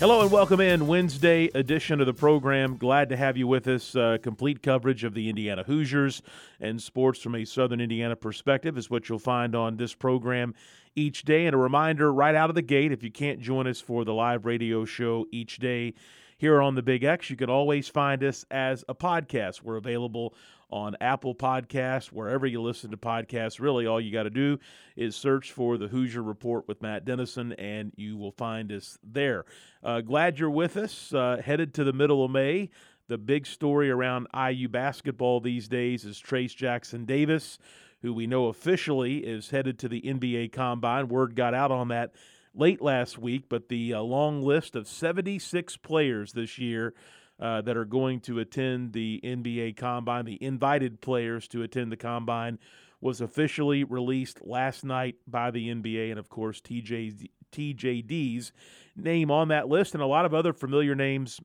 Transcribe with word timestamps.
Hello 0.00 0.22
and 0.22 0.30
welcome 0.30 0.60
in 0.60 0.86
Wednesday 0.86 1.50
edition 1.56 1.98
of 1.98 2.06
the 2.06 2.14
program. 2.14 2.76
Glad 2.76 3.08
to 3.08 3.16
have 3.16 3.36
you 3.36 3.48
with 3.48 3.66
us. 3.66 3.96
Uh, 3.96 4.16
complete 4.22 4.62
coverage 4.62 5.02
of 5.02 5.12
the 5.12 5.28
Indiana 5.28 5.64
Hoosiers 5.64 6.22
and 6.60 6.80
sports 6.80 7.20
from 7.20 7.34
a 7.34 7.44
Southern 7.44 7.80
Indiana 7.80 8.14
perspective 8.14 8.78
is 8.78 8.88
what 8.88 9.08
you'll 9.08 9.18
find 9.18 9.56
on 9.56 9.76
this 9.76 9.96
program 9.96 10.54
each 10.94 11.24
day. 11.24 11.46
And 11.46 11.54
a 11.54 11.58
reminder 11.58 12.12
right 12.12 12.36
out 12.36 12.48
of 12.48 12.54
the 12.54 12.62
gate 12.62 12.92
if 12.92 13.02
you 13.02 13.10
can't 13.10 13.40
join 13.40 13.66
us 13.66 13.80
for 13.80 14.04
the 14.04 14.14
live 14.14 14.46
radio 14.46 14.84
show 14.84 15.26
each 15.32 15.56
day 15.56 15.94
here 16.36 16.62
on 16.62 16.76
the 16.76 16.82
Big 16.82 17.02
X, 17.02 17.28
you 17.28 17.34
can 17.34 17.50
always 17.50 17.88
find 17.88 18.22
us 18.22 18.46
as 18.52 18.84
a 18.88 18.94
podcast. 18.94 19.62
We're 19.62 19.78
available 19.78 20.32
on 20.70 20.96
Apple 21.00 21.34
Podcasts, 21.34 22.08
wherever 22.08 22.46
you 22.46 22.60
listen 22.60 22.90
to 22.90 22.96
podcasts. 22.96 23.60
Really, 23.60 23.86
all 23.86 24.00
you 24.00 24.12
got 24.12 24.24
to 24.24 24.30
do 24.30 24.58
is 24.96 25.16
search 25.16 25.52
for 25.52 25.78
the 25.78 25.88
Hoosier 25.88 26.22
Report 26.22 26.68
with 26.68 26.82
Matt 26.82 27.04
Dennison, 27.04 27.52
and 27.54 27.92
you 27.96 28.16
will 28.16 28.32
find 28.32 28.70
us 28.70 28.98
there. 29.02 29.44
Uh, 29.82 30.00
glad 30.00 30.38
you're 30.38 30.50
with 30.50 30.76
us. 30.76 31.12
Uh, 31.12 31.40
headed 31.44 31.74
to 31.74 31.84
the 31.84 31.92
middle 31.92 32.24
of 32.24 32.30
May. 32.30 32.70
The 33.08 33.18
big 33.18 33.46
story 33.46 33.90
around 33.90 34.26
IU 34.34 34.68
basketball 34.68 35.40
these 35.40 35.66
days 35.66 36.04
is 36.04 36.20
Trayce 36.20 36.54
Jackson 36.54 37.06
Davis, 37.06 37.58
who 38.02 38.12
we 38.12 38.26
know 38.26 38.46
officially 38.46 39.18
is 39.18 39.48
headed 39.48 39.78
to 39.78 39.88
the 39.88 40.02
NBA 40.02 40.52
Combine. 40.52 41.08
Word 41.08 41.34
got 41.34 41.54
out 41.54 41.70
on 41.70 41.88
that 41.88 42.12
late 42.54 42.82
last 42.82 43.18
week, 43.18 43.44
but 43.48 43.68
the 43.68 43.94
uh, 43.94 44.00
long 44.02 44.42
list 44.42 44.76
of 44.76 44.86
76 44.86 45.78
players 45.78 46.32
this 46.32 46.58
year 46.58 46.92
uh, 47.40 47.60
that 47.62 47.76
are 47.76 47.84
going 47.84 48.20
to 48.20 48.40
attend 48.40 48.92
the 48.92 49.20
NBA 49.22 49.76
Combine, 49.76 50.24
the 50.24 50.42
invited 50.42 51.00
players 51.00 51.46
to 51.48 51.62
attend 51.62 51.92
the 51.92 51.96
Combine, 51.96 52.58
was 53.00 53.20
officially 53.20 53.84
released 53.84 54.40
last 54.44 54.84
night 54.84 55.16
by 55.26 55.50
the 55.50 55.68
NBA, 55.68 56.10
and 56.10 56.18
of 56.18 56.28
course, 56.28 56.60
TJ, 56.60 57.28
TJD's 57.52 58.52
name 58.96 59.30
on 59.30 59.48
that 59.48 59.68
list, 59.68 59.94
and 59.94 60.02
a 60.02 60.06
lot 60.06 60.24
of 60.24 60.34
other 60.34 60.52
familiar 60.52 60.94
names 60.94 61.40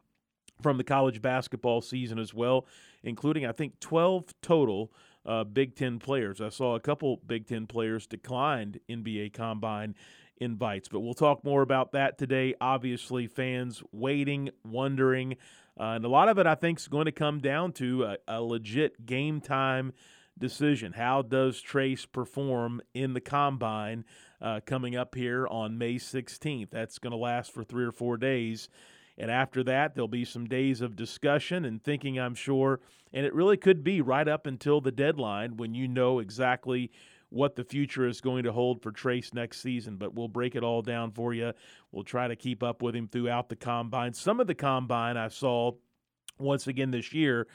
from 0.61 0.77
the 0.77 0.83
college 0.83 1.21
basketball 1.21 1.81
season 1.81 2.17
as 2.17 2.33
well, 2.33 2.65
including, 3.03 3.45
I 3.45 3.51
think, 3.51 3.79
12 3.79 4.33
total. 4.41 4.91
Uh, 5.25 5.45
Big 5.45 5.73
Ten 5.73 5.99
players. 5.99 6.41
I 6.41 6.49
saw 6.49 6.75
a 6.75 6.81
couple 6.81 7.21
Big 7.25 7.47
Ten 7.47 7.65
players 7.65 8.05
declined 8.07 8.81
NBA 8.89 9.31
Combine 9.31 9.95
invites. 10.43 10.87
But 10.87 10.99
we'll 10.99 11.13
talk 11.13 11.43
more 11.43 11.61
about 11.61 11.93
that 11.93 12.17
today. 12.17 12.55
Obviously, 12.59 13.27
fans 13.27 13.81
waiting, 13.91 14.49
wondering. 14.65 15.37
Uh, 15.79 15.93
and 15.95 16.05
a 16.05 16.09
lot 16.09 16.29
of 16.29 16.37
it, 16.37 16.45
I 16.45 16.55
think, 16.55 16.79
is 16.79 16.87
going 16.87 17.05
to 17.05 17.11
come 17.11 17.39
down 17.39 17.71
to 17.73 18.03
a, 18.03 18.17
a 18.27 18.41
legit 18.41 19.05
game 19.05 19.41
time 19.41 19.93
decision. 20.37 20.93
How 20.93 21.21
does 21.21 21.61
Trayce 21.61 22.05
perform 22.11 22.81
in 22.93 23.13
the 23.13 23.21
combine 23.21 24.05
uh, 24.41 24.59
coming 24.65 24.95
up 24.95 25.15
here 25.15 25.47
on 25.47 25.77
May 25.77 25.95
16th? 25.95 26.69
That's 26.71 26.99
going 26.99 27.11
to 27.11 27.17
last 27.17 27.51
for 27.51 27.63
three 27.63 27.85
or 27.85 27.91
four 27.91 28.17
days. 28.17 28.69
And 29.17 29.29
after 29.29 29.63
that, 29.65 29.93
there'll 29.93 30.07
be 30.07 30.25
some 30.25 30.47
days 30.47 30.81
of 30.81 30.95
discussion 30.95 31.65
and 31.65 31.83
thinking, 31.83 32.19
I'm 32.19 32.35
sure. 32.35 32.79
And 33.13 33.25
it 33.25 33.33
really 33.33 33.57
could 33.57 33.83
be 33.83 34.01
right 34.01 34.27
up 34.27 34.47
until 34.47 34.81
the 34.81 34.91
deadline 34.91 35.57
when 35.57 35.75
you 35.75 35.87
know 35.87 36.19
exactly 36.19 36.91
what 37.33 37.55
the 37.55 37.63
future 37.63 38.07
is 38.07 38.21
going 38.21 38.43
to 38.43 38.51
hold 38.51 38.81
for 38.81 38.91
Trayce 38.91 39.33
next 39.33 39.61
season. 39.61 39.97
But 39.97 40.13
we'll 40.13 40.27
break 40.27 40.55
it 40.55 40.63
all 40.63 40.81
down 40.81 41.11
for 41.11 41.33
you. 41.33 41.53
We'll 41.91 42.03
try 42.03 42.27
to 42.27 42.35
keep 42.35 42.61
up 42.61 42.81
with 42.81 42.95
him 42.95 43.07
throughout 43.07 43.49
the 43.49 43.55
combine. 43.55 44.13
Some 44.13 44.39
of 44.39 44.47
the 44.47 44.55
combine 44.55 45.17
I 45.17 45.29
saw 45.29 45.71
once 46.37 46.67
again 46.67 46.91
this 46.91 47.11
year 47.11 47.47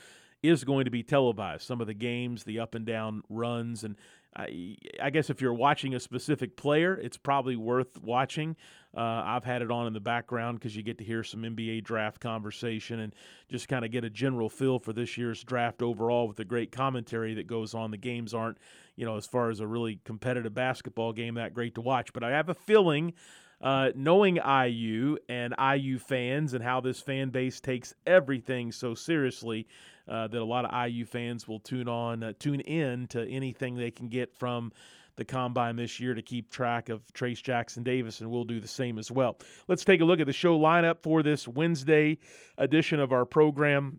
is 0.42 0.64
going 0.64 0.84
to 0.84 0.90
be 0.90 1.02
televised. 1.02 1.62
Some 1.62 1.80
of 1.80 1.86
the 1.86 1.94
games, 1.94 2.44
the 2.44 2.58
up 2.58 2.74
and 2.74 2.84
down 2.84 3.22
runs, 3.28 3.84
and 3.84 3.96
I, 4.36 5.10
guess 5.10 5.30
if 5.30 5.40
you're 5.40 5.54
watching 5.54 5.94
a 5.94 6.00
specific 6.00 6.56
player, 6.56 6.94
it's 6.94 7.16
probably 7.16 7.56
worth 7.56 8.00
watching. 8.00 8.56
Uh, 8.96 9.00
I've 9.00 9.44
had 9.44 9.62
it 9.62 9.70
on 9.70 9.86
in 9.86 9.92
the 9.92 10.00
background 10.00 10.58
because 10.58 10.76
you 10.76 10.82
get 10.82 10.98
to 10.98 11.04
hear 11.04 11.24
some 11.24 11.42
NBA 11.42 11.84
draft 11.84 12.20
conversation 12.20 13.00
and 13.00 13.14
just 13.48 13.68
kind 13.68 13.84
of 13.84 13.90
get 13.90 14.04
a 14.04 14.10
general 14.10 14.48
feel 14.48 14.78
for 14.78 14.92
this 14.92 15.18
year's 15.18 15.42
draft 15.42 15.82
overall 15.82 16.28
with 16.28 16.36
the 16.36 16.44
great 16.44 16.72
commentary 16.72 17.34
that 17.34 17.46
goes 17.46 17.74
on. 17.74 17.90
The 17.90 17.96
games 17.96 18.32
aren't, 18.32 18.58
you 18.96 19.04
know, 19.04 19.16
as 19.16 19.26
far 19.26 19.50
as 19.50 19.60
a 19.60 19.66
really 19.66 20.00
competitive 20.04 20.54
basketball 20.54 21.12
game, 21.12 21.34
that 21.34 21.52
great 21.52 21.74
to 21.74 21.80
watch. 21.80 22.12
But 22.12 22.22
I 22.22 22.30
have 22.30 22.48
a 22.48 22.54
feeling 22.54 23.14
uh, 23.60 23.90
knowing 23.94 24.36
IU 24.36 25.16
and 25.28 25.54
IU 25.58 25.98
fans 25.98 26.54
and 26.54 26.62
how 26.62 26.80
this 26.80 27.00
fan 27.00 27.30
base 27.30 27.60
takes 27.60 27.94
everything 28.06 28.72
so 28.72 28.94
seriously, 28.94 29.66
uh, 30.08 30.26
that 30.28 30.40
a 30.40 30.44
lot 30.44 30.64
of 30.64 30.88
IU 30.88 31.04
fans 31.04 31.46
will 31.46 31.60
tune 31.60 31.88
on, 31.88 32.22
uh, 32.22 32.32
tune 32.38 32.60
in 32.60 33.06
to 33.08 33.28
anything 33.28 33.74
they 33.74 33.90
can 33.90 34.08
get 34.08 34.34
from 34.34 34.72
the 35.16 35.24
combine 35.24 35.76
this 35.76 36.00
year 36.00 36.14
to 36.14 36.22
keep 36.22 36.50
track 36.50 36.88
of 36.88 37.02
Trayce 37.12 37.42
Jackson 37.42 37.82
Davis, 37.82 38.20
and 38.20 38.30
we'll 38.30 38.44
do 38.44 38.60
the 38.60 38.68
same 38.68 38.98
as 38.98 39.10
well. 39.10 39.36
Let's 39.66 39.84
take 39.84 40.00
a 40.00 40.04
look 40.04 40.20
at 40.20 40.26
the 40.26 40.32
show 40.32 40.58
lineup 40.58 41.02
for 41.02 41.22
this 41.22 41.46
Wednesday 41.46 42.18
edition 42.56 43.00
of 43.00 43.12
our 43.12 43.26
program. 43.26 43.98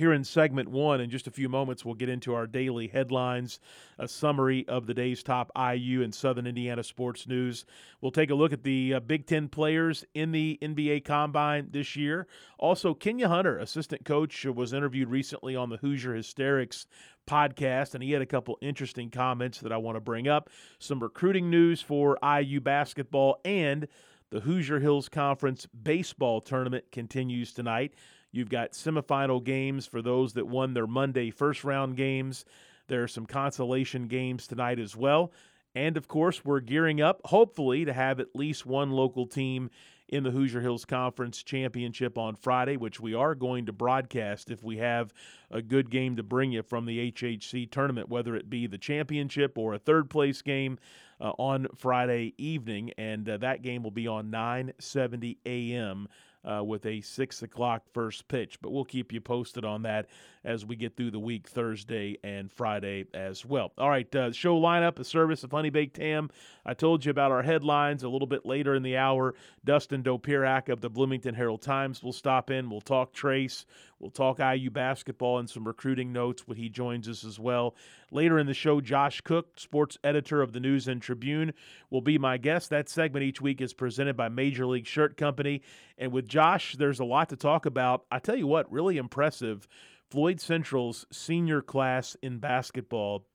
Here 0.00 0.14
in 0.14 0.24
segment 0.24 0.70
one, 0.70 0.98
in 1.02 1.10
just 1.10 1.26
a 1.26 1.30
few 1.30 1.50
moments, 1.50 1.84
we'll 1.84 1.94
get 1.94 2.08
into 2.08 2.32
our 2.32 2.46
daily 2.46 2.88
headlines, 2.88 3.60
a 3.98 4.08
summary 4.08 4.66
of 4.66 4.86
the 4.86 4.94
day's 4.94 5.22
top 5.22 5.52
IU 5.54 6.00
and 6.00 6.14
Southern 6.14 6.46
Indiana 6.46 6.82
sports 6.82 7.26
news. 7.26 7.66
We'll 8.00 8.10
take 8.10 8.30
a 8.30 8.34
look 8.34 8.54
at 8.54 8.62
the 8.62 8.94
uh, 8.94 9.00
Big 9.00 9.26
Ten 9.26 9.46
players 9.48 10.06
in 10.14 10.32
the 10.32 10.58
NBA 10.62 11.04
Combine 11.04 11.68
this 11.72 11.96
year. 11.96 12.26
Also, 12.58 12.94
Kenya 12.94 13.28
Hunter, 13.28 13.58
assistant 13.58 14.06
coach, 14.06 14.46
was 14.46 14.72
interviewed 14.72 15.10
recently 15.10 15.54
on 15.54 15.68
the 15.68 15.76
Hoosier 15.76 16.14
Hysterics 16.14 16.86
podcast, 17.28 17.92
and 17.92 18.02
he 18.02 18.12
had 18.12 18.22
a 18.22 18.26
couple 18.26 18.56
interesting 18.62 19.10
comments 19.10 19.60
that 19.60 19.70
I 19.70 19.76
want 19.76 19.96
to 19.96 20.00
bring 20.00 20.28
up. 20.28 20.48
Some 20.78 21.00
recruiting 21.00 21.50
news 21.50 21.82
for 21.82 22.16
IU 22.24 22.62
basketball 22.62 23.38
and 23.44 23.86
the 24.30 24.40
Hoosier 24.40 24.80
Hills 24.80 25.10
Conference 25.10 25.66
baseball 25.66 26.40
tournament 26.40 26.84
continues 26.90 27.52
tonight. 27.52 27.92
You've 28.32 28.48
got 28.48 28.72
semifinal 28.72 29.42
games 29.42 29.86
for 29.86 30.02
those 30.02 30.34
that 30.34 30.46
won 30.46 30.74
their 30.74 30.86
Monday 30.86 31.30
first 31.30 31.64
round 31.64 31.96
games. 31.96 32.44
There 32.88 33.02
are 33.02 33.08
some 33.08 33.26
consolation 33.26 34.06
games 34.06 34.46
tonight 34.46 34.78
as 34.78 34.96
well. 34.96 35.32
And 35.74 35.96
of 35.96 36.08
course, 36.08 36.44
we're 36.44 36.60
gearing 36.60 37.00
up, 37.00 37.20
hopefully, 37.24 37.84
to 37.84 37.92
have 37.92 38.18
at 38.18 38.34
least 38.34 38.66
one 38.66 38.90
local 38.90 39.26
team 39.26 39.70
in 40.08 40.24
the 40.24 40.32
Hoosier 40.32 40.60
Hills 40.60 40.84
Conference 40.84 41.42
Championship 41.44 42.18
on 42.18 42.34
Friday, 42.34 42.76
which 42.76 42.98
we 42.98 43.14
are 43.14 43.36
going 43.36 43.66
to 43.66 43.72
broadcast 43.72 44.50
if 44.50 44.64
we 44.64 44.78
have 44.78 45.14
a 45.52 45.62
good 45.62 45.88
game 45.88 46.16
to 46.16 46.24
bring 46.24 46.50
you 46.50 46.64
from 46.64 46.86
the 46.86 47.12
HHC 47.12 47.70
tournament, 47.70 48.08
whether 48.08 48.34
it 48.34 48.50
be 48.50 48.66
the 48.66 48.78
championship 48.78 49.56
or 49.56 49.74
a 49.74 49.78
third 49.78 50.10
place 50.10 50.42
game 50.42 50.78
uh, 51.20 51.30
on 51.38 51.68
Friday 51.76 52.34
evening. 52.38 52.90
And 52.98 53.28
uh, 53.28 53.36
that 53.36 53.62
game 53.62 53.84
will 53.84 53.92
be 53.92 54.08
on 54.08 54.32
9:70 54.32 55.36
a.m 55.46 56.08
uh, 56.44 56.62
with 56.64 56.86
a 56.86 57.00
six 57.00 57.42
o'clock 57.42 57.82
first 57.92 58.28
pitch. 58.28 58.58
But 58.60 58.72
we'll 58.72 58.84
keep 58.84 59.12
you 59.12 59.20
posted 59.20 59.64
on 59.64 59.82
that 59.82 60.06
as 60.44 60.64
we 60.64 60.76
get 60.76 60.96
through 60.96 61.10
the 61.10 61.18
week, 61.18 61.48
Thursday 61.48 62.16
and 62.24 62.50
Friday 62.50 63.04
as 63.12 63.44
well. 63.44 63.72
All 63.76 63.90
right, 63.90 64.14
uh, 64.14 64.32
show 64.32 64.58
lineup, 64.58 64.98
a 64.98 65.04
service 65.04 65.44
of 65.44 65.50
Honey 65.50 65.70
Baked 65.70 65.98
Ham. 65.98 66.30
I 66.64 66.74
told 66.74 67.04
you 67.04 67.10
about 67.10 67.30
our 67.32 67.42
headlines 67.42 68.02
a 68.02 68.08
little 68.08 68.26
bit 68.26 68.46
later 68.46 68.74
in 68.74 68.82
the 68.82 68.96
hour. 68.96 69.34
Dustin 69.64 70.02
Dopirak 70.02 70.68
of 70.68 70.80
the 70.80 70.88
Bloomington 70.90 71.34
Herald 71.34 71.62
Times 71.62 72.02
will 72.02 72.12
stop 72.12 72.50
in. 72.50 72.70
We'll 72.70 72.80
talk 72.80 73.12
Trayce. 73.12 73.64
We'll 74.00 74.10
talk 74.10 74.38
IU 74.38 74.70
basketball 74.70 75.38
and 75.38 75.48
some 75.48 75.66
recruiting 75.66 76.10
notes 76.10 76.48
when 76.48 76.56
he 76.56 76.70
joins 76.70 77.06
us 77.06 77.22
as 77.22 77.38
well. 77.38 77.76
Later 78.10 78.38
in 78.38 78.46
the 78.46 78.54
show, 78.54 78.80
Josh 78.80 79.20
Cook, 79.20 79.60
sports 79.60 79.98
editor 80.02 80.40
of 80.40 80.52
the 80.54 80.60
News 80.60 80.88
and 80.88 81.02
Tribune, 81.02 81.52
will 81.90 82.00
be 82.00 82.16
my 82.16 82.38
guest. 82.38 82.70
That 82.70 82.88
segment 82.88 83.24
each 83.24 83.42
week 83.42 83.60
is 83.60 83.74
presented 83.74 84.16
by 84.16 84.30
Major 84.30 84.66
League 84.66 84.86
Shirt 84.86 85.18
Company. 85.18 85.60
And 85.98 86.12
with 86.12 86.26
Josh, 86.26 86.76
there's 86.76 87.00
a 87.00 87.04
lot 87.04 87.28
to 87.28 87.36
talk 87.36 87.66
about. 87.66 88.06
I 88.10 88.18
tell 88.18 88.36
you 88.36 88.46
what, 88.46 88.72
really 88.72 88.96
impressive. 88.96 89.68
Floyd 90.10 90.40
Central's 90.40 91.06
senior 91.12 91.60
class 91.60 92.16
in 92.22 92.38
basketball. 92.38 93.26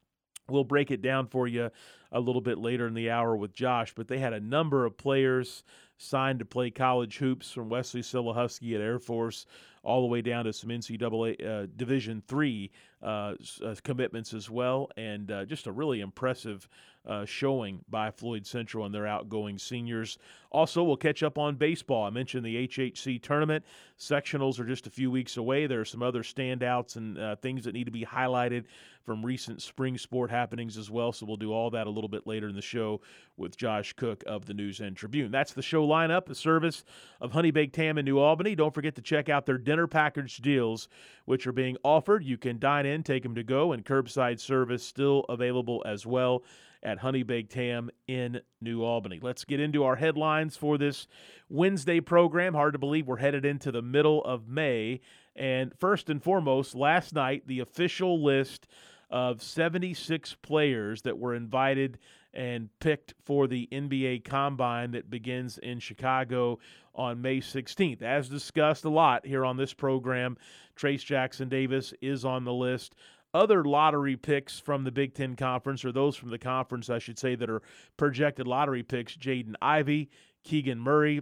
We'll 0.50 0.64
break 0.64 0.92
it 0.92 1.02
down 1.02 1.28
for 1.28 1.48
you 1.48 1.70
a 2.12 2.20
little 2.20 2.42
bit 2.42 2.58
later 2.58 2.88
in 2.88 2.94
the 2.94 3.10
hour 3.10 3.36
with 3.36 3.54
Josh, 3.54 3.94
but 3.96 4.08
they 4.08 4.20
had 4.20 4.34
a 4.34 4.40
number 4.40 4.86
of 4.86 4.98
players 4.98 5.64
signed 5.98 6.40
to 6.40 6.46
play 6.46 6.70
college 6.70 7.18
hoops 7.18 7.52
from 7.52 7.70
Wesley 7.70 8.02
Silahusky 8.02 8.76
at 8.76 8.82
Air 8.82 9.00
Force 9.00 9.46
all 9.86 10.02
the 10.02 10.08
way 10.08 10.22
down 10.22 10.46
to 10.46 10.54
some 10.54 10.70
NCAA 10.70 11.46
uh, 11.46 11.68
Division 11.76 12.22
three 12.28 12.72
uh, 13.06 13.36
uh, 13.64 13.76
commitments 13.84 14.34
as 14.34 14.50
well, 14.50 14.90
and 14.98 15.30
uh, 15.30 15.46
just 15.46 15.68
a 15.68 15.72
really 15.72 16.02
impressive 16.02 16.68
uh, 17.08 17.24
showing 17.24 17.86
by 17.88 18.10
Floyd 18.10 18.48
Central 18.48 18.84
and 18.84 18.94
their 18.94 19.06
outgoing 19.06 19.60
seniors. 19.60 20.18
Also, 20.52 20.84
we'll 20.84 20.98
catch 20.98 21.22
up 21.22 21.38
on 21.38 21.56
baseball. 21.56 22.04
I 22.06 22.10
mentioned 22.10 22.46
the 22.46 22.68
HHC 22.68 23.22
tournament. 23.22 23.64
Sectionals 24.00 24.60
are 24.60 24.66
just 24.66 24.88
a 24.88 24.90
few 24.90 25.12
weeks 25.12 25.38
away. 25.38 25.68
There 25.68 25.82
are 25.82 25.86
some 25.86 26.02
other 26.02 26.24
standouts 26.24 26.96
and 26.96 27.18
uh, 27.20 27.36
things 27.36 27.66
that 27.66 27.74
need 27.74 27.84
to 27.84 27.92
be 27.92 28.06
highlighted 28.06 28.64
from 29.06 29.24
recent 29.24 29.62
spring 29.62 29.98
sport 29.98 30.32
happenings 30.32 30.78
as 30.78 30.90
well. 30.90 31.12
So 31.12 31.26
we'll 31.26 31.38
do 31.38 31.54
all 31.54 31.70
that 31.70 31.86
a 31.86 31.90
little 31.90 32.08
bit 32.08 32.26
later 32.26 32.48
in 32.48 32.56
the 32.56 32.62
show 32.62 33.02
with 33.38 33.56
Josh 33.56 33.94
Cook 33.94 34.24
of 34.26 34.46
the 34.46 34.54
News 34.54 34.80
and 34.80 34.98
Tribune. 34.98 35.30
That's 35.32 35.54
the 35.54 35.62
show 35.62 35.88
lineup, 35.88 36.30
a 36.30 36.36
service 36.36 36.84
of 37.22 37.32
Honey 37.32 37.52
Baked 37.52 37.76
Ham 37.76 37.98
in 37.98 38.06
New 38.06 38.18
Albany. 38.18 38.56
Don't 38.56 38.74
forget 38.74 38.96
to 38.96 39.02
check 39.02 39.30
out 39.30 39.46
their 39.46 39.60
dinner 39.60 39.88
package 39.88 40.38
deals, 40.38 40.88
which 41.26 41.46
are 41.46 41.52
being 41.52 41.78
offered. 41.84 42.24
You 42.24 42.38
can 42.38 42.58
dine 42.58 42.86
in, 42.86 42.95
take 43.04 43.24
them 43.24 43.36
to 43.36 43.44
go, 43.44 43.72
and 43.72 43.86
curbside 43.86 44.40
service 44.40 44.84
still 44.84 45.26
available 45.30 45.84
as 45.86 46.06
well 46.06 46.44
at 46.84 47.00
Honey 47.00 47.24
Baked 47.24 47.54
Ham 47.54 47.90
in 48.08 48.42
New 48.62 48.84
Albany. 48.84 49.20
Let's 49.22 49.44
get 49.44 49.60
into 49.60 49.84
our 49.84 49.96
headlines 49.96 50.56
for 50.56 50.78
this 50.78 51.08
Wednesday 51.50 52.00
program. 52.00 52.54
Hard 52.54 52.74
to 52.74 52.80
believe 52.80 53.08
we're 53.08 53.18
headed 53.18 53.44
into 53.44 53.72
the 53.72 53.82
middle 53.82 54.24
of 54.24 54.48
May. 54.48 55.02
And 55.36 55.74
first 55.78 56.10
and 56.10 56.22
foremost, 56.22 56.76
last 56.76 57.14
night, 57.14 57.48
the 57.48 57.60
official 57.60 58.24
list 58.24 58.68
of 59.10 59.42
76 59.42 60.36
players 60.42 61.02
that 61.02 61.18
were 61.18 61.36
invited 61.36 61.98
and 62.34 62.70
picked 62.80 63.14
for 63.24 63.48
the 63.48 63.68
NBA 63.72 64.24
Combine 64.24 64.92
that 64.92 65.10
begins 65.10 65.58
in 65.58 65.80
Chicago 65.80 66.60
on 66.96 67.22
May 67.22 67.40
16th. 67.40 68.02
As 68.02 68.30
discussed 68.30 68.86
a 68.86 68.90
lot 68.90 69.26
here 69.26 69.46
on 69.46 69.58
this 69.58 69.74
program, 69.74 70.38
Trayce 70.76 71.04
Jackson 71.04 71.50
Davis 71.50 71.94
is 72.02 72.26
on 72.26 72.44
the 72.44 72.54
list. 72.54 72.96
Other 73.34 73.66
lottery 73.66 74.16
picks 74.16 74.60
from 74.60 74.86
the 74.86 74.92
Big 74.92 75.14
Ten 75.14 75.36
Conference, 75.36 75.84
or 75.84 75.92
those 75.92 76.16
from 76.16 76.30
the 76.30 76.40
conference, 76.40 76.90
I 76.90 77.00
should 77.00 77.20
say, 77.20 77.36
that 77.36 77.50
are 77.50 77.62
projected 77.98 78.48
lottery 78.48 78.84
picks 78.84 79.18
Jaden 79.18 79.56
Ivey, 79.62 80.10
Keegan 80.44 80.80
Murray, 80.80 81.22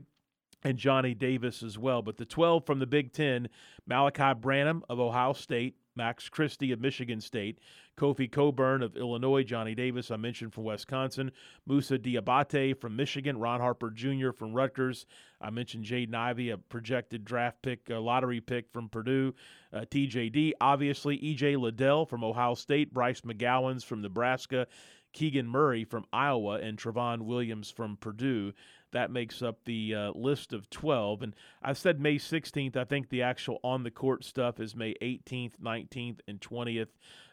and 0.63 0.77
Johnny 0.77 1.13
Davis 1.13 1.63
as 1.63 1.77
well. 1.77 2.01
But 2.01 2.17
the 2.17 2.25
12 2.25 2.65
from 2.65 2.79
the 2.79 2.85
Big 2.85 3.13
Ten 3.13 3.49
Malaki 3.89 4.39
Branham 4.39 4.83
of 4.89 4.99
Ohio 4.99 5.33
State, 5.33 5.75
Max 5.95 6.29
Christie 6.29 6.71
of 6.71 6.79
Michigan 6.79 7.21
State, 7.21 7.59
Kofi 7.97 8.31
Cockburn 8.31 8.81
of 8.81 8.97
Illinois, 8.97 9.43
Johnny 9.43 9.75
Davis, 9.75 10.11
I 10.11 10.17
mentioned 10.17 10.53
from 10.53 10.63
Wisconsin, 10.63 11.31
Moussa 11.65 11.97
Diabate 11.97 12.79
from 12.79 12.95
Michigan, 12.95 13.37
Ron 13.37 13.59
Harper 13.59 13.91
Jr. 13.91 14.31
from 14.31 14.53
Rutgers. 14.53 15.05
I 15.39 15.49
mentioned 15.49 15.85
Jaden 15.85 16.15
Ivey, 16.15 16.49
a 16.49 16.57
projected 16.57 17.25
draft 17.25 17.61
pick, 17.61 17.89
a 17.89 17.95
lottery 17.95 18.41
pick 18.41 18.71
from 18.71 18.89
Purdue. 18.89 19.33
Uh, 19.71 19.81
TJD, 19.81 20.53
obviously, 20.61 21.17
EJ 21.19 21.59
Liddell 21.59 22.05
from 22.05 22.23
Ohio 22.23 22.55
State, 22.55 22.93
Bryce 22.93 23.21
McGowens 23.21 23.83
from 23.83 24.01
Nebraska, 24.01 24.67
Keegan 25.13 25.47
Murray 25.47 25.83
from 25.83 26.05
Iowa, 26.11 26.59
and 26.59 26.77
Trevion 26.77 27.21
Williams 27.21 27.69
from 27.69 27.97
Purdue. 27.97 28.53
That 28.93 29.11
makes 29.11 29.41
up 29.41 29.57
the 29.65 29.93
uh, 29.93 30.11
list 30.15 30.53
of 30.53 30.69
12. 30.69 31.23
And 31.23 31.35
I 31.61 31.73
said 31.73 31.99
May 31.99 32.15
16th. 32.15 32.77
I 32.77 32.85
think 32.85 33.09
the 33.09 33.23
actual 33.23 33.59
on 33.63 33.83
the 33.83 33.91
court 33.91 34.23
stuff 34.23 34.59
is 34.59 34.75
May 34.75 34.93
18th, 35.01 35.53
19th, 35.61 36.19
and 36.27 36.39
20th 36.39 36.87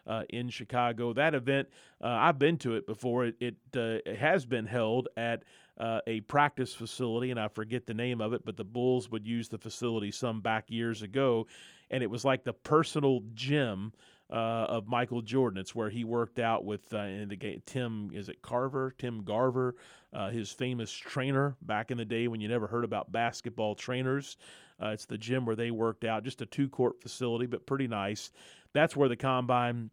uh, 0.07 0.23
in 0.31 0.49
Chicago. 0.49 1.13
That 1.13 1.35
event, 1.35 1.69
uh, 2.03 2.09
I've 2.09 2.39
been 2.39 2.59
to 2.59 2.75
it 2.75 2.87
before. 2.87 3.27
It, 3.27 3.37
it, 3.41 3.55
uh, 3.77 4.11
it 4.11 4.19
has 4.19 4.45
been 4.45 4.67
held 4.67 5.09
at 5.17 5.45
uh, 5.79 6.01
a 6.07 6.21
practice 6.23 6.75
facility, 6.75 7.31
and 7.31 7.39
I 7.39 7.49
forget 7.49 7.87
the 7.87 7.95
name 7.95 8.21
of 8.21 8.33
it, 8.33 8.45
but 8.45 8.57
the 8.57 8.65
Bulls 8.65 9.11
would 9.11 9.27
use 9.27 9.49
the 9.49 9.59
facility 9.59 10.11
some 10.11 10.41
back 10.41 10.71
years 10.71 11.03
ago. 11.03 11.47
And 11.91 12.03
it 12.03 12.11
was 12.11 12.25
like 12.25 12.45
the 12.45 12.53
personal 12.53 13.21
gym 13.35 13.93
uh, 14.31 14.67
of 14.69 14.87
Michael 14.87 15.23
Jordan. 15.23 15.59
It's 15.59 15.75
where 15.75 15.91
he 15.91 16.05
worked 16.05 16.39
out 16.39 16.65
with 16.65 16.93
uh, 16.95 16.99
in 16.99 17.29
the 17.29 17.37
game, 17.37 17.63
Tim. 17.67 18.11
Is 18.15 18.29
it 18.29 18.43
Carver? 18.43 18.95
Tim 18.99 19.25
Garver, 19.25 19.77
uh, 20.13 20.31
his 20.31 20.53
famous 20.53 20.93
trainer 20.93 21.57
back 21.63 21.91
in 21.91 21.99
the 21.99 22.05
day 22.05 22.29
when 22.29 22.41
you 22.41 22.49
never 22.49 22.67
heard 22.67 22.85
about 22.85 23.13
basketball 23.13 23.75
trainers. 23.75 24.37
Uh, 24.83 24.89
it's 24.89 25.07
the 25.07 25.19
gym 25.19 25.45
where 25.45 25.57
they 25.57 25.71
worked 25.71 26.05
out. 26.05 26.25
Just 26.25 26.43
a 26.43 26.47
two 26.47 26.69
court 26.69 27.03
facility, 27.03 27.47
but 27.47 27.67
pretty 27.67 27.89
nice. 27.89 28.31
That's 28.73 28.97
where 28.97 29.09
the 29.09 29.17
combine 29.17 29.91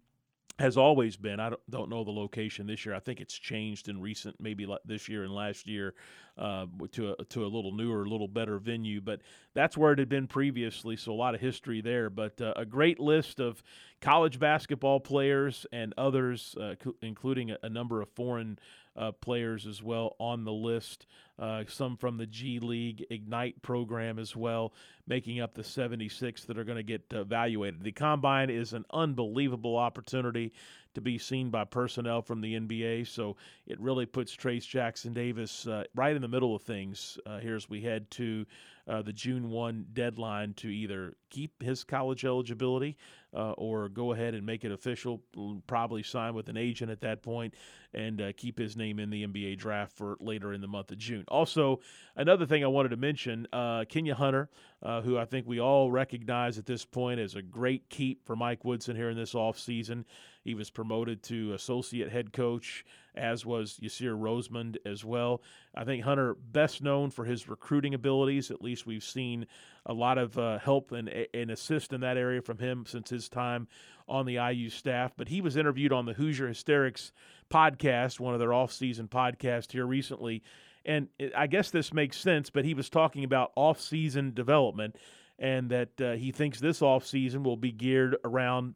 has 0.59 0.75
always 0.75 1.15
been. 1.15 1.39
I 1.39 1.51
don't, 1.69 1.89
know 1.89 2.03
the 2.03 2.11
location 2.11 2.65
this 2.65 2.85
year. 2.85 2.95
I 2.95 2.99
think 2.99 3.21
it's 3.21 3.37
changed 3.37 3.89
in 3.89 4.01
recent, 4.01 4.35
maybe 4.39 4.67
this 4.85 5.07
year 5.07 5.23
and 5.23 5.33
last 5.33 5.67
year, 5.67 5.93
uh, 6.37 6.65
to 6.93 7.15
a 7.17 7.23
to 7.25 7.45
a 7.45 7.47
little 7.47 7.71
newer, 7.71 8.03
a 8.03 8.09
little 8.09 8.27
better 8.27 8.57
venue. 8.57 8.99
But 8.99 9.21
that's 9.53 9.77
where 9.77 9.93
it 9.93 9.99
had 9.99 10.09
been 10.09 10.27
previously. 10.27 10.95
So 10.95 11.11
a 11.11 11.13
lot 11.13 11.35
of 11.35 11.41
history 11.41 11.81
there. 11.81 12.09
But 12.09 12.41
uh, 12.41 12.53
a 12.55 12.65
great 12.65 12.99
list 12.99 13.39
of 13.39 13.61
college 14.01 14.39
basketball 14.39 14.99
players 14.99 15.65
and 15.71 15.93
others, 15.97 16.55
uh, 16.59 16.75
including 17.01 17.51
a, 17.51 17.57
a, 17.63 17.69
number 17.69 18.01
of 18.01 18.09
foreign 18.09 18.59
uh, 18.97 19.11
players 19.11 19.67
as 19.67 19.81
well 19.81 20.15
on 20.19 20.43
the 20.43 20.51
list. 20.51 21.05
Uh, 21.39 21.63
some 21.67 21.97
from 21.97 22.17
the 22.17 22.25
G 22.25 22.59
League 22.59 23.05
Ignite 23.11 23.61
program 23.61 24.17
as 24.17 24.35
well, 24.35 24.73
making 25.05 25.39
up 25.39 25.53
the 25.53 25.63
76 25.63 26.45
that 26.45 26.57
are 26.57 26.63
going 26.63 26.77
to 26.77 26.83
get 26.83 27.03
evaluated. 27.11 27.83
The 27.83 27.91
combine 27.91 28.49
is 28.49 28.73
an 28.73 28.85
unbelievable 28.91 29.77
opportunity 29.77 30.51
to 30.95 31.01
be 31.01 31.19
seen 31.19 31.51
by 31.51 31.63
personnel 31.63 32.23
from 32.23 32.41
the 32.41 32.55
NBA. 32.55 33.05
So 33.05 33.35
it 33.67 33.79
really 33.79 34.07
puts 34.07 34.35
Trayce 34.35 34.67
Jackson 34.67 35.13
Davis 35.13 35.67
uh, 35.67 35.83
right 35.93 36.15
in 36.15 36.23
the 36.23 36.27
middle 36.27 36.55
of 36.55 36.63
things 36.63 37.19
uh, 37.27 37.37
here 37.37 37.55
as 37.55 37.69
we 37.69 37.81
head 37.81 38.09
to 38.11 38.47
uh, 38.87 39.01
the 39.01 39.13
June 39.13 39.49
1 39.49 39.87
deadline 39.93 40.53
to 40.55 40.69
either 40.69 41.15
keep 41.29 41.61
his 41.61 41.83
college 41.83 42.23
eligibility 42.23 42.97
uh, 43.35 43.51
or 43.51 43.89
go 43.89 44.13
ahead 44.13 44.33
and 44.33 44.45
make 44.45 44.63
it 44.63 44.71
official, 44.71 45.21
probably 45.67 46.01
sign 46.01 46.33
with 46.33 46.47
an 46.49 46.57
agent 46.57 46.89
at 46.89 47.01
that 47.01 47.21
point, 47.21 47.53
and 47.93 48.21
uh, 48.21 48.31
keep 48.37 48.57
his 48.57 48.77
name 48.77 48.99
in 48.99 49.09
the 49.09 49.27
NBA 49.27 49.57
draft 49.57 49.91
for 49.97 50.17
later 50.19 50.53
in 50.53 50.61
the 50.61 50.67
month 50.67 50.91
of 50.91 50.97
June. 50.97 51.25
Also, 51.27 51.79
another 52.15 52.45
thing 52.45 52.63
I 52.63 52.67
wanted 52.67 52.89
to 52.89 52.97
mention 52.97 53.47
uh, 53.51 53.85
Kenya 53.89 54.15
Hunter, 54.15 54.49
uh, 54.81 55.01
who 55.01 55.17
I 55.17 55.25
think 55.25 55.45
we 55.45 55.59
all 55.59 55.91
recognize 55.91 56.57
at 56.57 56.65
this 56.65 56.85
point 56.85 57.19
as 57.19 57.35
a 57.35 57.41
great 57.41 57.89
keep 57.89 58.25
for 58.25 58.35
Mike 58.35 58.63
Woodson 58.63 58.95
here 58.95 59.09
in 59.09 59.17
this 59.17 59.33
offseason. 59.33 60.05
He 60.43 60.55
was 60.55 60.69
promoted 60.69 61.23
to 61.23 61.53
associate 61.53 62.09
head 62.09 62.31
coach, 62.31 62.85
as 63.17 63.45
was 63.45 63.79
Yasir 63.81 64.17
Rosemond 64.17 64.77
as 64.85 65.03
well. 65.03 65.41
I 65.75 65.83
think 65.83 66.03
Hunter, 66.03 66.35
best 66.35 66.81
known 66.81 67.09
for 67.09 67.25
his 67.25 67.49
recruiting 67.49 67.93
abilities, 67.93 68.51
at 68.51 68.61
least 68.61 68.85
we've 68.85 69.03
seen 69.03 69.47
a 69.85 69.93
lot 69.93 70.17
of 70.17 70.37
uh, 70.37 70.59
help 70.59 70.91
and, 70.91 71.09
and 71.33 71.51
assist 71.51 71.93
in 71.93 72.01
that 72.01 72.17
area 72.17 72.41
from 72.41 72.57
him 72.57 72.85
since 72.87 73.09
his 73.09 73.29
time 73.29 73.67
on 74.07 74.25
the 74.25 74.35
IU 74.35 74.69
staff. 74.69 75.13
But 75.17 75.29
he 75.29 75.41
was 75.41 75.57
interviewed 75.57 75.91
on 75.91 76.05
the 76.05 76.13
Hoosier 76.13 76.47
Hysterics 76.47 77.11
podcast, 77.49 78.19
one 78.19 78.33
of 78.33 78.39
their 78.39 78.53
off-season 78.53 79.07
podcasts 79.07 79.71
here 79.71 79.85
recently. 79.85 80.43
And 80.85 81.09
I 81.35 81.47
guess 81.47 81.69
this 81.71 81.93
makes 81.93 82.17
sense, 82.17 82.49
but 82.49 82.63
he 82.63 82.73
was 82.73 82.89
talking 82.89 83.23
about 83.23 83.51
off-season 83.55 84.33
development 84.33 84.95
and 85.39 85.69
that 85.69 86.01
uh, 86.01 86.13
he 86.13 86.31
thinks 86.31 86.59
this 86.59 86.81
off-season 86.81 87.43
will 87.43 87.57
be 87.57 87.71
geared 87.71 88.15
around 88.23 88.75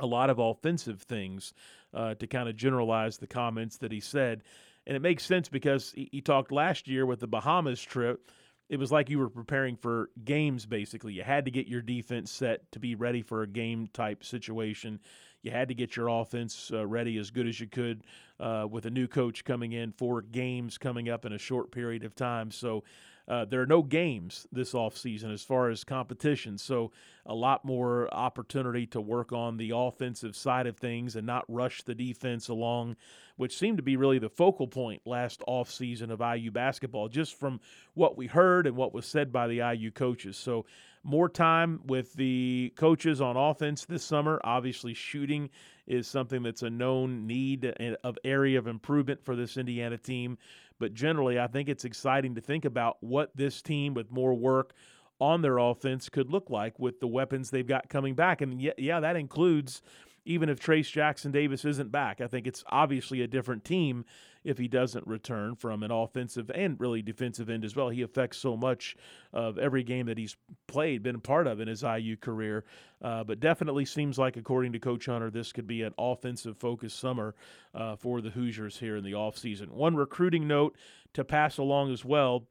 a 0.00 0.06
lot 0.06 0.30
of 0.30 0.38
offensive 0.38 1.02
things 1.02 1.52
uh, 1.94 2.14
to 2.14 2.26
kind 2.26 2.48
of 2.48 2.56
generalize 2.56 3.18
the 3.18 3.26
comments 3.26 3.78
that 3.78 3.92
he 3.92 4.00
said. 4.00 4.42
And 4.86 4.96
it 4.96 5.00
makes 5.00 5.24
sense 5.24 5.48
because 5.48 5.92
he, 5.92 6.08
he, 6.10 6.20
talked 6.20 6.50
last 6.50 6.88
year 6.88 7.06
with 7.06 7.20
the 7.20 7.26
Bahamas 7.26 7.80
trip. 7.80 8.30
It 8.68 8.78
was 8.78 8.90
like 8.90 9.10
you 9.10 9.18
were 9.18 9.28
preparing 9.28 9.76
for 9.76 10.10
games, 10.24 10.64
basically. 10.64 11.12
You 11.12 11.22
had 11.22 11.44
to 11.44 11.50
get 11.50 11.66
your 11.66 11.82
defense 11.82 12.30
set 12.30 12.70
to 12.72 12.78
be 12.78 12.94
ready 12.94 13.22
for 13.22 13.42
a 13.42 13.46
game 13.46 13.88
type 13.92 14.24
situation. 14.24 15.00
You 15.42 15.50
had 15.50 15.68
to 15.68 15.74
get 15.74 15.96
your 15.96 16.08
offense 16.08 16.70
uh, 16.72 16.86
ready 16.86 17.18
as 17.18 17.30
good 17.30 17.46
as 17.46 17.58
you 17.58 17.66
could 17.66 18.04
uh, 18.38 18.66
with 18.70 18.86
a 18.86 18.90
new 18.90 19.08
coach 19.08 19.44
coming 19.44 19.72
in 19.72 19.92
for 19.92 20.22
games 20.22 20.78
coming 20.78 21.08
up 21.08 21.24
in 21.24 21.32
a 21.32 21.38
short 21.38 21.72
period 21.72 22.04
of 22.04 22.14
time. 22.14 22.50
So 22.50 22.84
uh, 23.30 23.44
there 23.44 23.62
are 23.62 23.66
no 23.66 23.80
games 23.80 24.48
this 24.50 24.72
offseason 24.72 25.32
as 25.32 25.40
far 25.40 25.70
as 25.70 25.84
competition. 25.84 26.58
So, 26.58 26.90
a 27.24 27.34
lot 27.34 27.64
more 27.64 28.12
opportunity 28.12 28.86
to 28.88 29.00
work 29.00 29.32
on 29.32 29.56
the 29.56 29.70
offensive 29.72 30.34
side 30.34 30.66
of 30.66 30.78
things 30.78 31.14
and 31.14 31.26
not 31.28 31.44
rush 31.46 31.82
the 31.82 31.94
defense 31.94 32.48
along, 32.48 32.96
which 33.36 33.56
seemed 33.56 33.76
to 33.76 33.84
be 33.84 33.96
really 33.96 34.18
the 34.18 34.28
focal 34.28 34.66
point 34.66 35.02
last 35.04 35.44
offseason 35.46 36.10
of 36.10 36.20
IU 36.20 36.50
basketball, 36.50 37.08
just 37.08 37.38
from 37.38 37.60
what 37.94 38.16
we 38.16 38.26
heard 38.26 38.66
and 38.66 38.74
what 38.74 38.92
was 38.92 39.06
said 39.06 39.32
by 39.32 39.46
the 39.46 39.58
IU 39.58 39.92
coaches. 39.92 40.36
So, 40.36 40.66
more 41.04 41.28
time 41.28 41.82
with 41.86 42.12
the 42.14 42.72
coaches 42.74 43.20
on 43.20 43.36
offense 43.36 43.84
this 43.84 44.02
summer. 44.02 44.40
Obviously, 44.42 44.92
shooting 44.92 45.50
is 45.86 46.08
something 46.08 46.42
that's 46.42 46.62
a 46.62 46.70
known 46.70 47.28
need 47.28 47.64
of 48.02 48.18
area 48.24 48.58
of 48.58 48.66
improvement 48.66 49.24
for 49.24 49.36
this 49.36 49.56
Indiana 49.56 49.98
team. 49.98 50.36
But 50.80 50.94
generally, 50.94 51.38
I 51.38 51.46
think 51.46 51.68
it's 51.68 51.84
exciting 51.84 52.34
to 52.34 52.40
think 52.40 52.64
about 52.64 52.96
what 53.00 53.30
this 53.36 53.62
team 53.62 53.94
with 53.94 54.10
more 54.10 54.34
work 54.34 54.72
on 55.20 55.42
their 55.42 55.58
offense 55.58 56.08
could 56.08 56.30
look 56.30 56.50
like 56.50 56.78
with 56.80 56.98
the 56.98 57.06
weapons 57.06 57.50
they've 57.50 57.66
got 57.66 57.88
coming 57.88 58.14
back. 58.14 58.40
And 58.40 58.60
yeah, 58.60 58.98
that 58.98 59.14
includes 59.14 59.82
even 60.24 60.48
if 60.48 60.58
Trayce 60.58 60.90
Jackson 60.90 61.30
Davis 61.30 61.64
isn't 61.64 61.92
back. 61.92 62.20
I 62.20 62.26
think 62.26 62.46
it's 62.46 62.64
obviously 62.68 63.20
a 63.22 63.28
different 63.28 63.64
team 63.64 64.04
if 64.44 64.58
he 64.58 64.68
doesn't 64.68 65.06
return 65.06 65.54
from 65.54 65.82
an 65.82 65.90
offensive 65.90 66.50
and 66.54 66.78
really 66.80 67.02
defensive 67.02 67.50
end 67.50 67.64
as 67.64 67.76
well. 67.76 67.88
He 67.88 68.02
affects 68.02 68.38
so 68.38 68.56
much 68.56 68.96
of 69.32 69.58
every 69.58 69.82
game 69.82 70.06
that 70.06 70.18
he's 70.18 70.36
played, 70.66 71.02
been 71.02 71.16
a 71.16 71.20
part 71.20 71.46
of 71.46 71.60
in 71.60 71.68
his 71.68 71.82
IU 71.82 72.16
career. 72.16 72.64
Uh, 73.02 73.24
but 73.24 73.40
definitely 73.40 73.84
seems 73.84 74.18
like, 74.18 74.36
according 74.36 74.72
to 74.72 74.78
Coach 74.78 75.06
Hunter, 75.06 75.30
this 75.30 75.52
could 75.52 75.66
be 75.66 75.82
an 75.82 75.94
offensive 75.98 76.56
focused 76.56 76.98
summer 76.98 77.34
uh, 77.74 77.96
for 77.96 78.20
the 78.20 78.30
Hoosiers 78.30 78.78
here 78.78 78.96
in 78.96 79.04
the 79.04 79.12
offseason. 79.12 79.68
One 79.68 79.96
recruiting 79.96 80.46
note 80.46 80.76
to 81.14 81.24
pass 81.24 81.58
along 81.58 81.92
as 81.92 82.04
well 82.04 82.46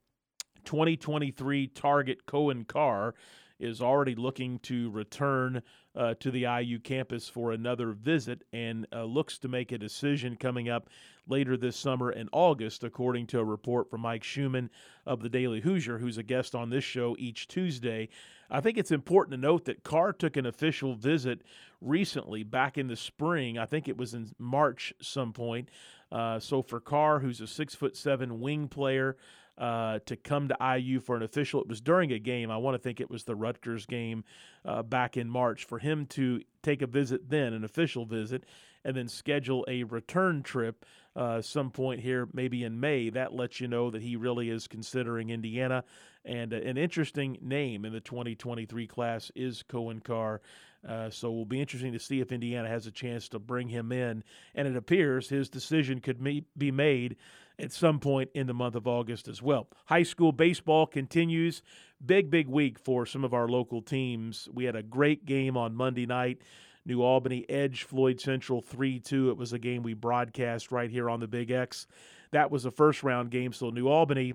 2023 0.65 1.67
target 1.67 2.25
Cohen 2.25 2.65
Carr 2.65 3.15
is 3.59 3.81
already 3.81 4.15
looking 4.15 4.59
to 4.59 4.89
return 4.91 5.61
uh, 5.95 6.13
to 6.19 6.31
the 6.31 6.45
IU 6.61 6.79
campus 6.79 7.27
for 7.27 7.51
another 7.51 7.91
visit 7.91 8.43
and 8.53 8.87
uh, 8.93 9.03
looks 9.03 9.37
to 9.39 9.47
make 9.47 9.71
a 9.71 9.77
decision 9.77 10.35
coming 10.35 10.69
up 10.69 10.89
later 11.27 11.57
this 11.57 11.75
summer 11.75 12.11
in 12.11 12.29
August, 12.31 12.83
according 12.83 13.27
to 13.27 13.39
a 13.39 13.43
report 13.43 13.89
from 13.89 14.01
Mike 14.01 14.23
Schumann 14.23 14.69
of 15.05 15.21
the 15.21 15.29
Daily 15.29 15.61
Hoosier, 15.61 15.97
who's 15.97 16.17
a 16.17 16.23
guest 16.23 16.55
on 16.55 16.69
this 16.69 16.83
show 16.83 17.15
each 17.19 17.47
Tuesday. 17.47 18.09
I 18.49 18.61
think 18.61 18.77
it's 18.77 18.91
important 18.91 19.33
to 19.33 19.37
note 19.37 19.65
that 19.65 19.83
Carr 19.83 20.13
took 20.13 20.37
an 20.37 20.45
official 20.45 20.95
visit 20.95 21.41
recently, 21.81 22.43
back 22.43 22.77
in 22.77 22.87
the 22.87 22.95
spring. 22.95 23.57
I 23.57 23.65
think 23.65 23.87
it 23.87 23.97
was 23.97 24.13
in 24.13 24.31
March 24.39 24.93
some 25.01 25.33
point. 25.33 25.69
Uh, 26.11 26.39
so 26.39 26.61
for 26.61 26.79
Carr, 26.79 27.19
who's 27.19 27.41
a 27.41 27.47
six 27.47 27.75
foot 27.75 27.95
seven 27.95 28.39
wing 28.39 28.67
player, 28.67 29.17
uh, 29.59 29.99
to 30.05 30.15
come 30.15 30.47
to 30.47 30.77
IU 30.77 30.99
for 30.99 31.17
an 31.17 31.23
official. 31.23 31.61
It 31.61 31.67
was 31.67 31.81
during 31.81 32.11
a 32.11 32.19
game. 32.19 32.49
I 32.49 32.57
want 32.57 32.75
to 32.75 32.79
think 32.79 33.01
it 33.01 33.09
was 33.09 33.25
the 33.25 33.35
Rutgers 33.35 33.85
game 33.85 34.23
uh, 34.65 34.83
back 34.83 35.17
in 35.17 35.29
March. 35.29 35.65
For 35.65 35.79
him 35.79 36.05
to 36.07 36.41
take 36.63 36.81
a 36.81 36.87
visit 36.87 37.29
then, 37.29 37.53
an 37.53 37.63
official 37.63 38.05
visit, 38.05 38.45
and 38.85 38.95
then 38.95 39.09
schedule 39.09 39.65
a 39.67 39.83
return 39.83 40.43
trip 40.43 40.85
uh, 41.15 41.41
some 41.41 41.71
point 41.71 41.99
here, 41.99 42.29
maybe 42.33 42.63
in 42.63 42.79
May, 42.79 43.09
that 43.09 43.33
lets 43.33 43.59
you 43.59 43.67
know 43.67 43.89
that 43.89 44.01
he 44.01 44.15
really 44.15 44.49
is 44.49 44.67
considering 44.67 45.29
Indiana. 45.29 45.83
And 46.23 46.53
uh, 46.53 46.57
an 46.57 46.77
interesting 46.77 47.37
name 47.41 47.83
in 47.83 47.91
the 47.91 47.99
2023 47.99 48.87
class 48.87 49.31
is 49.35 49.63
Cohen 49.63 49.99
Carr. 49.99 50.41
Uh, 50.87 51.09
so 51.09 51.27
it 51.27 51.35
will 51.35 51.45
be 51.45 51.59
interesting 51.59 51.91
to 51.91 51.99
see 51.99 52.21
if 52.21 52.31
Indiana 52.31 52.69
has 52.69 52.87
a 52.87 52.91
chance 52.91 53.27
to 53.29 53.39
bring 53.39 53.67
him 53.67 53.91
in. 53.91 54.23
And 54.55 54.67
it 54.67 54.77
appears 54.77 55.27
his 55.27 55.49
decision 55.49 55.99
could 55.99 56.23
be 56.57 56.71
made 56.71 57.17
at 57.59 57.73
some 57.73 57.99
point 57.99 58.29
in 58.33 58.47
the 58.47 58.53
month 58.53 58.75
of 58.75 58.87
August 58.87 59.27
as 59.27 59.41
well. 59.41 59.67
High 59.85 60.03
school 60.03 60.31
baseball 60.31 60.87
continues. 60.87 61.61
Big, 62.03 62.31
big 62.31 62.47
week 62.47 62.79
for 62.79 63.05
some 63.05 63.23
of 63.23 63.33
our 63.33 63.47
local 63.47 63.81
teams. 63.81 64.47
We 64.53 64.63
had 64.63 64.75
a 64.75 64.83
great 64.83 65.25
game 65.25 65.57
on 65.57 65.75
Monday 65.75 66.05
night. 66.05 66.41
New 66.85 67.01
Albany 67.01 67.45
Edge 67.49 67.83
Floyd 67.83 68.21
Central 68.21 68.61
3 68.61 68.99
2. 68.99 69.29
It 69.29 69.37
was 69.37 69.53
a 69.53 69.59
game 69.59 69.83
we 69.83 69.93
broadcast 69.93 70.71
right 70.71 70.89
here 70.89 71.09
on 71.09 71.19
the 71.19 71.27
Big 71.27 71.51
X. 71.51 71.85
That 72.31 72.49
was 72.49 72.65
a 72.65 72.71
first 72.71 73.03
round 73.03 73.31
game. 73.31 73.51
So 73.51 73.69
New 73.69 73.87
Albany 73.87 74.33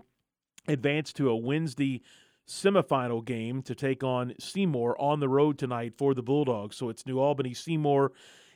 advanced 0.68 1.16
to 1.16 1.30
a 1.30 1.36
Wednesday 1.36 2.02
semifinal 2.46 3.24
game 3.24 3.62
to 3.62 3.74
take 3.74 4.04
on 4.04 4.34
Seymour 4.38 5.00
on 5.00 5.20
the 5.20 5.28
road 5.28 5.58
tonight 5.58 5.94
for 5.96 6.12
the 6.14 6.22
Bulldogs. 6.22 6.76
So 6.76 6.90
it's 6.90 7.06
New 7.06 7.18
Albany 7.18 7.54
Seymour 7.54 8.12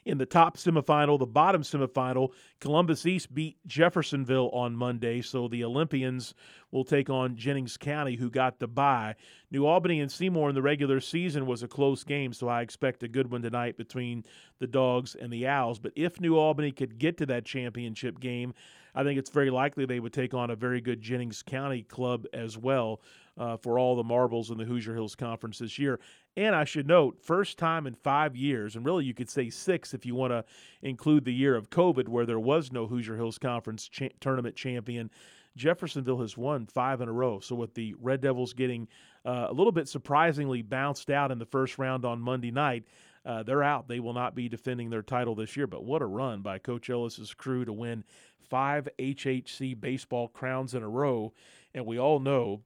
in 0.09 0.17
the 0.17 0.27
top 0.27 0.57
semifinal, 0.57 1.19
the 1.19 1.27
bottom 1.27 1.62
semifinal. 1.62 2.33
Columbus 2.61 3.05
East 3.05 3.33
beat 3.35 3.59
Jeffersonville 3.67 4.49
on 4.55 4.75
Monday, 4.75 5.21
so 5.21 5.49
the 5.49 5.62
Olympians 5.62 6.35
will 6.71 6.85
take 6.85 7.11
on 7.11 7.37
Jennings 7.37 7.77
County, 7.77 8.17
who 8.17 8.31
got 8.31 8.59
the 8.59 8.67
bye. 8.67 9.15
New 9.50 9.67
Albany 9.67 10.00
and 10.00 10.11
Seymour 10.11 10.49
in 10.49 10.55
the 10.55 10.62
regular 10.62 10.99
season 11.00 11.47
was 11.47 11.62
a 11.62 11.69
close 11.69 12.05
game, 12.05 12.33
so 12.33 12.49
I 12.49 12.62
expect 12.62 13.03
a 13.03 13.09
good 13.09 13.31
one 13.31 13.43
tonight 13.43 13.77
between 13.77 14.25
the 14.59 14.67
Dogs 14.67 15.15
and 15.15 15.31
the 15.31 15.47
Owls. 15.47 15.79
But 15.79 15.93
if 15.95 16.21
New 16.21 16.37
Albany 16.37 16.73
could 16.73 16.99
get 16.99 17.19
to 17.19 17.27
that 17.27 17.45
championship 17.45 18.19
game, 18.19 18.55
I 18.95 19.05
think 19.05 19.19
it's 19.19 19.31
very 19.31 19.50
likely 19.50 19.85
they 19.85 20.00
would 20.00 20.12
take 20.15 20.35
on 20.35 20.50
a 20.50 20.57
very 20.57 20.81
good 20.81 21.00
Jennings 21.03 21.43
County 21.43 21.83
club 21.83 22.25
as 22.33 22.57
well 22.57 23.00
uh, 23.37 23.57
for 23.57 23.79
all 23.79 23.95
the 23.95 24.03
marbles 24.03 24.50
in 24.50 24.59
the 24.59 24.65
Hoosier 24.65 24.95
Hills 24.95 25.15
Conference 25.15 25.59
this 25.59 25.79
year. 25.79 26.00
And 26.38 26.54
I 26.54 26.62
should 26.62 26.87
note, 26.87 27.18
first 27.21 27.59
time 27.59 27.85
in 27.85 27.97
five 27.97 28.37
years, 28.37 28.76
and 28.76 28.87
really 28.87 29.04
you 29.04 29.12
could 29.12 29.28
say 29.28 29.50
six 29.50 29.92
if 29.92 30.07
you 30.07 30.14
want 30.14 30.30
to 30.30 30.45
include 30.83 31.25
the 31.25 31.35
year 31.35 31.57
of 31.57 31.68
COVID 31.68 32.07
where 32.07 32.25
there 32.26 32.38
was 32.38 32.71
no 32.71 32.87
Hoosier 32.87 33.16
Hills 33.16 33.38
Conference 33.38 33.88
cha- 33.88 34.11
tournament 34.21 34.54
champion. 34.54 35.11
Jeffersonville 35.57 36.21
has 36.21 36.37
won 36.37 36.66
five 36.66 37.00
in 37.00 37.09
a 37.09 37.12
row. 37.12 37.40
So, 37.40 37.57
with 37.57 37.75
the 37.75 37.92
Red 38.00 38.21
Devils 38.21 38.52
getting 38.52 38.87
uh, 39.26 39.49
a 39.49 39.52
little 39.52 39.73
bit 39.73 39.88
surprisingly 39.88 40.62
bounced 40.62 41.11
out 41.11 41.33
in 41.33 41.40
the 41.40 41.45
first 41.45 41.76
round 41.76 42.04
on 42.04 42.21
Monday 42.21 42.52
night, 42.52 42.85
uh, 43.26 43.42
they're 43.42 43.64
out. 43.64 43.88
They 43.88 43.99
will 43.99 44.14
not 44.14 44.37
be 44.37 44.49
defending 44.49 44.90
their 44.90 45.02
title 45.02 45.35
this 45.35 45.57
year. 45.57 45.66
But 45.66 45.83
what 45.83 46.02
a 46.02 46.07
run 46.07 46.42
by 46.42 46.61
Coach 46.61 46.88
Ellis's 46.88 47.35
crew 47.35 47.64
to 47.64 47.73
win 47.73 48.04
five 48.49 48.87
HHC 48.97 49.80
baseball 49.80 50.28
crowns 50.28 50.75
in 50.75 50.85
a 50.85 50.88
row. 50.88 51.33
And 51.75 51.85
we 51.85 51.99
all 51.99 52.21
know 52.21 52.61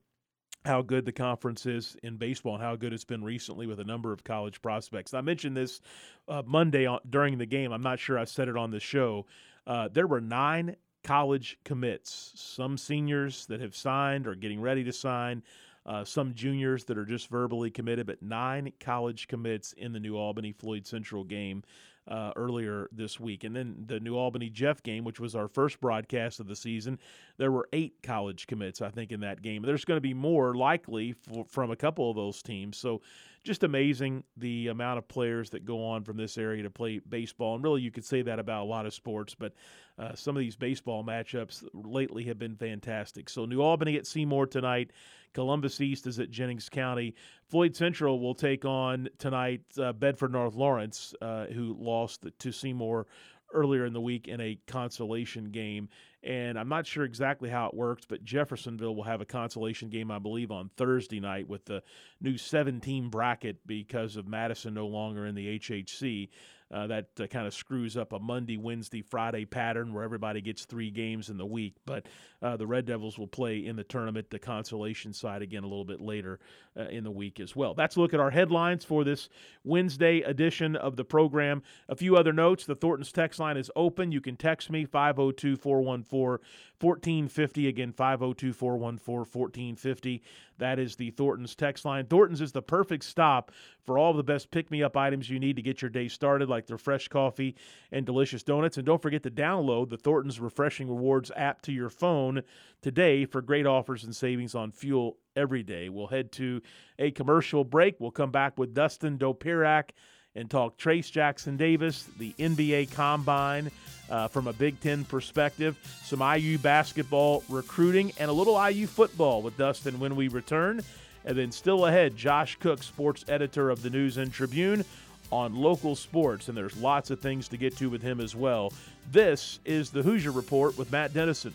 how 0.64 0.83
good 0.83 1.04
the 1.04 1.12
conference 1.12 1.66
is 1.66 1.97
in 2.02 2.16
baseball 2.16 2.54
and 2.54 2.62
how 2.62 2.76
good 2.76 2.92
it's 2.92 3.04
been 3.04 3.25
recently 3.25 3.66
with 3.66 3.81
a 3.81 3.85
number 3.85 4.12
of 4.12 4.23
college 4.23 4.62
prospects. 4.62 5.12
I 5.12 5.21
mentioned 5.21 5.57
this 5.57 5.81
uh, 6.28 6.42
Monday 6.47 6.87
on, 6.87 7.00
during 7.09 7.38
the 7.38 7.47
game. 7.47 7.73
I'm 7.73 7.83
not 7.83 7.99
sure 7.99 8.19
I 8.19 8.25
said 8.25 8.49
it 8.49 8.57
on 8.57 8.71
the 8.71 8.81
show. 8.81 9.26
Uh, 9.66 9.88
there 9.92 10.07
were 10.07 10.21
nine 10.21 10.76
college 11.02 11.59
commits, 11.64 12.33
some 12.37 12.78
seniors 12.78 13.47
that 13.47 13.61
have 13.61 13.75
signed 13.75 14.26
or 14.26 14.35
getting 14.37 14.61
ready 14.61 14.85
to 14.85 14.92
sign, 14.92 15.42
uh, 15.85 16.04
some 16.04 16.33
juniors 16.35 16.85
that 16.85 16.97
are 16.97 17.04
just 17.04 17.28
verbally 17.28 17.71
committed, 17.71 18.07
but 18.07 18.23
nine 18.23 18.73
college 18.78 19.26
commits 19.26 19.73
in 19.73 19.92
the 19.92 19.99
New 19.99 20.16
Albany 20.16 20.52
Floyd 20.52 20.87
Central 20.87 21.25
game 21.25 21.64
uh, 22.09 22.32
earlier 22.37 22.88
this 22.92 23.21
week. 23.21 23.44
And 23.44 23.54
then 23.54 23.85
the 23.87 24.00
New 24.00 24.16
Albany 24.16 24.50
Jeff 24.50 24.82
game, 24.82 25.04
which 25.04 25.21
was 25.21 25.35
our 25.35 25.49
first 25.49 25.80
broadcast 25.80 26.40
of 26.40 26.49
the 26.49 26.56
season, 26.56 26.99
there 27.38 27.52
were 27.52 27.68
eight 27.73 27.94
college 28.02 28.47
commits, 28.47 28.82
I 28.82 28.90
think, 28.90 29.12
in 29.12 29.21
that 29.21 29.42
game. 29.42 29.62
There's 29.62 29.85
going 29.85 29.97
to 29.97 30.02
be 30.02 30.14
more 30.14 30.54
likely 30.54 31.12
for, 31.12 31.44
from 31.49 31.71
a 31.71 31.76
couple 31.76 32.11
of 32.11 32.16
those 32.16 32.42
teams. 32.42 32.76
So 32.76 33.02
just 33.43 33.65
amazing 33.65 34.23
the 34.37 34.69
amount 34.69 34.99
of 34.99 35.09
players 35.09 35.51
that 35.51 35.65
go 35.65 35.85
on 35.85 36.05
from 36.05 36.17
this 36.17 36.39
area 36.39 36.63
to 36.63 36.71
play 36.71 37.01
baseball. 37.09 37.55
And 37.55 37.65
really, 37.65 37.83
you 37.83 37.91
could 37.91 38.05
say 38.05 38.23
that 38.23 38.39
about 38.39 38.63
a 38.63 38.69
lot 38.69 38.87
of 38.87 38.95
sports, 38.95 39.35
but 39.35 39.53
uh, 39.99 40.15
some 40.15 40.37
of 40.37 40.41
these 40.41 40.57
baseball 40.57 41.05
matchups 41.05 41.65
lately 41.75 42.25
have 42.25 42.39
been 42.39 42.57
fantastic. 42.57 43.29
So, 43.29 43.45
New 43.45 43.61
Albany 43.61 43.97
at 43.97 44.07
Seymour 44.07 44.47
tonight. 44.47 44.93
Columbus 45.35 45.81
East 45.81 46.07
is 46.07 46.19
at 46.19 46.31
Jennings 46.31 46.69
County. 46.69 47.15
Floyd 47.49 47.75
Central 47.75 48.21
will 48.21 48.35
take 48.35 48.65
on 48.65 49.09
tonight 49.19 49.63
uh, 49.79 49.93
Bedford 49.93 50.33
North 50.33 50.55
Lawrence, 50.55 51.15
uh, 51.23 51.47
who 51.47 51.75
lost 51.79 52.27
to 52.39 52.53
Seymour 52.53 53.07
earlier 53.55 53.85
in 53.87 53.93
the 53.93 54.01
week 54.01 54.29
in 54.29 54.41
a 54.41 54.59
consolation 54.67 55.47
game. 55.47 55.89
And 56.25 56.57
I'm 56.57 56.69
not 56.69 56.87
sure 56.87 57.05
exactly 57.05 57.50
how 57.50 57.67
it 57.67 57.75
works, 57.75 58.05
but 58.09 58.25
Jeffersonville 58.25 58.95
will 58.95 59.02
have 59.02 59.21
a 59.21 59.25
consolation 59.25 59.88
game, 59.88 60.11
I 60.11 60.21
believe, 60.21 60.52
on 60.52 60.71
Thursday 60.76 61.19
night 61.19 61.49
with 61.49 61.64
the 61.64 61.83
new 62.21 62.38
17 62.38 63.09
bracket 63.09 63.67
because 63.67 64.17
of 64.17 64.29
Madison 64.29 64.75
no 64.75 64.87
longer 64.87 65.26
in 65.26 65.35
the 65.35 65.59
HHC. 65.59 66.29
Uh, 66.73 66.87
that 66.87 67.09
uh, 67.21 67.26
kind 67.26 67.47
of 67.47 67.52
screws 67.52 67.99
up 67.99 68.14
a 68.14 68.19
Monday, 68.19 68.57
Wednesday, 68.57 69.02
Friday 69.02 69.45
pattern 69.45 69.93
where 69.93 70.02
everybody 70.02 70.41
gets 70.41 70.64
three 70.64 70.91
games 70.91 71.29
in 71.29 71.37
the 71.37 71.45
week. 71.45 71.75
But 71.85 72.07
uh, 72.41 72.57
the 72.57 72.67
Red 72.67 72.87
Devils 72.87 73.19
will 73.19 73.26
play 73.26 73.59
in 73.59 73.76
the 73.76 73.85
tournament, 73.85 74.31
the 74.31 74.38
consolation 74.38 75.12
side 75.12 75.43
again 75.43 75.64
a 75.64 75.67
little 75.67 75.85
bit 75.85 76.00
later 76.00 76.41
uh, 76.75 76.85
in 76.85 77.05
the 77.05 77.11
week 77.11 77.41
as 77.41 77.55
well. 77.55 77.75
That's 77.75 77.97
a 77.97 78.00
look 78.00 78.14
at 78.14 78.21
our 78.21 78.31
headlines 78.31 78.87
for 78.87 79.05
this 79.05 79.29
Wednesday 79.64 80.21
edition 80.23 80.75
of 80.75 80.97
the 80.97 81.05
program. 81.05 81.62
A 81.91 81.95
few 81.95 82.17
other 82.17 82.33
notes 82.33 82.64
the 82.64 82.75
Thornton's 82.75 83.12
text 83.12 83.38
line 83.38 83.59
is 83.59 83.71
open. 83.76 84.11
You 84.11 84.23
can 84.23 84.37
text 84.37 84.71
me 84.71 84.87
502 84.87 85.57
414 85.57 86.05
1450. 86.12 87.69
Again, 87.69 87.92
502 87.92 88.52
414 88.52 89.16
1450. 89.19 90.23
That 90.59 90.78
is 90.78 90.97
the 90.97 91.11
Thornton's 91.11 91.54
text 91.54 91.85
line. 91.85 92.07
Thornton's 92.07 92.40
is 92.40 92.52
the 92.52 92.62
perfect 92.62 93.04
stop 93.04 93.50
for 93.85 93.99
all 93.99 94.12
the 94.12 94.23
best 94.23 94.50
pick 94.50 94.71
me 94.71 94.83
up 94.83 94.97
items 94.97 95.28
you 95.28 95.40
need 95.40 95.57
to 95.57 95.62
get 95.62 95.83
your 95.83 95.90
day 95.90 96.09
started, 96.09 96.49
like 96.49 96.66
their 96.66 96.78
fresh 96.78 97.09
coffee 97.09 97.57
and 97.90 98.07
delicious 98.07 98.42
donuts. 98.42 98.76
And 98.76 98.87
don't 98.87 99.02
forget 99.02 99.23
to 99.25 99.31
download 99.31 99.88
the 99.88 99.97
Thornton's 99.97 100.38
Refreshing 100.38 100.88
Rewards 100.88 101.33
app 101.35 101.62
to 101.62 101.73
your 101.73 101.90
phone 101.90 102.42
today 102.81 103.25
for 103.25 103.42
great 103.42 103.66
offers 103.66 104.04
and 104.04 104.14
savings 104.14 104.54
on 104.54 104.71
fuel 104.71 105.19
every 105.35 105.62
day. 105.62 105.88
We'll 105.88 106.07
head 106.07 106.31
to 106.33 106.62
a 106.99 107.11
commercial 107.11 107.64
break. 107.64 107.97
We'll 107.99 108.11
come 108.11 108.31
back 108.31 108.59
with 108.59 108.75
Dustin 108.75 109.19
Dopirak 109.19 109.90
and 110.35 110.51
talk 110.51 110.79
Trayce 110.79 111.11
Jackson 111.11 111.57
Davis, 111.57 112.09
the 112.19 112.33
NBA 112.39 112.93
Combine 112.93 113.71
uh, 114.11 114.29
from 114.29 114.47
a 114.47 114.53
Big 114.53 114.81
Ten 114.81 115.05
perspective, 115.05 115.77
some 116.03 116.21
IU 116.21 116.59
basketball 116.59 117.45
recruiting, 117.49 118.12
and 118.19 118.31
a 118.31 118.33
little 118.33 118.62
IU 118.69 118.87
football 118.87 119.43
with 119.43 119.57
Dustin 119.57 119.99
when 120.01 120.17
we 120.17 120.29
return. 120.29 120.83
And 121.25 121.39
then 121.39 121.53
still 121.53 121.87
ahead, 121.87 122.17
Josh 122.17 122.57
Cook, 122.57 122.83
sports 122.83 123.25
editor 123.29 123.71
of 123.71 123.83
the 123.83 123.91
News 123.91 124.17
and 124.17 124.33
Tribune, 124.33 124.85
on 125.31 125.55
local 125.55 125.97
sports. 125.97 126.49
And 126.49 126.57
there's 126.57 126.77
lots 126.77 127.11
of 127.11 127.21
things 127.21 127.49
to 127.49 127.57
get 127.57 127.77
to 127.79 127.89
with 127.89 128.03
him 128.03 128.21
as 128.21 128.35
well. 128.35 128.73
This 129.11 129.61
is 129.65 129.91
the 129.91 130.03
Hoosier 130.03 130.31
Report 130.31 130.77
with 130.77 130.91
Matt 130.93 131.15
Dennison. 131.15 131.55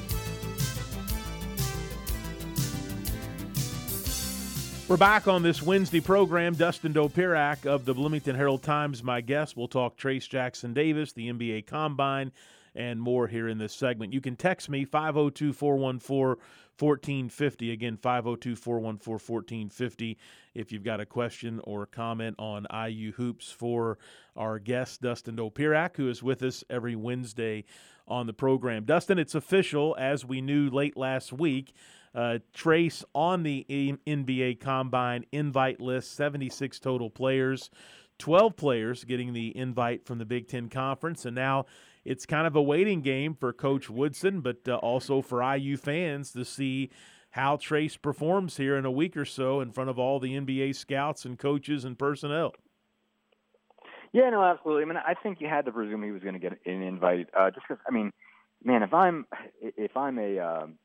We're 4.91 4.97
back 4.97 5.29
on 5.29 5.41
this 5.41 5.61
Wednesday 5.61 6.01
program. 6.01 6.53
Dustin 6.53 6.93
Dopirak 6.93 7.65
of 7.65 7.85
the 7.85 7.93
Bloomington 7.93 8.35
Herald 8.35 8.61
Times, 8.61 9.01
my 9.01 9.21
guest. 9.21 9.55
We'll 9.55 9.69
talk 9.69 9.97
Trayce 9.97 10.27
Jackson 10.27 10.73
Davis, 10.73 11.13
the 11.13 11.31
NBA 11.31 11.65
Combine, 11.65 12.33
and 12.75 13.01
more 13.01 13.25
here 13.25 13.47
in 13.47 13.57
this 13.57 13.73
segment. 13.73 14.11
You 14.11 14.19
can 14.19 14.35
text 14.35 14.69
me 14.69 14.83
502 14.83 15.53
414 15.53 16.43
1450. 16.77 17.71
Again, 17.71 17.95
502 17.95 18.57
414 18.57 19.13
1450 19.15 20.17
if 20.55 20.73
you've 20.73 20.83
got 20.83 20.99
a 20.99 21.05
question 21.05 21.61
or 21.63 21.85
comment 21.85 22.35
on 22.37 22.67
IU 22.69 23.13
Hoops 23.13 23.49
for 23.49 23.97
our 24.35 24.59
guest, 24.59 25.01
Dustin 25.01 25.37
Dopirak, 25.37 25.95
who 25.95 26.09
is 26.09 26.21
with 26.21 26.43
us 26.43 26.65
every 26.69 26.97
Wednesday 26.97 27.63
on 28.09 28.27
the 28.27 28.33
program. 28.33 28.83
Dustin, 28.83 29.19
it's 29.19 29.35
official, 29.35 29.95
as 29.97 30.25
we 30.25 30.41
knew 30.41 30.69
late 30.69 30.97
last 30.97 31.31
week. 31.31 31.73
Uh, 32.13 32.39
Trayce 32.53 33.03
on 33.15 33.43
the 33.43 33.65
NBA 33.69 34.59
Combine 34.59 35.25
invite 35.31 35.79
list, 35.79 36.13
76 36.15 36.79
total 36.79 37.09
players, 37.09 37.69
12 38.19 38.55
players 38.55 39.03
getting 39.03 39.33
the 39.33 39.55
invite 39.55 40.05
from 40.05 40.17
the 40.17 40.25
Big 40.25 40.47
Ten 40.47 40.69
Conference, 40.69 41.25
and 41.25 41.35
now 41.35 41.65
it's 42.03 42.25
kind 42.25 42.47
of 42.47 42.55
a 42.55 42.61
waiting 42.61 43.01
game 43.01 43.33
for 43.33 43.53
Coach 43.53 43.89
Woodson, 43.89 44.41
but 44.41 44.67
uh, 44.67 44.75
also 44.77 45.21
for 45.21 45.41
IU 45.41 45.77
fans 45.77 46.31
to 46.33 46.43
see 46.43 46.89
how 47.31 47.55
Trayce 47.55 48.01
performs 48.01 48.57
here 48.57 48.75
in 48.75 48.85
a 48.85 48.91
week 48.91 49.15
or 49.15 49.25
so 49.25 49.61
in 49.61 49.71
front 49.71 49.89
of 49.89 49.97
all 49.97 50.19
the 50.19 50.37
NBA 50.37 50.75
scouts 50.75 51.23
and 51.23 51.39
coaches 51.39 51.85
and 51.85 51.97
personnel. 51.97 52.53
Yeah, 54.13 54.29
no, 54.29 54.43
absolutely. 54.43 54.83
I 54.83 54.85
mean, 54.87 54.97
I 54.97 55.13
think 55.13 55.39
you 55.39 55.47
had 55.47 55.63
to 55.65 55.71
presume 55.71 56.03
he 56.03 56.11
was 56.11 56.21
going 56.21 56.33
to 56.33 56.39
get 56.39 56.59
an 56.65 56.81
invite, 56.81 57.29
uh, 57.37 57.49
just 57.49 57.65
because. 57.67 57.81
I 57.87 57.91
mean, 57.93 58.11
man, 58.63 58.83
if 58.83 58.93
I'm 58.93 59.25
if 59.61 59.95
I'm 59.95 60.17
a, 60.17 60.39
um, 60.39 60.75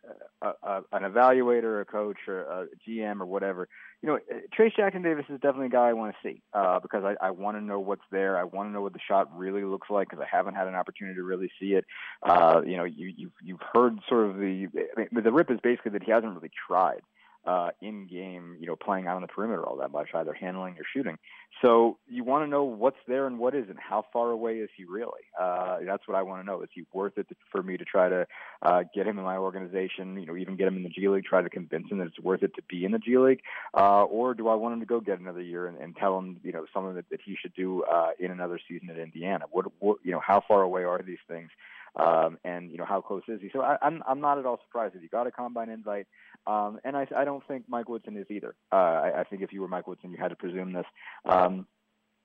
a, 0.42 0.52
a 0.62 0.76
an 0.92 1.02
evaluator, 1.02 1.80
a 1.80 1.84
coach, 1.84 2.18
or 2.28 2.40
a 2.40 2.66
GM, 2.88 3.20
or 3.20 3.26
whatever, 3.26 3.68
you 4.02 4.08
know, 4.08 4.18
Trayce 4.56 4.76
Jackson 4.76 5.02
Davis 5.02 5.24
is 5.28 5.40
definitely 5.40 5.66
a 5.66 5.70
guy 5.70 5.88
I 5.88 5.92
want 5.92 6.14
to 6.14 6.28
see 6.28 6.42
uh, 6.52 6.80
because 6.80 7.04
I, 7.04 7.26
I 7.26 7.30
want 7.30 7.56
to 7.56 7.62
know 7.62 7.80
what's 7.80 8.04
there. 8.10 8.38
I 8.38 8.44
want 8.44 8.68
to 8.68 8.72
know 8.72 8.82
what 8.82 8.92
the 8.92 9.00
shot 9.06 9.36
really 9.36 9.64
looks 9.64 9.88
like 9.90 10.08
because 10.08 10.22
I 10.22 10.36
haven't 10.36 10.54
had 10.54 10.68
an 10.68 10.74
opportunity 10.74 11.16
to 11.16 11.22
really 11.22 11.50
see 11.60 11.74
it. 11.74 11.84
Uh, 12.22 12.62
you 12.64 12.76
know, 12.76 12.84
you 12.84 13.12
you've 13.16 13.32
you've 13.42 13.62
heard 13.72 13.98
sort 14.08 14.30
of 14.30 14.36
the 14.36 14.68
I 14.96 15.06
mean, 15.12 15.24
the 15.24 15.32
rip 15.32 15.50
is 15.50 15.58
basically 15.62 15.92
that 15.92 16.02
he 16.02 16.10
hasn't 16.10 16.34
really 16.34 16.50
tried 16.68 17.02
uh, 17.46 17.70
in 17.80 18.06
game, 18.06 18.56
you 18.60 18.66
know, 18.66 18.76
playing 18.76 19.06
out 19.06 19.16
on 19.16 19.22
the 19.22 19.28
perimeter 19.28 19.64
all 19.64 19.76
that 19.76 19.92
much, 19.92 20.08
either 20.14 20.32
handling 20.32 20.74
or 20.74 20.82
shooting. 20.92 21.16
So 21.62 21.96
you 22.08 22.24
want 22.24 22.44
to 22.44 22.50
know 22.50 22.64
what's 22.64 22.98
there 23.06 23.26
and 23.26 23.38
what 23.38 23.54
isn't. 23.54 23.78
How 23.78 24.04
far 24.12 24.30
away 24.30 24.58
is 24.58 24.68
he 24.76 24.84
really? 24.84 25.22
Uh, 25.40 25.78
that's 25.86 26.06
what 26.06 26.16
I 26.16 26.22
want 26.22 26.42
to 26.42 26.46
know. 26.46 26.60
Is 26.62 26.68
he 26.74 26.84
worth 26.92 27.16
it 27.16 27.28
for 27.50 27.62
me 27.62 27.76
to 27.76 27.84
try 27.84 28.08
to 28.08 28.26
uh, 28.62 28.82
get 28.94 29.06
him 29.06 29.18
in 29.18 29.24
my 29.24 29.36
organization? 29.36 30.18
You 30.18 30.26
know, 30.26 30.36
even 30.36 30.56
get 30.56 30.66
him 30.66 30.76
in 30.76 30.82
the 30.82 30.88
G 30.88 31.08
League, 31.08 31.24
try 31.24 31.42
to 31.42 31.48
convince 31.48 31.90
him 31.90 31.98
that 31.98 32.08
it's 32.08 32.20
worth 32.20 32.42
it 32.42 32.54
to 32.56 32.62
be 32.68 32.84
in 32.84 32.92
the 32.92 32.98
G 32.98 33.16
League, 33.16 33.40
uh, 33.74 34.04
or 34.04 34.34
do 34.34 34.48
I 34.48 34.54
want 34.54 34.74
him 34.74 34.80
to 34.80 34.86
go 34.86 35.00
get 35.00 35.20
another 35.20 35.40
year 35.40 35.66
and, 35.66 35.78
and 35.78 35.96
tell 35.96 36.18
him, 36.18 36.40
you 36.42 36.52
know, 36.52 36.66
something 36.74 36.94
that, 36.96 37.08
that 37.10 37.20
he 37.24 37.36
should 37.40 37.54
do 37.54 37.84
uh, 37.84 38.10
in 38.18 38.30
another 38.30 38.58
season 38.68 38.90
at 38.90 38.98
Indiana? 38.98 39.44
What, 39.50 39.66
what, 39.78 39.98
you 40.02 40.12
know, 40.12 40.20
how 40.20 40.42
far 40.46 40.62
away 40.62 40.84
are 40.84 41.00
these 41.00 41.18
things? 41.28 41.50
Um, 41.96 42.36
and 42.44 42.70
you 42.70 42.76
know 42.76 42.84
how 42.84 43.00
close 43.00 43.22
is 43.26 43.40
he? 43.40 43.48
So 43.52 43.62
I, 43.62 43.78
I'm 43.80 44.02
I'm 44.06 44.20
not 44.20 44.38
at 44.38 44.44
all 44.44 44.60
surprised 44.66 44.94
if 44.94 45.00
he 45.00 45.08
got 45.08 45.26
a 45.26 45.30
combine 45.30 45.70
invite. 45.70 46.06
Um, 46.46 46.78
and 46.84 46.96
I, 46.96 47.06
I 47.16 47.24
don't 47.24 47.46
think 47.46 47.64
Mike 47.68 47.88
Woodson 47.88 48.16
is 48.16 48.26
either. 48.30 48.54
Uh, 48.72 48.76
I, 48.76 49.20
I 49.20 49.24
think 49.24 49.42
if 49.42 49.52
you 49.52 49.60
were 49.60 49.68
Mike 49.68 49.86
Woodson, 49.86 50.10
you 50.10 50.18
had 50.18 50.28
to 50.28 50.36
presume 50.36 50.72
this. 50.72 50.86
Um, 51.24 51.66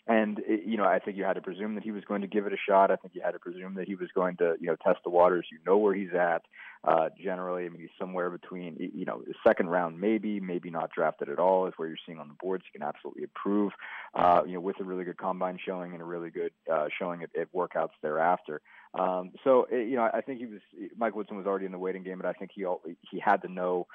and 0.07 0.39
it, 0.39 0.63
you 0.65 0.77
know, 0.77 0.85
I 0.85 0.99
think 0.99 1.15
you 1.15 1.23
had 1.23 1.33
to 1.33 1.41
presume 1.41 1.75
that 1.75 1.83
he 1.83 1.91
was 1.91 2.03
going 2.05 2.21
to 2.21 2.27
give 2.27 2.47
it 2.47 2.53
a 2.53 2.57
shot. 2.57 2.89
I 2.89 2.95
think 2.95 3.13
you 3.13 3.21
had 3.23 3.31
to 3.31 3.39
presume 3.39 3.75
that 3.75 3.87
he 3.87 3.95
was 3.95 4.09
going 4.15 4.35
to, 4.37 4.55
you 4.59 4.67
know, 4.67 4.75
test 4.83 4.99
the 5.03 5.11
waters. 5.11 5.45
You 5.51 5.59
know 5.65 5.77
where 5.77 5.93
he's 5.93 6.13
at. 6.13 6.41
Uh, 6.83 7.09
generally, 7.23 7.65
I 7.65 7.69
mean, 7.69 7.81
he's 7.81 7.91
somewhere 7.99 8.31
between, 8.31 8.75
you 8.79 9.05
know, 9.05 9.21
the 9.25 9.35
second 9.45 9.69
round, 9.69 10.01
maybe, 10.01 10.39
maybe 10.39 10.71
not 10.71 10.89
drafted 10.89 11.29
at 11.29 11.37
all, 11.37 11.67
is 11.67 11.73
where 11.77 11.87
you're 11.87 11.97
seeing 12.07 12.19
on 12.19 12.27
the 12.27 12.33
boards. 12.41 12.63
You 12.65 12.79
can 12.79 12.87
absolutely 12.87 13.23
improve, 13.23 13.73
uh, 14.15 14.41
you 14.47 14.55
know, 14.55 14.59
with 14.59 14.79
a 14.79 14.83
really 14.83 15.03
good 15.03 15.17
combine 15.17 15.59
showing 15.63 15.93
and 15.93 16.01
a 16.01 16.05
really 16.05 16.31
good 16.31 16.51
uh, 16.71 16.87
showing 16.97 17.21
at, 17.21 17.29
at 17.39 17.53
workouts 17.53 17.91
thereafter. 18.01 18.61
Um, 18.95 19.31
so, 19.43 19.67
it, 19.69 19.87
you 19.87 19.95
know, 19.95 20.09
I 20.11 20.21
think 20.21 20.39
he 20.39 20.47
was 20.47 20.61
Mike 20.97 21.15
Woodson 21.15 21.37
was 21.37 21.45
already 21.45 21.67
in 21.67 21.71
the 21.71 21.77
waiting 21.77 22.01
game, 22.01 22.17
but 22.17 22.25
I 22.25 22.33
think 22.33 22.49
he 22.55 22.65
he 23.11 23.19
had 23.19 23.43
to 23.43 23.47
know 23.47 23.85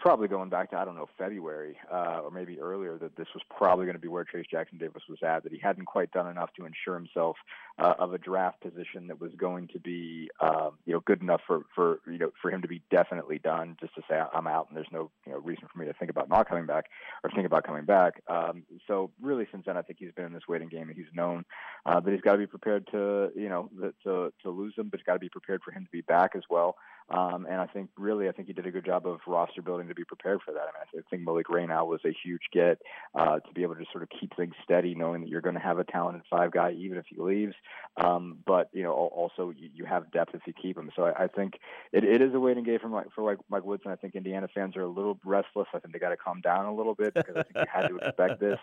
probably 0.00 0.28
going 0.28 0.48
back 0.48 0.70
to 0.70 0.76
I 0.76 0.84
don't 0.84 0.96
know 0.96 1.08
February 1.18 1.76
uh, 1.92 2.20
or 2.24 2.30
maybe 2.30 2.60
earlier 2.60 2.98
that 2.98 3.16
this 3.16 3.28
was 3.34 3.42
probably 3.56 3.86
going 3.86 3.96
to 3.96 4.00
be 4.00 4.08
where 4.08 4.24
Trayce 4.24 4.48
Jackson 4.50 4.78
Davis 4.78 5.02
was 5.08 5.18
at. 5.22 5.42
That 5.42 5.52
he 5.52 5.58
hadn't 5.58 5.86
quite 5.86 6.10
done 6.12 6.28
enough 6.28 6.50
to 6.56 6.64
ensure 6.64 6.94
himself 6.94 7.36
uh, 7.78 7.94
of 7.98 8.12
a 8.12 8.18
draft 8.18 8.60
position 8.60 9.06
that 9.08 9.20
was 9.20 9.32
going 9.36 9.68
to 9.68 9.78
be 9.78 10.30
um, 10.40 10.72
you 10.84 10.92
know 10.94 11.00
good 11.00 11.22
enough 11.22 11.40
for 11.46 11.62
for 11.74 12.00
you 12.06 12.18
know 12.18 12.30
for 12.40 12.50
him 12.50 12.62
to 12.62 12.68
be 12.68 12.82
definitely 12.90 13.38
done. 13.38 13.76
Just 13.80 13.94
to 13.94 14.02
say 14.08 14.20
I'm 14.32 14.46
out 14.46 14.68
and 14.68 14.76
there's 14.76 14.86
no 14.92 15.10
you 15.26 15.32
know 15.32 15.38
reason 15.38 15.68
for 15.72 15.78
me 15.78 15.86
to 15.86 15.94
think 15.94 16.10
about 16.10 16.28
not 16.28 16.48
coming 16.48 16.66
back 16.66 16.86
or 17.22 17.30
think 17.30 17.46
about 17.46 17.64
coming 17.64 17.84
back. 17.84 18.22
Um, 18.28 18.64
so 18.86 19.10
really, 19.20 19.46
since 19.50 19.64
then 19.66 19.76
I 19.76 19.82
think 19.82 19.98
he's 19.98 20.12
been 20.12 20.26
in 20.26 20.32
this 20.32 20.48
waiting 20.48 20.68
game 20.68 20.88
and 20.88 20.96
he's 20.96 21.06
known 21.14 21.44
uh, 21.84 22.00
that 22.00 22.10
he's 22.10 22.20
got 22.20 22.32
to 22.32 22.38
be 22.38 22.46
prepared 22.46 22.86
to 22.92 23.30
you 23.34 23.48
know 23.48 23.70
to 24.04 24.32
to 24.42 24.50
lose 24.50 24.74
him, 24.76 24.88
but 24.88 25.00
he's 25.00 25.06
got 25.06 25.14
to 25.14 25.18
be 25.18 25.28
prepared 25.28 25.62
for 25.64 25.72
him 25.72 25.84
to 25.84 25.90
be 25.90 26.02
back 26.02 26.32
as 26.34 26.42
well. 26.50 26.76
Um, 27.08 27.46
and 27.48 27.60
I 27.60 27.66
think 27.66 27.90
really, 27.96 28.28
I 28.28 28.32
think 28.32 28.48
he 28.48 28.54
did 28.54 28.66
a 28.66 28.70
good 28.70 28.84
job 28.84 29.06
of 29.06 29.20
roster 29.26 29.62
building 29.62 29.88
to 29.88 29.94
be 29.94 30.04
prepared 30.04 30.40
for 30.44 30.52
that. 30.52 30.62
I 30.62 30.94
mean, 30.94 31.04
I 31.04 31.10
think 31.10 31.22
Malik 31.22 31.46
Reneau 31.46 31.86
was 31.86 32.00
a 32.04 32.12
huge 32.24 32.42
get 32.52 32.78
uh, 33.14 33.38
to 33.38 33.52
be 33.54 33.62
able 33.62 33.76
to 33.76 33.84
sort 33.92 34.02
of 34.02 34.08
keep 34.20 34.34
things 34.36 34.54
steady, 34.64 34.94
knowing 34.94 35.20
that 35.20 35.28
you're 35.28 35.40
going 35.40 35.54
to 35.54 35.60
have 35.60 35.78
a 35.78 35.84
talented 35.84 36.22
five 36.28 36.50
guy 36.50 36.72
even 36.72 36.98
if 36.98 37.04
he 37.08 37.20
leaves. 37.20 37.54
Um, 37.96 38.38
but 38.44 38.70
you 38.72 38.82
know, 38.82 38.92
also 38.92 39.52
you, 39.56 39.84
have 39.86 40.10
depth 40.10 40.34
if 40.34 40.42
you 40.46 40.52
keep 40.52 40.76
him. 40.76 40.90
So 40.96 41.04
I, 41.04 41.24
I 41.24 41.26
think 41.28 41.54
it, 41.92 42.02
it 42.02 42.20
is 42.20 42.34
a 42.34 42.40
waiting 42.40 42.64
game 42.64 42.80
for 42.80 42.88
Mike, 42.88 43.06
for 43.14 43.22
Mike, 43.22 43.38
Mike 43.48 43.64
Woodson. 43.64 43.92
I 43.92 43.96
think 43.96 44.16
Indiana 44.16 44.48
fans 44.52 44.76
are 44.76 44.82
a 44.82 44.88
little 44.88 45.18
restless. 45.24 45.68
I 45.72 45.78
think 45.78 45.92
they 45.92 46.00
got 46.00 46.10
to 46.10 46.16
calm 46.16 46.40
down 46.40 46.66
a 46.66 46.74
little 46.74 46.96
bit 46.96 47.14
because 47.14 47.36
I 47.36 47.42
think 47.44 47.54
you 47.54 47.64
had 47.72 47.86
to 47.88 47.96
expect 47.98 48.40
this. 48.40 48.58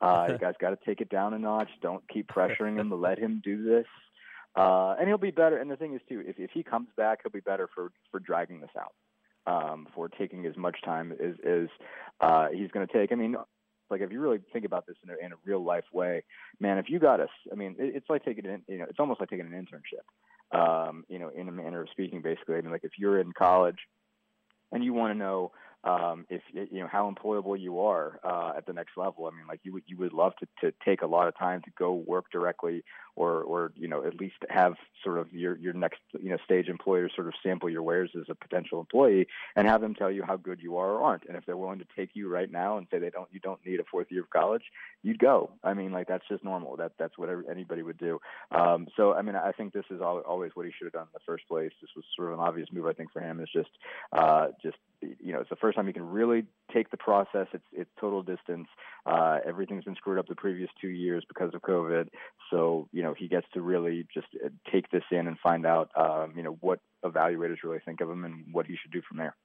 Uh, 0.00 0.28
you 0.30 0.38
guys 0.38 0.54
got 0.58 0.70
to 0.70 0.78
take 0.86 1.02
it 1.02 1.10
down 1.10 1.34
a 1.34 1.38
notch. 1.38 1.68
Don't 1.82 2.02
keep 2.08 2.28
pressuring 2.28 2.80
him 2.80 2.90
let 2.96 3.18
him 3.18 3.40
do 3.44 3.62
this. 3.62 3.86
Uh, 4.56 4.94
and 4.98 5.08
he'll 5.08 5.18
be 5.18 5.30
better. 5.30 5.58
And 5.58 5.70
the 5.70 5.76
thing 5.76 5.94
is, 5.94 6.00
too, 6.08 6.22
if, 6.26 6.38
if 6.38 6.50
he 6.52 6.62
comes 6.62 6.88
back, 6.96 7.20
he'll 7.22 7.32
be 7.32 7.40
better 7.40 7.68
for, 7.74 7.90
for 8.10 8.20
dragging 8.20 8.60
this 8.60 8.70
out, 8.78 8.94
um, 9.46 9.88
for 9.94 10.08
taking 10.08 10.46
as 10.46 10.56
much 10.56 10.76
time 10.84 11.12
as, 11.12 11.34
as 11.44 11.68
uh, 12.20 12.48
he's 12.52 12.70
going 12.70 12.86
to 12.86 12.92
take. 12.92 13.10
I 13.10 13.16
mean, 13.16 13.36
like 13.90 14.00
if 14.00 14.12
you 14.12 14.20
really 14.20 14.38
think 14.52 14.64
about 14.64 14.86
this 14.86 14.96
in 15.02 15.10
a, 15.10 15.24
in 15.24 15.32
a 15.32 15.36
real 15.44 15.62
life 15.62 15.84
way, 15.92 16.22
man, 16.60 16.78
if 16.78 16.88
you 16.88 16.98
got 16.98 17.20
us, 17.20 17.30
I 17.50 17.54
mean, 17.54 17.76
it, 17.78 17.96
it's 17.96 18.08
like 18.08 18.24
taking 18.24 18.46
an, 18.46 18.62
you 18.68 18.78
know, 18.78 18.86
it's 18.88 19.00
almost 19.00 19.20
like 19.20 19.30
taking 19.30 19.46
an 19.46 19.52
internship, 19.52 20.56
um, 20.58 21.04
you 21.08 21.18
know, 21.18 21.30
in 21.30 21.48
a 21.48 21.52
manner 21.52 21.82
of 21.82 21.88
speaking, 21.90 22.22
basically. 22.22 22.56
I 22.56 22.60
mean, 22.60 22.70
like 22.70 22.84
if 22.84 22.92
you're 22.98 23.20
in 23.20 23.32
college 23.32 23.78
and 24.72 24.84
you 24.84 24.92
want 24.92 25.12
to 25.12 25.18
know 25.18 25.52
um, 25.84 26.24
if 26.30 26.40
you 26.52 26.80
know 26.80 26.88
how 26.90 27.12
employable 27.12 27.60
you 27.60 27.80
are 27.80 28.18
uh, 28.24 28.52
at 28.56 28.66
the 28.66 28.72
next 28.72 28.96
level. 28.96 29.26
I 29.26 29.36
mean, 29.36 29.46
like 29.46 29.60
you 29.64 29.72
would 29.74 29.82
you 29.86 29.98
would 29.98 30.12
love 30.12 30.32
to 30.36 30.46
to 30.62 30.74
take 30.84 31.02
a 31.02 31.06
lot 31.06 31.28
of 31.28 31.36
time 31.36 31.60
to 31.62 31.70
go 31.78 31.92
work 31.92 32.26
directly 32.32 32.84
or 33.16 33.42
or 33.42 33.72
you 33.76 33.88
know 33.88 34.04
at 34.04 34.16
least 34.16 34.36
have 34.48 34.74
sort 35.02 35.18
of 35.18 35.32
your 35.32 35.56
your 35.56 35.72
next 35.72 36.00
you 36.20 36.30
know 36.30 36.38
stage 36.44 36.68
employer 36.68 37.08
sort 37.14 37.26
of 37.26 37.34
sample 37.42 37.70
your 37.70 37.82
wares 37.82 38.10
as 38.18 38.26
a 38.28 38.34
potential 38.34 38.80
employee 38.80 39.26
and 39.56 39.68
have 39.68 39.80
them 39.80 39.94
tell 39.94 40.10
you 40.10 40.22
how 40.22 40.36
good 40.36 40.60
you 40.60 40.76
are 40.76 40.92
or 40.92 41.02
aren't. 41.02 41.24
And 41.26 41.36
if 41.36 41.46
they're 41.46 41.56
willing 41.56 41.78
to 41.78 41.86
take 41.96 42.10
you 42.14 42.28
right 42.28 42.50
now 42.50 42.78
and 42.78 42.86
say 42.90 42.98
they 42.98 43.10
don't 43.10 43.28
you 43.32 43.40
don't 43.40 43.64
need 43.64 43.80
a 43.80 43.84
fourth 43.84 44.08
year 44.10 44.22
of 44.22 44.30
college, 44.30 44.64
you'd 45.02 45.18
go. 45.18 45.50
I 45.62 45.74
mean, 45.74 45.92
like 45.92 46.08
that's 46.08 46.26
just 46.28 46.44
normal. 46.44 46.76
That 46.76 46.92
that's 46.98 47.16
what 47.18 47.28
anybody 47.50 47.82
would 47.82 47.98
do. 47.98 48.20
Um, 48.50 48.88
so 48.96 49.14
I 49.14 49.22
mean, 49.22 49.36
I 49.36 49.52
think 49.52 49.72
this 49.72 49.84
is 49.90 50.00
always 50.00 50.52
what 50.54 50.66
he 50.66 50.72
should 50.72 50.86
have 50.86 50.92
done 50.92 51.02
in 51.02 51.14
the 51.14 51.20
first 51.26 51.46
place. 51.48 51.72
This 51.80 51.90
was 51.94 52.04
sort 52.16 52.32
of 52.32 52.38
an 52.38 52.44
obvious 52.44 52.68
move. 52.72 52.86
I 52.86 52.92
think 52.92 53.12
for 53.12 53.20
him 53.20 53.40
is 53.40 53.48
just 53.52 53.70
uh, 54.12 54.48
just 54.62 54.76
you 55.00 55.32
know 55.32 55.40
it's 55.40 55.50
the 55.50 55.56
first 55.56 55.76
time 55.76 55.86
he 55.86 55.92
can 55.92 56.10
really 56.10 56.44
take 56.72 56.90
the 56.90 56.96
process. 56.96 57.46
It's 57.52 57.64
it's 57.72 57.90
total 58.00 58.22
distance. 58.22 58.68
Uh, 59.06 59.38
everything's 59.46 59.84
been 59.84 59.96
screwed 59.96 60.18
up 60.18 60.26
the 60.26 60.34
previous 60.34 60.70
two 60.80 60.88
years 60.88 61.24
because 61.28 61.54
of 61.54 61.62
COVID. 61.62 62.08
So 62.50 62.88
you 62.92 63.02
know 63.04 63.14
he 63.16 63.28
gets 63.28 63.46
to 63.54 63.62
really 63.62 64.06
just 64.12 64.26
uh, 64.44 64.48
take 64.72 64.90
this 64.90 65.04
in 65.10 65.26
and 65.26 65.38
find 65.38 65.64
out 65.64 65.90
um, 65.96 66.32
you 66.36 66.42
know 66.42 66.56
what 66.60 66.80
evaluators 67.04 67.62
really 67.62 67.80
think 67.84 68.00
of 68.00 68.10
him 68.10 68.24
and 68.24 68.46
what 68.52 68.66
he 68.66 68.76
should 68.80 68.90
do 68.90 69.02
from 69.08 69.18
there. 69.18 69.36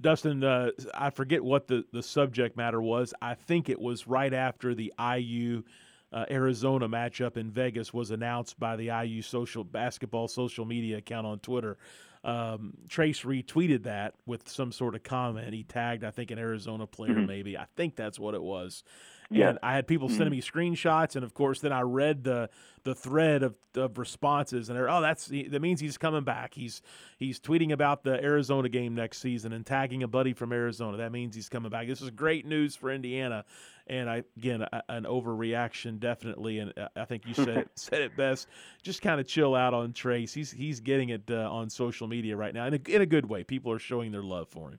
Dustin, 0.00 0.44
uh, 0.44 0.70
I 0.94 1.10
forget 1.10 1.42
what 1.42 1.66
the, 1.66 1.84
the 1.92 2.04
subject 2.04 2.56
matter 2.56 2.80
was. 2.80 3.12
I 3.20 3.34
think 3.34 3.68
it 3.68 3.80
was 3.80 4.06
right 4.06 4.32
after 4.32 4.72
the 4.72 4.92
IU 4.98 5.64
uh, 6.12 6.24
Arizona 6.30 6.88
matchup 6.88 7.36
in 7.36 7.50
Vegas 7.50 7.92
was 7.92 8.10
announced 8.10 8.58
by 8.58 8.76
the 8.76 8.90
IU 9.04 9.22
social 9.22 9.64
basketball 9.64 10.28
social 10.28 10.64
media 10.64 10.98
account 10.98 11.26
on 11.26 11.40
Twitter. 11.40 11.76
Um, 12.24 12.74
Trayce 12.88 13.24
retweeted 13.24 13.84
that 13.84 14.14
with 14.26 14.48
some 14.48 14.72
sort 14.72 14.94
of 14.94 15.02
comment. 15.02 15.52
He 15.52 15.64
tagged, 15.64 16.04
I 16.04 16.10
think, 16.10 16.30
an 16.30 16.38
Arizona 16.38 16.86
player, 16.86 17.14
mm-hmm. 17.14 17.26
maybe. 17.26 17.58
I 17.58 17.66
think 17.76 17.96
that's 17.96 18.18
what 18.18 18.34
it 18.34 18.42
was. 18.42 18.84
Yeah. 19.30 19.50
And 19.50 19.58
I 19.62 19.74
had 19.74 19.86
people 19.86 20.08
sending 20.08 20.38
mm-hmm. 20.38 20.60
me 20.60 20.70
screenshots, 20.70 21.14
and 21.14 21.22
of 21.22 21.34
course, 21.34 21.60
then 21.60 21.72
I 21.72 21.82
read 21.82 22.24
the 22.24 22.48
the 22.84 22.94
thread 22.94 23.42
of, 23.42 23.54
of 23.76 23.98
responses, 23.98 24.70
and 24.70 24.78
they're, 24.78 24.88
oh, 24.88 25.02
that's 25.02 25.26
that 25.26 25.60
means 25.60 25.80
he's 25.80 25.98
coming 25.98 26.24
back. 26.24 26.54
He's 26.54 26.80
he's 27.18 27.38
tweeting 27.38 27.72
about 27.72 28.04
the 28.04 28.22
Arizona 28.24 28.70
game 28.70 28.94
next 28.94 29.18
season 29.18 29.52
and 29.52 29.66
tagging 29.66 30.02
a 30.02 30.08
buddy 30.08 30.32
from 30.32 30.52
Arizona. 30.52 30.96
That 30.96 31.12
means 31.12 31.34
he's 31.34 31.50
coming 31.50 31.70
back. 31.70 31.86
This 31.86 32.00
is 32.00 32.08
great 32.08 32.46
news 32.46 32.74
for 32.74 32.90
Indiana, 32.90 33.44
and 33.86 34.08
I 34.08 34.22
again 34.38 34.62
a, 34.62 34.82
an 34.88 35.04
overreaction 35.04 36.00
definitely. 36.00 36.60
And 36.60 36.72
I 36.96 37.04
think 37.04 37.26
you 37.26 37.34
said 37.34 37.48
it, 37.48 37.70
said 37.74 38.00
it 38.00 38.16
best. 38.16 38.48
Just 38.82 39.02
kind 39.02 39.20
of 39.20 39.26
chill 39.26 39.54
out 39.54 39.74
on 39.74 39.92
Trayce. 39.92 40.32
He's 40.32 40.50
he's 40.50 40.80
getting 40.80 41.10
it 41.10 41.30
uh, 41.30 41.52
on 41.52 41.68
social 41.68 42.08
media 42.08 42.34
right 42.34 42.54
now 42.54 42.66
in 42.66 42.74
a, 42.74 42.80
in 42.88 43.02
a 43.02 43.06
good 43.06 43.28
way. 43.28 43.44
People 43.44 43.72
are 43.72 43.78
showing 43.78 44.10
their 44.10 44.22
love 44.22 44.48
for 44.48 44.70
him. 44.70 44.78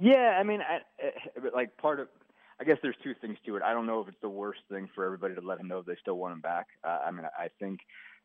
Yeah, 0.00 0.36
I 0.38 0.44
mean, 0.44 0.60
I, 0.60 0.80
like 1.54 1.76
part 1.76 1.98
of 1.98 2.08
I 2.60 2.64
guess 2.64 2.78
there's 2.82 2.96
two 3.02 3.14
things 3.20 3.38
to 3.46 3.56
it. 3.56 3.62
I 3.62 3.72
don't 3.72 3.86
know 3.86 4.00
if 4.00 4.08
it's 4.08 4.20
the 4.20 4.28
worst 4.28 4.60
thing 4.70 4.88
for 4.94 5.04
everybody 5.04 5.34
to 5.34 5.40
let 5.40 5.60
him 5.60 5.68
know 5.68 5.78
if 5.78 5.86
they 5.86 5.96
still 6.00 6.16
want 6.16 6.34
him 6.34 6.40
back. 6.40 6.66
Uh, 6.84 6.98
I 7.06 7.10
mean, 7.10 7.24
I 7.38 7.48
think 7.60 7.80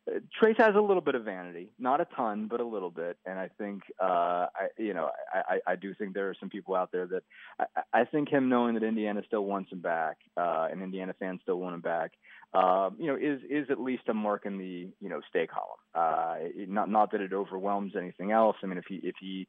uh, 0.08 0.18
Trayce 0.40 0.58
has 0.58 0.74
a 0.74 0.80
little 0.80 1.00
bit 1.00 1.14
of 1.14 1.24
vanity, 1.24 1.70
not 1.78 2.00
a 2.00 2.06
ton, 2.16 2.48
but 2.48 2.60
a 2.60 2.64
little 2.64 2.90
bit. 2.90 3.16
And 3.24 3.38
I 3.38 3.48
think, 3.56 3.82
uh, 4.02 4.46
I, 4.54 4.68
you 4.76 4.92
know, 4.92 5.10
I, 5.32 5.54
I, 5.54 5.72
I 5.72 5.76
do 5.76 5.94
think 5.94 6.14
there 6.14 6.28
are 6.28 6.36
some 6.38 6.50
people 6.50 6.74
out 6.74 6.90
there 6.92 7.06
that 7.06 7.22
I, 7.58 8.00
I 8.00 8.04
think 8.04 8.28
him 8.28 8.48
knowing 8.48 8.74
that 8.74 8.82
Indiana 8.82 9.22
still 9.26 9.44
wants 9.44 9.70
him 9.72 9.80
back, 9.80 10.16
uh, 10.36 10.68
and 10.70 10.82
Indiana 10.82 11.14
fans 11.18 11.40
still 11.42 11.60
want 11.60 11.74
him 11.74 11.80
back, 11.80 12.12
um, 12.54 12.96
you 12.98 13.06
know, 13.06 13.16
is 13.16 13.40
is 13.48 13.70
at 13.70 13.80
least 13.80 14.02
a 14.08 14.14
mark 14.14 14.46
in 14.46 14.58
the 14.58 14.88
you 15.00 15.08
know 15.08 15.20
stay 15.28 15.46
column. 15.46 15.78
Uh, 15.94 16.48
not 16.68 16.90
not 16.90 17.12
that 17.12 17.20
it 17.20 17.32
overwhelms 17.32 17.94
anything 17.96 18.30
else. 18.30 18.56
I 18.62 18.66
mean, 18.66 18.78
if 18.78 18.84
he 18.88 18.96
if 18.96 19.14
he 19.20 19.48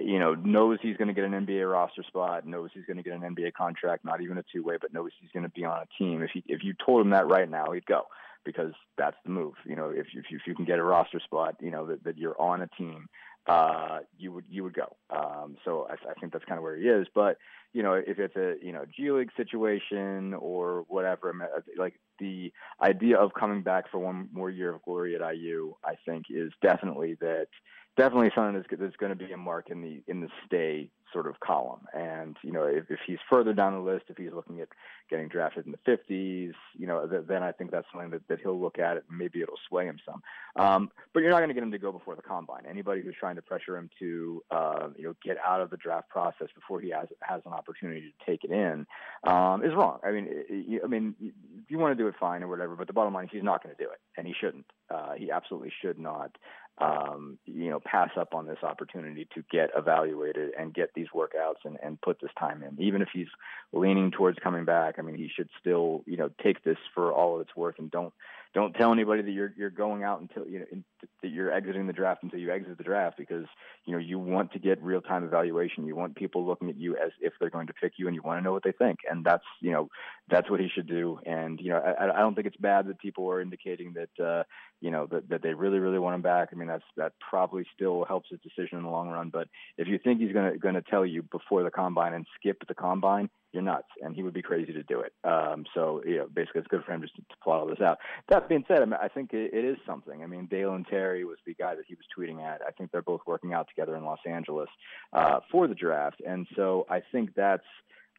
you 0.00 0.18
know, 0.18 0.34
knows 0.34 0.78
he's 0.82 0.96
going 0.96 1.08
to 1.08 1.14
get 1.14 1.24
an 1.24 1.46
NBA 1.46 1.70
roster 1.70 2.02
spot, 2.02 2.46
knows 2.46 2.70
he's 2.74 2.84
going 2.84 2.96
to 2.96 3.02
get 3.02 3.14
an 3.14 3.34
NBA 3.34 3.52
contract, 3.52 4.04
not 4.04 4.20
even 4.20 4.38
a 4.38 4.44
two 4.52 4.62
way, 4.62 4.76
but 4.80 4.92
knows 4.92 5.10
he's 5.20 5.30
going 5.30 5.44
to 5.44 5.48
be 5.48 5.64
on 5.64 5.82
a 5.82 6.02
team. 6.02 6.22
If 6.22 6.30
he 6.32 6.42
if 6.46 6.64
you 6.64 6.74
told 6.84 7.00
him 7.00 7.10
that 7.10 7.28
right 7.28 7.48
now, 7.48 7.70
he'd 7.72 7.86
go 7.86 8.02
because 8.44 8.72
that's 8.98 9.16
the 9.24 9.30
move. 9.30 9.54
You 9.64 9.76
know, 9.76 9.90
if 9.90 10.06
if 10.14 10.30
you, 10.30 10.36
if 10.36 10.46
you 10.46 10.54
can 10.54 10.64
get 10.64 10.78
a 10.78 10.82
roster 10.82 11.20
spot, 11.20 11.56
you 11.60 11.70
know 11.70 11.86
that, 11.86 12.04
that 12.04 12.18
you're 12.18 12.40
on 12.40 12.62
a 12.62 12.68
team, 12.68 13.08
uh, 13.46 14.00
you 14.18 14.32
would 14.32 14.44
you 14.48 14.64
would 14.64 14.74
go. 14.74 14.96
Um, 15.10 15.56
so 15.64 15.86
I, 15.88 15.94
I 16.10 16.14
think 16.14 16.32
that's 16.32 16.44
kind 16.44 16.58
of 16.58 16.62
where 16.62 16.76
he 16.76 16.84
is. 16.84 17.06
But 17.14 17.38
you 17.72 17.82
know, 17.82 17.94
if 17.94 18.18
it's 18.18 18.36
a 18.36 18.54
you 18.62 18.72
know 18.72 18.84
G 18.94 19.10
League 19.10 19.30
situation 19.36 20.34
or 20.34 20.84
whatever, 20.88 21.34
like 21.76 21.94
the 22.18 22.52
idea 22.80 23.16
of 23.16 23.34
coming 23.34 23.62
back 23.62 23.90
for 23.90 23.98
one 23.98 24.28
more 24.32 24.50
year 24.50 24.74
of 24.74 24.82
glory 24.82 25.14
at 25.14 25.36
IU, 25.36 25.74
I 25.84 25.94
think 26.06 26.26
is 26.30 26.52
definitely 26.62 27.16
that 27.20 27.48
definitely 27.96 28.30
something 28.34 28.54
that's, 28.54 28.80
that's 28.80 28.96
going 28.96 29.16
to 29.16 29.16
be 29.16 29.32
a 29.32 29.36
mark 29.36 29.70
in 29.70 29.82
the 29.82 30.02
in 30.06 30.20
the 30.20 30.28
stay 30.46 30.90
sort 31.12 31.26
of 31.26 31.38
column. 31.40 31.86
And 31.92 32.36
you 32.42 32.52
know, 32.52 32.64
if, 32.64 32.84
if 32.90 33.00
he's 33.06 33.18
further 33.28 33.52
down 33.52 33.74
the 33.74 33.80
list, 33.80 34.06
if 34.08 34.16
he's 34.16 34.32
looking 34.32 34.60
at 34.60 34.68
getting 35.10 35.28
drafted 35.28 35.66
in 35.66 35.72
the 35.72 35.90
50s, 35.90 36.54
you 36.78 36.86
know, 36.86 37.06
th- 37.06 37.24
then 37.28 37.42
I 37.42 37.52
think 37.52 37.70
that's 37.70 37.86
something 37.92 38.10
that, 38.10 38.26
that 38.28 38.40
he'll 38.40 38.58
look 38.58 38.78
at 38.78 38.96
it 38.96 39.04
and 39.08 39.18
maybe 39.18 39.42
it'll 39.42 39.58
sway 39.68 39.84
him 39.84 39.98
some. 40.06 40.22
Um, 40.56 40.90
but 41.12 41.20
you're 41.20 41.30
not 41.30 41.38
going 41.38 41.48
to 41.48 41.54
get 41.54 41.62
him 41.62 41.72
to 41.72 41.78
go 41.78 41.92
before 41.92 42.16
the 42.16 42.22
combine. 42.22 42.62
Anybody 42.68 43.02
who's 43.02 43.14
trying 43.18 43.36
to 43.36 43.42
pressure 43.42 43.76
him 43.76 43.90
to, 43.98 44.42
uh, 44.50 44.88
you 44.96 45.04
know, 45.04 45.14
get 45.22 45.36
out 45.44 45.60
of 45.60 45.70
the 45.70 45.76
draft 45.76 46.08
process 46.08 46.48
before 46.54 46.80
he 46.80 46.90
has 46.90 47.08
has 47.20 47.42
an 47.44 47.52
opportunity 47.52 48.00
to 48.00 48.30
take 48.30 48.44
it 48.44 48.50
in 48.50 48.86
um, 49.24 49.62
is 49.64 49.74
wrong. 49.74 49.98
I 50.04 50.12
mean, 50.12 50.80
I 50.82 50.86
mean, 50.86 51.14
if 51.20 51.70
you 51.70 51.78
want 51.78 51.96
to 51.96 52.02
do 52.02 52.08
it, 52.08 52.14
fine 52.18 52.42
or 52.42 52.48
whatever. 52.48 52.74
But 52.74 52.86
the 52.86 52.92
bottom 52.92 53.12
line 53.12 53.24
is 53.24 53.30
he's 53.32 53.42
not 53.42 53.62
going 53.62 53.74
to 53.76 53.82
do 53.82 53.90
it, 53.90 54.00
and 54.16 54.26
he 54.26 54.34
shouldn't. 54.38 54.66
Uh, 54.90 55.12
he 55.12 55.30
absolutely 55.30 55.72
should 55.80 55.98
not 55.98 56.36
um, 56.78 57.38
you 57.44 57.70
know, 57.70 57.80
pass 57.80 58.10
up 58.18 58.34
on 58.34 58.46
this 58.46 58.58
opportunity 58.62 59.28
to 59.34 59.44
get 59.50 59.70
evaluated 59.76 60.52
and 60.58 60.74
get 60.74 60.90
these 60.94 61.08
workouts 61.14 61.64
and, 61.64 61.76
and 61.82 62.00
put 62.00 62.20
this 62.20 62.30
time 62.38 62.62
in. 62.62 62.82
Even 62.82 63.02
if 63.02 63.08
he's 63.12 63.28
leaning 63.72 64.10
towards 64.10 64.38
coming 64.38 64.64
back, 64.64 64.96
I 64.98 65.02
mean, 65.02 65.16
he 65.16 65.30
should 65.34 65.48
still, 65.60 66.02
you 66.06 66.16
know, 66.16 66.30
take 66.42 66.64
this 66.64 66.78
for 66.94 67.12
all 67.12 67.36
of 67.36 67.42
its 67.42 67.54
worth 67.54 67.78
and 67.78 67.90
don't 67.90 68.12
don't 68.54 68.74
tell 68.74 68.92
anybody 68.92 69.22
that 69.22 69.30
you're 69.30 69.52
you're 69.56 69.70
going 69.70 70.02
out 70.02 70.20
until 70.20 70.46
you 70.46 70.60
know 70.60 70.64
in, 70.70 70.84
that 71.22 71.28
you're 71.28 71.52
exiting 71.52 71.86
the 71.86 71.92
draft 71.92 72.22
until 72.22 72.38
you 72.38 72.50
exit 72.50 72.76
the 72.76 72.84
draft 72.84 73.16
because 73.16 73.46
you 73.86 73.92
know 73.92 73.98
you 73.98 74.18
want 74.18 74.52
to 74.52 74.58
get 74.58 74.82
real 74.82 75.00
time 75.00 75.24
evaluation. 75.24 75.86
You 75.86 75.96
want 75.96 76.16
people 76.16 76.46
looking 76.46 76.68
at 76.68 76.76
you 76.76 76.96
as 76.96 77.12
if 77.20 77.32
they're 77.40 77.50
going 77.50 77.68
to 77.68 77.72
pick 77.72 77.92
you, 77.96 78.06
and 78.06 78.14
you 78.14 78.22
want 78.22 78.40
to 78.40 78.44
know 78.44 78.52
what 78.52 78.62
they 78.62 78.72
think. 78.72 78.98
And 79.10 79.24
that's 79.24 79.44
you 79.60 79.72
know 79.72 79.88
that's 80.28 80.50
what 80.50 80.60
he 80.60 80.68
should 80.68 80.86
do. 80.86 81.18
And 81.24 81.60
you 81.60 81.70
know 81.70 81.78
I, 81.78 82.10
I 82.10 82.18
don't 82.18 82.34
think 82.34 82.46
it's 82.46 82.56
bad 82.56 82.86
that 82.88 82.98
people 82.98 83.28
are 83.30 83.40
indicating 83.40 83.94
that 83.94 84.24
uh, 84.24 84.42
you 84.80 84.90
know 84.90 85.06
that, 85.10 85.28
that 85.30 85.42
they 85.42 85.54
really 85.54 85.78
really 85.78 85.98
want 85.98 86.14
him 86.14 86.22
back. 86.22 86.50
I 86.52 86.56
mean 86.56 86.68
that's 86.68 86.84
that 86.96 87.12
probably 87.20 87.64
still 87.74 88.04
helps 88.04 88.28
his 88.30 88.40
decision 88.40 88.78
in 88.78 88.84
the 88.84 88.90
long 88.90 89.08
run. 89.08 89.30
But 89.30 89.48
if 89.78 89.88
you 89.88 89.98
think 89.98 90.20
he's 90.20 90.32
going 90.32 90.52
to 90.52 90.58
going 90.58 90.74
to 90.74 90.82
tell 90.82 91.06
you 91.06 91.22
before 91.22 91.62
the 91.62 91.70
combine 91.70 92.12
and 92.12 92.26
skip 92.38 92.62
the 92.68 92.74
combine, 92.74 93.30
you're 93.52 93.62
nuts, 93.62 93.88
and 94.02 94.14
he 94.14 94.22
would 94.22 94.34
be 94.34 94.42
crazy 94.42 94.72
to 94.72 94.82
do 94.82 95.00
it. 95.00 95.12
Um, 95.24 95.64
so, 95.74 96.02
you 96.04 96.18
know, 96.18 96.26
basically, 96.32 96.60
it's 96.60 96.68
good 96.68 96.84
for 96.84 96.92
him 96.92 97.02
just 97.02 97.14
to, 97.16 97.22
to 97.22 97.36
plot 97.42 97.60
all 97.60 97.66
this 97.66 97.80
out. 97.80 97.98
That 98.28 98.48
being 98.48 98.64
said, 98.66 98.82
I, 98.82 98.84
mean, 98.84 98.98
I 99.00 99.08
think 99.08 99.32
it, 99.32 99.52
it 99.52 99.64
is 99.64 99.76
something. 99.86 100.22
I 100.22 100.26
mean, 100.26 100.46
Dalen 100.46 100.84
Terry 100.88 101.24
was 101.24 101.38
the 101.46 101.54
guy 101.54 101.74
that 101.74 101.84
he 101.86 101.94
was 101.94 102.04
tweeting 102.16 102.42
at. 102.42 102.62
I 102.66 102.70
think 102.70 102.90
they're 102.90 103.02
both 103.02 103.20
working 103.26 103.52
out 103.52 103.68
together 103.68 103.96
in 103.96 104.04
Los 104.04 104.20
Angeles 104.26 104.68
uh, 105.12 105.40
for 105.50 105.68
the 105.68 105.74
draft, 105.74 106.20
and 106.26 106.46
so 106.56 106.86
I 106.90 107.02
think 107.12 107.34
that's 107.34 107.64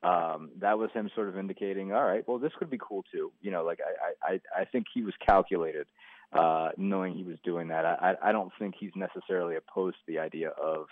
um, 0.03 0.51
that 0.59 0.77
was 0.77 0.89
him 0.93 1.09
sort 1.15 1.29
of 1.29 1.37
indicating, 1.37 1.93
all 1.93 2.03
right, 2.03 2.27
well, 2.27 2.37
this 2.37 2.51
could 2.59 2.69
be 2.69 2.77
cool 2.77 3.05
too. 3.11 3.31
You 3.41 3.51
know, 3.51 3.63
like 3.63 3.79
I, 3.81 4.33
I, 4.33 4.61
I 4.61 4.65
think 4.65 4.87
he 4.93 5.01
was 5.01 5.13
calculated, 5.25 5.87
uh, 6.33 6.69
knowing 6.77 7.13
he 7.13 7.23
was 7.23 7.37
doing 7.43 7.69
that. 7.69 7.85
I, 7.85 8.15
I 8.21 8.31
don't 8.33 8.51
think 8.59 8.75
he's 8.77 8.91
necessarily 8.95 9.55
opposed 9.55 9.95
to 9.95 10.11
the 10.11 10.19
idea 10.19 10.49
of 10.49 10.87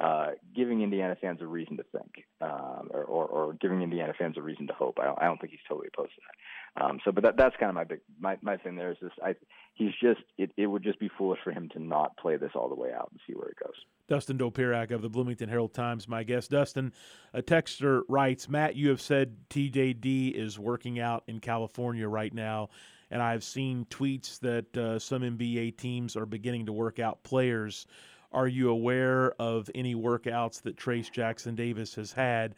uh, 0.00 0.28
giving 0.54 0.82
Indiana 0.82 1.16
fans 1.20 1.40
a 1.42 1.46
reason 1.46 1.76
to 1.76 1.84
think, 1.92 2.24
um, 2.40 2.88
or, 2.90 3.04
or, 3.04 3.26
or, 3.26 3.52
giving 3.60 3.82
Indiana 3.82 4.14
fans 4.18 4.36
a 4.38 4.42
reason 4.42 4.66
to 4.66 4.72
hope. 4.72 4.98
I 4.98 5.04
don't, 5.04 5.18
I 5.20 5.26
don't 5.26 5.40
think 5.40 5.52
he's 5.52 5.60
totally 5.68 5.88
opposed 5.92 6.12
to 6.14 6.20
that. 6.26 6.84
Um, 6.84 6.98
so, 7.04 7.12
but 7.12 7.22
that, 7.24 7.36
that's 7.36 7.54
kind 7.56 7.68
of 7.68 7.74
my 7.74 7.84
big 7.84 8.00
my, 8.18 8.38
my 8.40 8.56
thing. 8.56 8.76
There 8.76 8.90
is 8.90 8.96
this. 9.02 9.12
I, 9.22 9.34
he's 9.74 9.92
just 10.02 10.20
it, 10.38 10.50
it 10.56 10.66
would 10.66 10.82
just 10.82 10.98
be 10.98 11.10
foolish 11.18 11.40
for 11.44 11.52
him 11.52 11.68
to 11.74 11.78
not 11.78 12.16
play 12.16 12.36
this 12.36 12.52
all 12.54 12.68
the 12.68 12.74
way 12.74 12.90
out 12.92 13.10
and 13.10 13.20
see 13.26 13.34
where 13.34 13.48
it 13.48 13.56
goes. 13.62 13.74
Dustin 14.08 14.38
Dopirak 14.38 14.90
of 14.90 15.02
the 15.02 15.10
Bloomington 15.10 15.48
Herald 15.48 15.74
Times, 15.74 16.08
my 16.08 16.22
guest. 16.22 16.50
Dustin, 16.50 16.92
a 17.34 17.42
texter 17.42 18.02
writes, 18.08 18.48
Matt, 18.48 18.74
you 18.74 18.88
have 18.88 19.00
said 19.00 19.36
TJD 19.50 20.32
is 20.34 20.58
working 20.58 21.00
out 21.00 21.24
in 21.28 21.38
California 21.38 22.08
right 22.08 22.32
now. 22.32 22.70
And 23.10 23.20
I've 23.20 23.44
seen 23.44 23.86
tweets 23.90 24.40
that 24.40 24.74
uh, 24.74 24.98
some 24.98 25.20
NBA 25.20 25.76
teams 25.76 26.16
are 26.16 26.24
beginning 26.24 26.64
to 26.66 26.72
work 26.72 26.98
out 26.98 27.22
players 27.22 27.86
are 28.32 28.48
you 28.48 28.70
aware 28.70 29.32
of 29.40 29.70
any 29.74 29.94
workouts 29.94 30.62
that 30.62 30.76
Trayce 30.76 31.10
Jackson 31.10 31.54
Davis 31.54 31.94
has 31.94 32.12
had? 32.12 32.54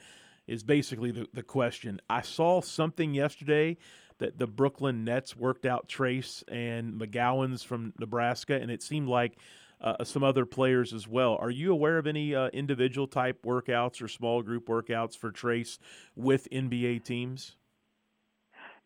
Is 0.47 0.63
basically 0.63 1.11
the, 1.11 1.27
the 1.33 1.43
question. 1.43 2.01
I 2.11 2.21
saw 2.21 2.61
something 2.61 3.15
yesterday 3.15 3.79
that 4.19 4.39
the 4.39 4.47
Brooklyn 4.47 5.05
Nets 5.05 5.35
worked 5.37 5.65
out 5.65 5.89
Trayce 5.89 6.43
and 6.49 7.01
McGowens 7.01 7.65
from 7.65 7.95
Nebraska, 7.99 8.55
and 8.55 8.71
it 8.71 8.83
seemed 8.83 9.09
like 9.09 9.39
uh, 9.81 10.05
some 10.05 10.23
other 10.23 10.47
players 10.47 10.93
as 10.93 11.09
well. 11.09 11.37
Are 11.41 11.51
you 11.51 11.73
aware 11.73 11.99
of 11.99 12.07
any 12.07 12.35
uh, 12.35 12.49
individual 12.49 13.07
type 13.07 13.43
workouts 13.45 14.03
or 14.03 14.09
small 14.09 14.43
group 14.43 14.69
workouts 14.69 15.17
for 15.17 15.31
Trayce 15.31 15.79
with 16.15 16.49
NBA 16.51 17.05
teams? 17.05 17.57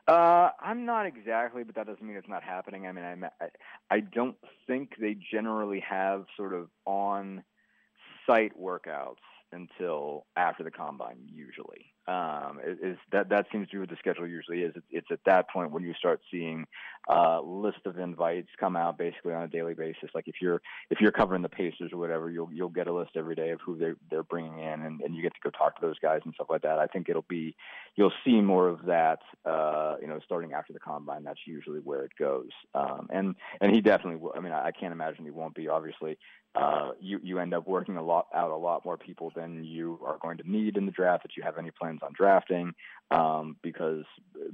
Uh, 0.09 0.51
I'm 0.59 0.87
not 0.87 1.05
exactly, 1.05 1.65
but 1.65 1.75
that 1.75 1.87
doesn't 1.87 2.03
mean 2.03 2.17
it's 2.17 2.29
not 2.29 2.43
happening. 2.43 2.87
I 2.87 2.93
mean, 2.93 3.05
I'm, 3.05 3.25
I, 3.25 3.49
I 3.91 4.01
don't 4.01 4.37
think 4.67 4.93
they 4.99 5.15
generally 5.31 5.81
have 5.81 6.25
sort 6.35 6.55
of 6.55 6.69
on-site 6.87 8.59
workouts 8.59 9.17
until 9.53 10.25
after 10.35 10.65
the 10.65 10.71
combine, 10.71 11.19
usually. 11.27 11.93
Um, 12.09 12.59
is 12.65 12.97
that 13.13 13.29
that 13.29 13.47
seems 13.53 13.69
to 13.69 13.77
be 13.77 13.81
what 13.81 13.91
the 13.91 13.97
schedule 13.99 14.27
usually 14.27 14.63
is. 14.63 14.73
It's, 14.91 15.07
at 15.13 15.19
that 15.27 15.51
point 15.51 15.73
when 15.73 15.83
you 15.83 15.93
start 15.93 16.21
seeing 16.31 16.65
uh, 17.07 17.43
list 17.43 17.81
of 17.85 17.99
invites 17.99 18.49
come 18.59 18.77
out 18.77 18.97
basically 18.97 19.35
on 19.35 19.43
a 19.43 19.49
daily 19.49 19.75
basis. 19.75 20.09
Like 20.15 20.27
if 20.27 20.37
you're 20.41 20.63
if 20.91 21.03
you're 21.03 21.13
covering 21.13 21.43
the 21.43 21.51
Pacers 21.51 21.93
or 21.93 21.99
whatever, 21.99 22.31
you'll 22.31 22.51
you'll 22.51 22.71
get 22.71 22.87
a 22.87 22.95
list 22.95 23.11
every 23.15 23.35
day 23.35 23.51
of 23.51 23.61
who 23.61 23.77
they're 23.77 23.97
they're 24.11 24.23
bringing 24.23 24.59
in, 24.59 24.83
and, 24.83 25.03
and 25.03 25.15
you 25.15 25.21
get 25.21 25.35
to 25.35 25.41
go 25.45 25.51
talk 25.51 25.79
to 25.79 25.87
those 25.87 25.99
guys 25.99 26.21
and 26.25 26.33
stuff 26.33 26.47
like 26.49 26.63
that. 26.63 26.79
I 26.79 26.87
think 26.87 27.11
it'll 27.11 27.27
be 27.29 27.55
you'll 27.95 28.13
see 28.25 28.41
more 28.41 28.69
of 28.69 28.87
that. 28.87 29.19
Uh, 29.45 29.97
you 30.01 30.07
know, 30.07 30.19
starting 30.25 30.55
after 30.55 30.73
the 30.73 30.81
combine, 30.81 31.25
that's 31.25 31.41
usually 31.47 31.81
where 31.81 32.05
it 32.05 32.13
goes. 32.19 32.51
Um, 32.75 33.09
and 33.11 33.35
and 33.61 33.75
he 33.75 33.83
definitely 33.83 34.17
will. 34.17 34.33
I 34.35 34.41
mean, 34.41 34.53
I, 34.53 34.69
I 34.69 34.73
can't 34.73 34.93
imagine 34.93 35.27
he 35.27 35.31
won't 35.31 35.55
be. 35.55 35.69
Obviously, 35.69 36.17
uh, 36.55 36.91
you 37.01 37.21
you 37.23 37.39
end 37.39 37.55
up 37.55 37.67
working 37.69 37.97
a 37.97 38.03
lot 38.03 38.27
out 38.35 38.51
a 38.51 38.57
lot 38.57 38.85
more 38.85 38.97
people 38.97 39.31
than 39.37 39.63
you 39.65 39.99
are 40.05 40.19
going 40.21 40.39
to 40.39 40.51
need 40.51 40.77
in 40.77 40.87
the 40.87 40.93
draft 40.93 41.23
that 41.23 41.37
you 41.37 41.43
have 41.43 41.59
any 41.59 41.71
plans 41.71 41.98
on 42.03 42.13
drafting 42.15 42.73
um, 43.11 43.57
because 43.63 44.05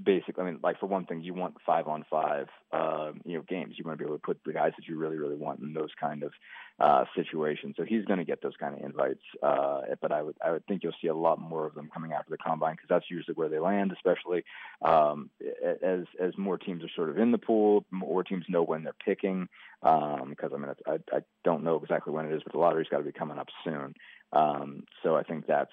basically, 0.02 0.42
I 0.42 0.46
mean, 0.46 0.60
like 0.62 0.78
for 0.78 0.86
one 0.86 1.06
thing, 1.06 1.22
you 1.22 1.34
want 1.34 1.56
five 1.66 1.88
on 1.88 2.04
five, 2.08 2.46
uh, 2.72 3.10
you 3.24 3.34
know, 3.34 3.42
games. 3.42 3.74
You 3.76 3.84
want 3.84 3.98
to 3.98 4.04
be 4.04 4.06
able 4.06 4.16
to 4.16 4.22
put 4.22 4.38
the 4.46 4.52
guys 4.52 4.72
that 4.76 4.86
you 4.86 4.96
really, 4.96 5.16
really 5.16 5.34
want 5.34 5.60
in 5.60 5.72
those 5.72 5.90
kind 6.00 6.22
of 6.22 6.32
uh, 6.78 7.04
situations. 7.16 7.74
So 7.76 7.84
he's 7.84 8.04
going 8.04 8.20
to 8.20 8.24
get 8.24 8.42
those 8.42 8.54
kind 8.58 8.74
of 8.74 8.84
invites. 8.84 9.22
Uh, 9.42 9.80
but 10.00 10.12
I 10.12 10.22
would, 10.22 10.36
I 10.44 10.52
would 10.52 10.66
think 10.66 10.84
you'll 10.84 10.94
see 11.02 11.08
a 11.08 11.14
lot 11.14 11.40
more 11.40 11.66
of 11.66 11.74
them 11.74 11.90
coming 11.92 12.12
after 12.12 12.30
the 12.30 12.36
combine 12.36 12.74
because 12.74 12.88
that's 12.88 13.10
usually 13.10 13.34
where 13.34 13.48
they 13.48 13.58
land, 13.58 13.92
especially 13.92 14.44
um, 14.82 15.30
as 15.82 16.04
as 16.20 16.38
more 16.38 16.56
teams 16.56 16.84
are 16.84 16.90
sort 16.94 17.10
of 17.10 17.18
in 17.18 17.32
the 17.32 17.38
pool, 17.38 17.84
more 17.90 18.22
teams 18.22 18.44
know 18.48 18.62
when 18.62 18.84
they're 18.84 18.92
picking. 19.04 19.48
Because 19.82 20.52
um, 20.52 20.54
I 20.54 20.58
mean, 20.58 20.74
I, 20.86 21.16
I 21.16 21.20
don't 21.42 21.64
know 21.64 21.76
exactly 21.82 22.12
when 22.12 22.26
it 22.26 22.32
is, 22.32 22.42
but 22.42 22.52
the 22.52 22.58
lottery's 22.58 22.88
got 22.88 22.98
to 22.98 23.04
be 23.04 23.12
coming 23.12 23.38
up 23.38 23.48
soon. 23.64 23.94
Um, 24.34 24.84
so 25.02 25.14
I 25.14 25.22
think 25.22 25.46
that's 25.46 25.70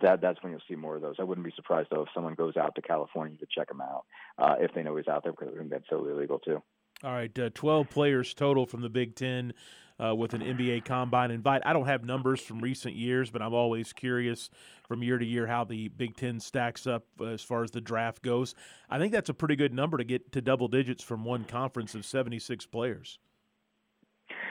that 0.00 0.22
that's 0.22 0.42
when 0.42 0.52
you'll 0.52 0.62
see 0.68 0.76
more 0.76 0.96
of 0.96 1.02
those. 1.02 1.16
I 1.18 1.24
wouldn't 1.24 1.44
be 1.44 1.52
surprised 1.54 1.88
though 1.90 2.01
if 2.02 2.08
someone 2.14 2.34
goes 2.34 2.56
out 2.56 2.74
to 2.74 2.82
California 2.82 3.36
to 3.38 3.46
check 3.46 3.70
him 3.70 3.80
out 3.80 4.04
uh, 4.38 4.56
if 4.58 4.72
they 4.74 4.82
know 4.82 4.96
he's 4.96 5.08
out 5.08 5.22
there 5.22 5.32
because 5.32 5.54
that's 5.70 5.84
so 5.88 6.04
illegal 6.06 6.38
too. 6.38 6.62
All 7.04 7.12
right, 7.12 7.36
uh, 7.38 7.50
12 7.54 7.90
players 7.90 8.32
total 8.32 8.64
from 8.64 8.80
the 8.80 8.88
Big 8.88 9.16
Ten 9.16 9.54
uh, 10.02 10.14
with 10.14 10.34
an 10.34 10.40
NBA 10.40 10.84
Combine 10.84 11.30
invite. 11.30 11.62
I 11.64 11.72
don't 11.72 11.86
have 11.86 12.04
numbers 12.04 12.40
from 12.40 12.60
recent 12.60 12.94
years, 12.94 13.30
but 13.30 13.42
I'm 13.42 13.54
always 13.54 13.92
curious 13.92 14.50
from 14.86 15.02
year 15.02 15.18
to 15.18 15.24
year 15.24 15.46
how 15.46 15.64
the 15.64 15.88
Big 15.88 16.16
Ten 16.16 16.40
stacks 16.40 16.86
up 16.86 17.04
as 17.24 17.42
far 17.42 17.64
as 17.64 17.70
the 17.70 17.80
draft 17.80 18.22
goes. 18.22 18.54
I 18.88 18.98
think 18.98 19.12
that's 19.12 19.28
a 19.28 19.34
pretty 19.34 19.56
good 19.56 19.74
number 19.74 19.98
to 19.98 20.04
get 20.04 20.32
to 20.32 20.40
double 20.40 20.68
digits 20.68 21.02
from 21.02 21.24
one 21.24 21.44
conference 21.44 21.94
of 21.94 22.04
76 22.04 22.66
players. 22.66 23.18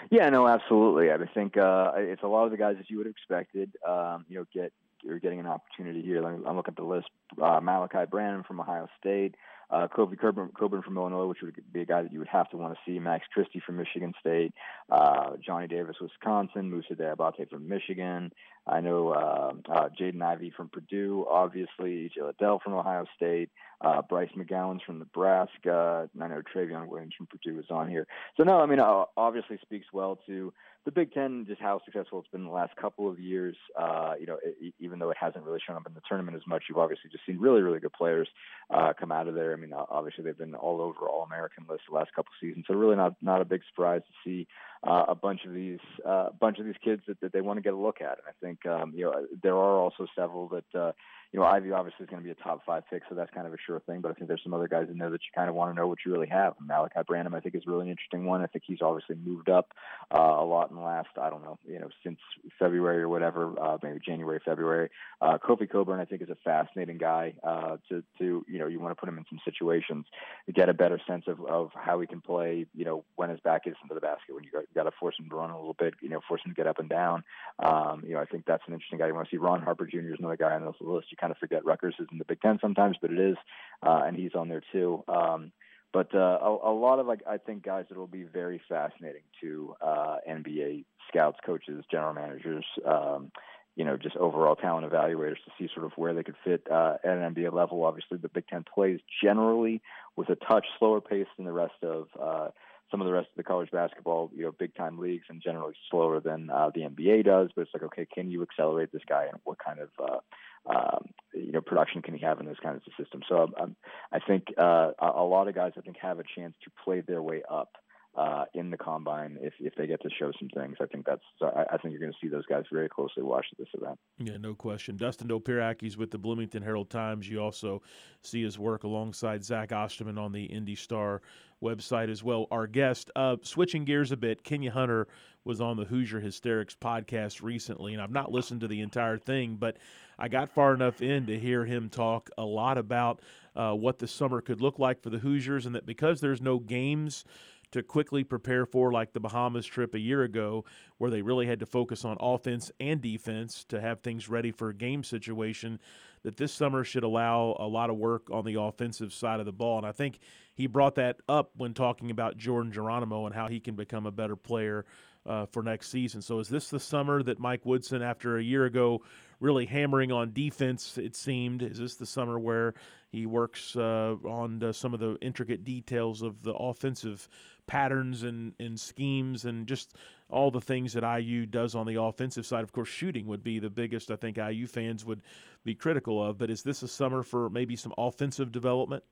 Yeah, 0.10 0.30
no, 0.30 0.48
absolutely. 0.48 1.12
I 1.12 1.18
think 1.34 1.58
uh, 1.58 1.92
it's 1.96 2.24
a 2.24 2.28
lot 2.28 2.46
of 2.46 2.52
the 2.52 2.58
guys 2.58 2.78
that 2.78 2.90
you 2.90 2.98
would 2.98 3.06
have 3.06 3.16
expected. 3.16 3.72
Um, 3.88 4.26
you 4.28 4.38
know, 4.38 4.46
get 4.54 4.74
you're 5.04 5.20
getting 5.20 5.40
an 5.40 5.48
opportunity 5.48 6.02
here. 6.02 6.24
I'm 6.24 6.56
looking 6.56 6.74
at 6.74 6.76
the 6.76 6.84
list. 6.84 7.08
Uh, 7.38 7.60
Malaki 7.60 8.10
Branham 8.10 8.44
from 8.44 8.60
Ohio 8.60 8.88
State, 9.00 9.36
uh, 9.70 9.88
Kofi 9.88 10.20
Cockburn, 10.20 10.50
Cockburn 10.58 10.82
from 10.82 10.98
Illinois, 10.98 11.28
which 11.28 11.38
would 11.42 11.56
be 11.72 11.82
a 11.82 11.86
guy 11.86 12.02
that 12.02 12.12
you 12.12 12.20
would 12.20 12.28
have 12.28 12.50
to 12.50 12.58
want 12.58 12.74
to 12.74 12.80
see. 12.86 13.00
Max 13.00 13.26
Christie 13.34 13.62
from 13.66 13.78
Michigan 13.78 14.14
State, 14.20 14.54
uh, 14.90 15.32
Johnny 15.44 15.68
Davis, 15.68 15.96
Wisconsin, 16.02 16.70
Moussa 16.70 16.94
Diabate 16.94 17.50
from 17.50 17.68
Michigan. 17.68 18.32
I 18.68 18.82
know 18.82 19.10
uh, 19.10 19.54
uh, 19.72 19.90
Jaden 20.00 20.22
Ivey 20.22 20.52
from 20.56 20.70
Purdue, 20.70 21.26
obviously, 21.30 22.10
EJ 22.10 22.26
Liddell 22.26 22.60
from 22.64 22.74
Ohio 22.74 23.06
State, 23.16 23.50
uh, 23.80 24.02
Bryce 24.02 24.30
McGowens 24.38 24.84
from 24.86 25.00
Nebraska. 25.00 26.10
I 26.22 26.28
know 26.28 26.42
Trevion 26.54 26.88
Williams 26.88 27.14
from 27.18 27.28
Purdue 27.28 27.60
is 27.60 27.66
on 27.70 27.90
here. 27.90 28.06
So, 28.38 28.44
no, 28.44 28.60
I 28.60 28.66
mean, 28.66 28.80
uh, 28.80 29.06
obviously 29.18 29.58
speaks 29.64 29.88
well 29.92 30.20
to 30.28 30.54
the 30.84 30.92
Big 30.92 31.14
Ten, 31.14 31.46
just 31.48 31.62
how 31.62 31.80
successful 31.86 32.20
it's 32.20 32.28
been 32.30 32.44
the 32.44 32.52
last 32.52 32.76
couple 32.76 33.10
of 33.10 33.20
years. 33.20 33.56
Uh, 33.80 34.14
you 34.20 34.26
know, 34.26 34.38
it, 34.44 34.74
even 34.80 34.98
though 34.98 35.12
it 35.12 35.18
hasn't 35.20 35.44
really 35.44 35.60
shown 35.66 35.76
up 35.76 35.86
in 35.86 35.94
the 35.94 36.02
tournament 36.08 36.36
as 36.36 36.48
much, 36.48 36.64
you've 36.68 36.80
obviously 36.80 37.10
just 37.12 37.26
seen 37.26 37.40
really, 37.40 37.62
really 37.62 37.80
good 37.80 37.94
players 37.94 38.28
uh, 38.72 38.92
come 39.00 39.12
out 39.12 39.28
of 39.28 39.36
there. 39.36 39.54
I 39.54 39.58
mean, 39.58 39.74
obviously 39.74 40.24
they've 40.24 40.38
been 40.38 40.56
all 40.56 40.82
over 40.82 41.08
All 41.08 41.24
American 41.24 41.66
lists 41.70 41.86
the 41.88 41.96
last 41.96 42.14
couple 42.16 42.32
of 42.32 42.46
seasons, 42.46 42.66
so 42.68 42.74
really 42.74 42.96
not 42.96 43.16
not 43.22 43.42
a 43.42 43.46
big 43.46 43.62
surprise 43.70 44.02
to 44.02 44.30
see 44.30 44.48
uh, 44.84 45.06
a 45.10 45.16
bunch 45.16 45.46
of 45.46 45.54
these 45.54 45.80
uh, 46.06 46.30
bunch 46.40 46.58
of 46.58 46.66
these 46.66 46.76
kids 46.84 47.04
that, 47.08 47.20
that 47.22 47.32
they 47.34 47.42
want 47.42 47.58
to 47.58 47.62
get 47.62 47.74
a 47.74 47.78
look 47.78 48.02
at. 48.02 48.18
And 48.18 48.28
I 48.28 48.34
think 48.42 48.66
um, 48.66 48.94
you 48.96 49.06
know 49.06 49.26
there 49.44 49.56
are 49.56 49.78
also 49.78 50.08
several 50.16 50.48
that 50.50 50.80
uh, 50.80 50.92
you 51.32 51.40
know 51.40 51.46
Ivey 51.46 51.72
obviously 51.72 52.04
is 52.04 52.10
going 52.10 52.22
to 52.22 52.26
be 52.26 52.32
a 52.32 52.44
top 52.44 52.66
five 52.66 52.84
pick, 52.90 53.04
so 53.08 53.14
that's 53.14 53.32
kind 53.32 53.46
of 53.46 53.54
a 53.54 53.58
sure 53.64 53.80
thing. 53.82 54.02
But 54.02 54.10
I 54.10 54.14
think 54.16 54.28
there's 54.28 54.42
some 54.44 54.56
other 54.56 54.68
guys 54.68 54.88
in 54.90 54.98
there 54.98 55.12
that 55.12 55.22
you 55.22 55.30
kind 55.36 55.50
of 55.50 55.56
want 55.56 55.72
to 55.72 55.80
know 55.80 55.88
what 55.88 56.00
you 56.04 56.12
really 56.12 56.28
have. 56.28 56.56
Malaki 56.58 57.06
Branham 57.06 57.36
I 57.36 57.42
think 57.42 57.54
is 57.54 57.68
really 57.68 57.86
an 57.86 57.92
interesting 57.92 58.26
one. 58.26 58.42
I 58.42 58.48
think 58.48 58.64
he's 58.66 58.82
obviously 58.82 59.18
moved 59.24 59.50
up 59.50 59.70
uh, 60.14 60.20
a 60.20 60.46
lot 60.46 60.72
in 60.72 60.76
the 60.76 60.82
last 60.82 61.10
I 61.22 61.30
don't 61.30 61.44
know 61.44 61.60
you 61.68 61.80
know 61.80 61.90
since 62.04 62.18
February 62.58 63.04
or 63.04 63.10
whatever, 63.10 63.54
uh, 63.62 63.78
maybe 63.84 64.00
January 64.04 64.40
February. 64.44 64.90
Uh, 65.22 65.38
Kofi 65.38 65.70
Cockburn 65.70 66.00
I 66.00 66.06
think 66.06 66.24
is 66.24 66.30
a 66.30 66.38
fascinating 66.44 66.98
guy 66.98 67.36
uh, 67.44 67.78
to 67.90 68.04
to 68.18 68.44
you 68.48 68.58
know 68.58 68.66
you 68.66 68.80
want 68.80 68.92
to 68.98 69.00
put 69.00 69.08
him 69.08 69.20
in 69.20 69.26
some 69.30 69.40
situations 69.46 70.08
to 70.48 70.52
get 70.52 70.70
a 70.70 70.74
better 70.74 71.00
sense 71.08 71.26
of 71.28 71.40
of 71.46 71.70
how 71.76 72.00
he 72.00 72.08
can 72.08 72.20
play. 72.20 72.66
You 72.74 72.86
know 72.86 73.06
when 73.16 73.30
his 73.30 73.40
back 73.42 73.68
is 73.68 73.76
into 73.84 73.94
the 73.94 74.02
basket 74.02 74.34
when 74.34 74.44
you 74.44 74.50
got 74.50 74.64
got 74.74 74.84
to 74.84 74.92
force 75.00 75.16
him 75.20 75.30
to 75.30 75.36
run 75.36 75.50
a 75.50 75.58
little 75.58 75.76
bit, 75.78 75.94
you 76.02 76.10
know, 76.10 76.22
force 76.28 76.42
him 76.46 76.52
to 76.52 76.56
get 76.56 76.68
up 76.68 76.80
and 76.80 76.90
down. 76.90 77.24
Um, 77.60 78.04
you 78.06 78.14
know, 78.14 78.20
I 78.20 78.26
think 78.26 78.46
that's 78.46 78.64
an 78.68 78.74
interesting 78.74 79.00
guy. 79.00 79.08
You 79.08 79.14
want 79.14 79.30
to 79.30 79.36
see 79.36 79.40
Ron 79.40 79.62
Harper 79.62 79.86
Jr. 79.86 80.14
is 80.14 80.20
another 80.20 80.38
guy 80.38 80.54
on 80.54 80.66
this 80.66 80.76
list. 80.82 81.08
You 81.12 81.18
kind 81.18 81.32
of 81.32 81.38
forget 81.38 81.66
Rutgers 81.66 81.96
is 82.00 82.08
in 82.12 82.18
the 82.18 82.26
Big 82.26 82.42
Ten 82.42 82.60
sometimes, 82.62 82.98
but 83.02 83.12
it 83.12 83.20
is, 83.20 83.38
uh, 83.86 84.02
and 84.06 84.16
he's 84.16 84.36
on 84.36 84.50
there 84.50 84.64
too. 84.72 85.04
Um, 85.08 85.52
but 85.94 86.14
uh, 86.16 86.40
a, 86.42 86.72
a 86.72 86.74
lot 86.74 87.00
of 87.00 87.08
like 87.08 87.22
I 87.28 87.38
think 87.38 87.64
guys 87.64 87.86
that 87.90 87.98
will 87.98 88.08
be 88.08 88.24
very 88.24 88.62
fascinating 88.70 89.24
to 89.42 89.76
uh, 89.82 90.18
NBA 90.30 90.86
scouts, 91.10 91.40
coaches, 91.46 91.84
general 91.92 92.14
managers. 92.14 92.66
Um, 92.86 93.32
you 93.76 93.86
know, 93.86 93.96
just 93.96 94.18
overall 94.18 94.56
talent 94.56 94.90
evaluators 94.90 95.38
to 95.46 95.52
see 95.58 95.70
sort 95.74 95.86
of 95.86 95.94
where 95.96 96.14
they 96.14 96.24
could 96.24 96.36
fit 96.44 96.68
uh, 96.70 96.96
at 97.04 97.18
an 97.18 97.34
NBA 97.34 97.54
level. 97.54 97.84
Obviously, 97.84 98.18
the 98.18 98.30
Big 98.30 98.48
Ten 98.48 98.64
plays 98.64 99.00
generally 99.24 99.82
with 100.16 100.30
a 100.30 100.36
touch 100.36 100.66
slower 100.78 101.00
pace 101.00 101.28
than 101.38 101.46
the 101.46 101.54
rest 101.54 101.82
of 101.82 102.08
uh, 102.22 102.50
some 102.92 103.02
of 103.02 103.08
the 103.08 103.14
rest 103.14 103.30
of 103.30 103.38
the 103.38 103.44
college 103.44 103.72
basketball, 103.72 104.30
you 104.36 104.44
know, 104.44 104.52
big 104.52 104.76
time 104.76 105.00
leagues 105.00 105.26
and 105.30 105.42
generally 105.42 105.74
slower 105.90 106.20
than 106.20 106.50
uh, 106.50 106.70
the 106.76 106.82
NBA 106.82 107.26
does. 107.26 107.50
But 107.56 107.64
it's 107.64 107.72
like, 107.74 107.84
okay, 107.84 108.06
can 108.06 108.30
you 108.30 108.44
accelerate 108.44 108.92
this 108.92 109.02
guy 109.08 109.24
and 109.24 109.40
what 109.46 109.58
kind 109.58 109.80
of, 109.80 109.90
uh, 110.00 110.70
um, 110.70 111.06
you 111.34 111.52
know, 111.54 111.62
production 111.62 112.02
can 112.02 112.14
he 112.14 112.20
have 112.26 112.40
in 112.40 112.46
those 112.46 112.60
kinds 112.62 112.82
of 112.86 112.94
systems? 113.02 113.26
So 113.30 113.50
um 113.60 113.76
I 114.12 114.20
think 114.20 114.54
uh, 114.58 114.92
a 115.00 115.24
lot 115.24 115.48
of 115.48 115.56
guys, 115.56 115.74
I 115.78 115.82
think, 115.82 115.98
have 116.02 116.20
a 116.20 116.24
chance 116.36 116.54
to 116.64 116.72
play 116.84 117.02
their 117.02 117.22
way 117.22 117.42
up 117.50 117.78
uh, 118.16 118.44
in 118.54 118.70
the 118.70 118.78
combine 118.78 119.38
if 119.42 119.54
if 119.60 119.74
they 119.76 119.88
get 119.88 120.02
to 120.02 120.10
show 120.20 120.32
some 120.38 120.50
things. 120.50 120.78
I 120.82 120.86
think 120.86 121.06
that's 121.06 121.24
I, 121.42 121.66
I 121.74 121.78
think 121.78 121.94
you're 121.94 122.02
going 122.02 122.12
to 122.12 122.18
see 122.22 122.28
those 122.28 122.46
guys 122.46 122.64
very 122.72 122.90
closely 122.90 123.24
watch 123.24 123.46
this 123.58 123.70
event. 123.74 123.98
Yeah, 124.18 124.38
no 124.38 124.54
question. 124.54 124.98
Dustin 124.98 125.30
Dopirakis 125.30 125.96
with 125.96 126.12
the 126.12 126.18
Bloomington 126.18 126.62
Herald 126.62 126.90
Times. 126.90 127.30
You 127.30 127.42
also 127.42 127.82
see 128.22 128.44
his 128.44 128.60
work 128.60 128.84
alongside 128.84 129.46
Zach 129.46 129.72
Osterman 129.72 130.18
on 130.18 130.34
the 130.34 130.44
Indy 130.44 130.76
Star 130.76 131.22
website 131.64 132.10
as 132.10 132.24
well. 132.24 132.48
Our 132.52 132.68
guest, 132.68 133.12
uh, 133.16 133.38
switching 133.44 133.86
gears 133.86 134.12
a 134.12 134.18
bit, 134.18 134.44
Kenya 134.44 134.72
Hunter 134.72 135.08
was 135.44 135.62
on 135.62 135.78
the 135.78 135.86
Hoosier 135.86 136.20
Hysterics 136.20 136.76
podcast 136.76 137.42
recently, 137.42 137.94
and 137.94 138.02
I've 138.02 138.12
not 138.12 138.32
listened 138.32 138.62
to 138.62 138.68
the 138.68 138.82
entire 138.82 139.18
thing, 139.18 139.56
but 139.56 139.78
I 140.20 140.28
got 140.28 140.54
far 140.54 140.74
enough 140.74 141.02
in 141.02 141.26
to 141.28 141.40
hear 141.40 141.66
him 141.66 141.90
talk 141.90 142.30
a 142.38 142.44
lot 142.44 142.78
about 142.78 143.22
uh, 143.56 143.74
what 143.74 144.00
the 144.00 144.08
summer 144.08 144.42
could 144.42 144.62
look 144.62 144.80
like 144.80 145.02
for 145.02 145.10
the 145.10 145.18
Hoosiers, 145.18 145.66
and 145.66 145.76
that 145.76 145.86
because 145.86 146.20
there's 146.20 146.42
no 146.42 146.60
games 146.60 147.26
to 147.72 147.84
quickly 147.84 148.24
prepare 148.24 148.66
for, 148.66 148.92
like 148.92 149.14
the 149.14 149.20
Bahamas 149.20 149.66
trip 149.66 149.96
a 149.96 150.00
year 150.00 150.24
ago, 150.24 150.66
where 150.98 151.10
they 151.10 151.22
really 151.22 151.48
had 151.48 151.60
to 151.60 151.66
focus 151.66 152.06
on 152.06 152.18
offense 152.20 152.72
and 152.80 153.02
defense 153.02 153.64
to 153.66 153.80
have 153.80 154.02
things 154.02 154.30
ready 154.30 154.52
for 154.52 154.70
a 154.70 154.74
game 154.74 155.04
situation. 155.04 155.80
That 156.24 156.38
this 156.38 156.54
summer 156.54 156.84
should 156.84 157.04
allow 157.04 157.56
a 157.60 157.66
lot 157.66 157.90
of 157.90 157.98
work 157.98 158.30
on 158.30 158.46
the 158.46 158.62
offensive 158.62 159.12
side 159.12 159.40
of 159.40 159.48
the 159.48 159.52
ball. 159.52 159.80
And 159.80 159.88
I 159.88 159.92
think 159.92 160.20
he 160.54 160.68
brought 160.68 160.96
that 160.96 161.18
up 161.28 161.50
when 161.58 161.74
talking 161.74 162.12
about 162.12 162.38
Jordan 162.38 162.72
Geronimo 162.72 163.26
and 163.26 163.34
how 163.34 163.48
he 163.48 163.60
can 163.60 163.76
become 163.76 164.06
a 164.06 164.12
better 164.12 164.36
player 164.36 164.86
uh, 165.26 165.46
for 165.48 165.64
next 165.64 165.90
season. 165.90 166.22
So 166.22 166.40
is 166.40 166.50
this 166.50 166.70
the 166.70 166.80
summer 166.80 167.24
that 167.24 167.40
Mike 167.40 167.66
Woodson, 167.66 168.02
after 168.02 168.38
a 168.38 168.44
year 168.44 168.66
ago, 168.66 169.02
really 169.40 169.66
hammering 169.66 170.12
on 170.12 170.34
defense? 170.34 170.98
It 170.98 171.16
seemed 171.16 171.64
is 171.64 171.80
this 171.80 171.96
the 171.96 172.06
summer 172.06 172.40
where 172.40 172.74
he 173.12 173.26
works 173.26 173.76
uh, 173.76 174.16
on 174.24 174.64
uh, 174.64 174.72
some 174.72 174.94
of 174.94 175.00
the 175.00 175.18
intricate 175.22 175.64
details 175.64 176.22
of 176.22 176.44
the 176.44 176.54
offensive 176.54 177.28
patterns 177.68 178.24
and, 178.24 178.54
and 178.60 178.80
schemes 178.80 179.46
and 179.46 179.68
just 179.68 179.96
all 180.30 180.50
the 180.50 180.62
things 180.62 180.94
that 180.94 181.20
IU 181.20 181.46
does 181.46 181.76
on 181.76 181.86
the 181.86 182.02
offensive 182.02 182.46
side. 182.46 182.64
Of 182.64 182.72
course, 182.72 182.88
shooting 182.88 183.28
would 183.28 183.44
be 183.44 183.60
the 183.60 183.70
biggest 183.70 184.12
I 184.12 184.16
think 184.16 184.38
IU 184.38 184.66
fans 184.66 185.04
would 185.04 185.22
be 185.66 185.76
critical 185.76 186.24
of. 186.24 186.38
But 186.38 186.50
is 186.50 186.64
this 186.64 186.84
a 186.84 186.88
summer 186.88 187.22
for 187.22 187.50
maybe 187.50 187.76
some 187.76 187.94
offensive 187.98 188.52
development? 188.52 189.04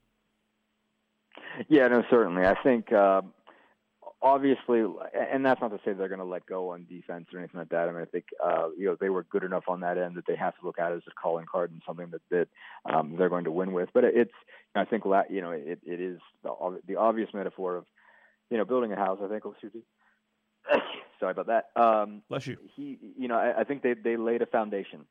Yeah, 1.67 1.89
no, 1.89 2.03
certainly. 2.09 2.45
I 2.45 2.55
think 2.63 2.93
uh, 2.93 3.21
obviously, 4.21 4.83
and 5.13 5.45
that's 5.45 5.61
not 5.61 5.69
to 5.69 5.79
say 5.83 5.93
they're 5.93 6.07
going 6.07 6.19
to 6.19 6.25
let 6.25 6.45
go 6.45 6.71
on 6.71 6.85
defense 6.89 7.27
or 7.33 7.39
anything 7.39 7.59
like 7.59 7.69
that. 7.69 7.89
I 7.89 7.91
mean, 7.91 8.01
I 8.01 8.05
think 8.05 8.25
uh, 8.43 8.69
you 8.77 8.85
know 8.85 8.97
they 8.99 9.09
were 9.09 9.23
good 9.23 9.43
enough 9.43 9.65
on 9.67 9.81
that 9.81 9.97
end 9.97 10.15
that 10.15 10.25
they 10.27 10.35
have 10.35 10.57
to 10.59 10.65
look 10.65 10.79
at 10.79 10.91
it 10.91 10.95
as 10.95 11.03
a 11.07 11.11
calling 11.11 11.45
card 11.51 11.71
and 11.71 11.81
something 11.85 12.09
that 12.11 12.21
that 12.31 12.47
um, 12.93 13.15
they're 13.17 13.29
going 13.29 13.45
to 13.45 13.51
win 13.51 13.73
with. 13.73 13.89
But 13.93 14.03
it's 14.03 14.33
I 14.75 14.85
think 14.85 15.03
you 15.29 15.41
know 15.41 15.51
it, 15.51 15.79
it 15.85 16.01
is 16.01 16.19
the, 16.43 16.79
the 16.87 16.95
obvious 16.95 17.29
metaphor 17.33 17.77
of 17.77 17.85
you 18.49 18.57
know, 18.57 18.65
building 18.65 18.91
a 18.91 18.95
house. 18.95 19.19
I 19.23 19.27
think. 19.27 19.43
Oh. 19.45 19.55
Sorry 21.19 21.31
about 21.31 21.47
that. 21.47 21.81
Um, 21.81 22.21
Bless 22.29 22.47
you. 22.47 22.57
He, 22.75 22.97
you 23.17 23.27
know, 23.27 23.35
I, 23.35 23.61
I 23.61 23.63
think 23.63 23.83
they 23.83 23.93
they 23.93 24.17
laid 24.17 24.41
a 24.41 24.45
foundation 24.45 25.05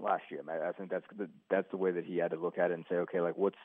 last 0.00 0.24
year. 0.30 0.42
I 0.48 0.72
think 0.72 0.90
that's 0.90 1.04
the 1.16 1.28
that's 1.48 1.70
the 1.70 1.76
way 1.76 1.92
that 1.92 2.04
he 2.04 2.18
had 2.18 2.32
to 2.32 2.36
look 2.36 2.58
at 2.58 2.70
it 2.70 2.74
and 2.74 2.84
say, 2.88 2.96
okay, 2.96 3.20
like 3.20 3.36
what's 3.36 3.56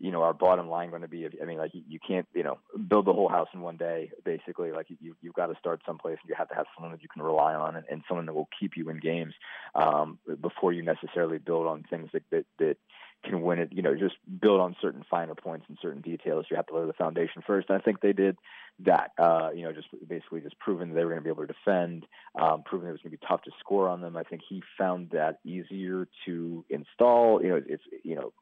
you 0.00 0.10
know 0.10 0.22
our 0.22 0.32
bottom 0.32 0.68
line 0.68 0.88
going 0.88 1.02
to 1.02 1.08
be? 1.08 1.28
I 1.40 1.44
mean, 1.44 1.58
like 1.58 1.72
you, 1.74 1.98
can't 2.04 2.26
you 2.34 2.42
know 2.42 2.58
build 2.88 3.06
the 3.06 3.12
whole 3.12 3.28
house 3.28 3.48
in 3.52 3.60
one 3.60 3.76
day. 3.76 4.10
Basically, 4.24 4.72
like 4.72 4.86
you 4.88 5.14
you've 5.20 5.34
got 5.34 5.46
to 5.46 5.54
start 5.58 5.82
someplace, 5.86 6.16
and 6.22 6.28
you 6.28 6.34
have 6.36 6.48
to 6.48 6.54
have 6.54 6.66
someone 6.74 6.92
that 6.92 7.02
you 7.02 7.08
can 7.12 7.22
rely 7.22 7.54
on 7.54 7.76
and, 7.76 7.84
and 7.90 8.02
someone 8.08 8.26
that 8.26 8.34
will 8.34 8.48
keep 8.58 8.72
you 8.76 8.88
in 8.88 8.98
games 8.98 9.34
um, 9.74 10.18
before 10.40 10.72
you 10.72 10.82
necessarily 10.82 11.38
build 11.38 11.66
on 11.66 11.84
things 11.90 12.08
that 12.14 12.22
that, 12.30 12.46
that 12.58 12.76
can 13.24 13.42
win 13.42 13.58
it. 13.58 13.72
You 13.72 13.82
know, 13.82 13.94
just 13.94 14.16
build 14.40 14.60
on 14.60 14.74
certain 14.80 15.04
finer 15.10 15.34
points 15.34 15.66
and 15.68 15.76
certain 15.82 16.00
details. 16.00 16.46
You 16.50 16.56
have 16.56 16.66
to 16.68 16.78
lay 16.78 16.86
the 16.86 16.94
foundation 16.94 17.42
first. 17.46 17.70
I 17.70 17.78
think 17.78 18.00
they 18.00 18.14
did 18.14 18.38
that. 18.80 19.10
Uh, 19.18 19.50
you 19.54 19.64
know, 19.64 19.72
just 19.72 19.88
basically 20.08 20.40
just 20.40 20.58
proving 20.58 20.94
they 20.94 21.04
were 21.04 21.10
going 21.10 21.22
to 21.22 21.24
be 21.24 21.30
able 21.30 21.46
to 21.46 21.52
defend, 21.52 22.06
um, 22.40 22.62
proving 22.64 22.88
it 22.88 22.92
was 22.92 23.02
going 23.02 23.12
to 23.12 23.18
be 23.18 23.26
tough 23.28 23.42
to 23.42 23.50
score 23.60 23.86
on 23.86 24.00
them. 24.00 24.16
I 24.16 24.22
think 24.22 24.40
he 24.48 24.62
found 24.78 25.10
that 25.10 25.40
easier 25.44 26.08
to 26.24 26.64
install. 26.70 27.42
You 27.42 27.48
know, 27.50 27.62
it's 27.66 27.82
you 28.02 28.14
know, 28.14 28.32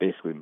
basically 0.00 0.34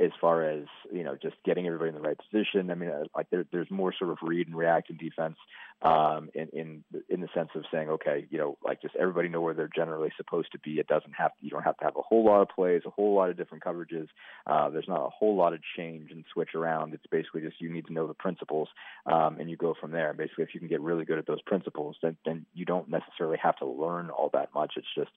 as 0.00 0.10
far 0.20 0.48
as 0.48 0.64
you 0.90 1.02
know, 1.02 1.16
just 1.20 1.36
getting 1.44 1.66
everybody 1.66 1.88
in 1.88 1.94
the 1.94 2.00
right 2.00 2.18
position. 2.18 2.70
I 2.70 2.74
mean, 2.74 2.90
uh, 2.90 3.04
like 3.14 3.28
there, 3.30 3.44
there's 3.52 3.70
more 3.70 3.92
sort 3.96 4.10
of 4.10 4.18
read 4.22 4.46
and 4.46 4.56
react 4.56 4.90
in 4.90 4.96
defense, 4.96 5.36
um, 5.82 6.30
in 6.34 6.48
in 6.52 6.84
in 7.08 7.20
the 7.20 7.28
sense 7.34 7.50
of 7.54 7.64
saying, 7.72 7.88
okay, 7.88 8.26
you 8.30 8.38
know, 8.38 8.56
like 8.64 8.80
just 8.80 8.94
everybody 8.96 9.28
know 9.28 9.40
where 9.40 9.54
they're 9.54 9.70
generally 9.74 10.10
supposed 10.16 10.52
to 10.52 10.58
be. 10.60 10.78
It 10.78 10.86
doesn't 10.86 11.12
have 11.12 11.32
you 11.40 11.50
don't 11.50 11.64
have 11.64 11.76
to 11.78 11.84
have 11.84 11.96
a 11.96 12.02
whole 12.02 12.24
lot 12.24 12.42
of 12.42 12.48
plays, 12.48 12.82
a 12.86 12.90
whole 12.90 13.14
lot 13.14 13.30
of 13.30 13.36
different 13.36 13.64
coverages. 13.64 14.08
Uh, 14.46 14.70
there's 14.70 14.88
not 14.88 15.04
a 15.04 15.10
whole 15.10 15.36
lot 15.36 15.52
of 15.52 15.60
change 15.76 16.10
and 16.10 16.24
switch 16.32 16.54
around. 16.54 16.94
It's 16.94 17.06
basically 17.10 17.40
just 17.40 17.60
you 17.60 17.72
need 17.72 17.86
to 17.86 17.92
know 17.92 18.06
the 18.06 18.14
principles, 18.14 18.68
um, 19.06 19.38
and 19.40 19.50
you 19.50 19.56
go 19.56 19.74
from 19.80 19.90
there. 19.90 20.10
And 20.10 20.18
basically, 20.18 20.44
if 20.44 20.54
you 20.54 20.60
can 20.60 20.68
get 20.68 20.80
really 20.80 21.04
good 21.04 21.18
at 21.18 21.26
those 21.26 21.42
principles, 21.42 21.96
then 22.02 22.16
then 22.24 22.46
you 22.54 22.64
don't 22.64 22.88
necessarily 22.88 23.38
have 23.42 23.56
to 23.56 23.66
learn 23.66 24.10
all 24.10 24.30
that 24.32 24.54
much. 24.54 24.74
It's 24.76 24.86
just 24.94 25.10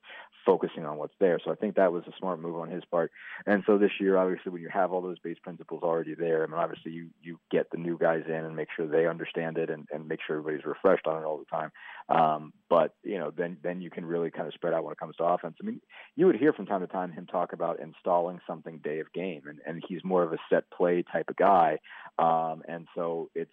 focusing 0.46 0.86
on 0.86 0.98
what's 0.98 1.14
there. 1.20 1.40
So 1.44 1.52
I 1.52 1.56
think 1.56 1.76
that 1.76 1.92
was 1.92 2.04
a 2.08 2.14
smart 2.20 2.40
move 2.40 2.56
on 2.56 2.70
his 2.70 2.84
part. 2.86 3.12
And 3.46 3.64
so 3.66 3.78
this 3.78 3.92
year, 4.00 4.18
obviously, 4.26 4.52
when 4.52 4.62
you 4.62 4.70
have 4.70 4.92
all 4.92 5.02
those 5.02 5.20
base 5.20 5.38
principles 5.42 5.84
already 5.84 6.16
there, 6.16 6.44
I 6.44 6.48
mean, 6.48 6.60
obviously 6.60 6.92
you 6.92 7.10
you 7.22 7.40
get 7.52 7.70
the 7.72 7.78
new 7.78 7.98
guys 7.98 8.24
in 8.28 8.34
and 8.34 8.56
make 8.56 8.70
sure 8.76 8.88
they 8.88 9.08
understand 9.08 9.58
it 9.58 9.70
and, 9.70 9.88
and 9.94 10.08
make 10.08 10.20
sure 10.26 10.38
everybody's 10.38 10.66
refreshed 10.66 11.08
on 11.08 11.22
it 11.22 11.26
all 11.26 11.38
the 11.38 11.46
time. 11.46 11.72
Um, 12.10 12.54
but 12.70 12.96
you 13.04 13.18
know, 13.18 13.32
then 13.36 13.58
then 13.64 13.82
you 13.82 13.90
can 13.90 14.06
really 14.06 14.32
kind 14.32 14.48
of 14.48 14.54
spread 14.54 14.74
out 14.74 14.84
when 14.84 14.92
it 14.92 15.00
comes 15.00 15.16
to 15.18 15.24
offense. 15.24 15.56
I 15.62 15.66
mean, 15.66 15.82
you 16.16 16.26
would 16.26 16.36
hear 16.36 16.54
from 16.54 16.66
time 16.66 16.82
to 16.82 16.88
time 16.88 17.12
him 17.12 17.26
talk 17.26 17.54
about 17.54 17.80
installing 17.80 18.40
something 18.48 18.80
day 18.84 19.00
of 19.00 19.12
game, 19.14 19.44
and 19.48 19.60
and 19.66 19.84
he's 19.88 20.04
more 20.04 20.24
of 20.24 20.34
a 20.34 20.38
set 20.50 20.70
play 20.72 21.04
type 21.12 21.30
of 21.30 21.36
guy, 21.36 21.80
um, 22.20 22.64
and 22.68 22.88
so 22.96 23.30
it's 23.36 23.52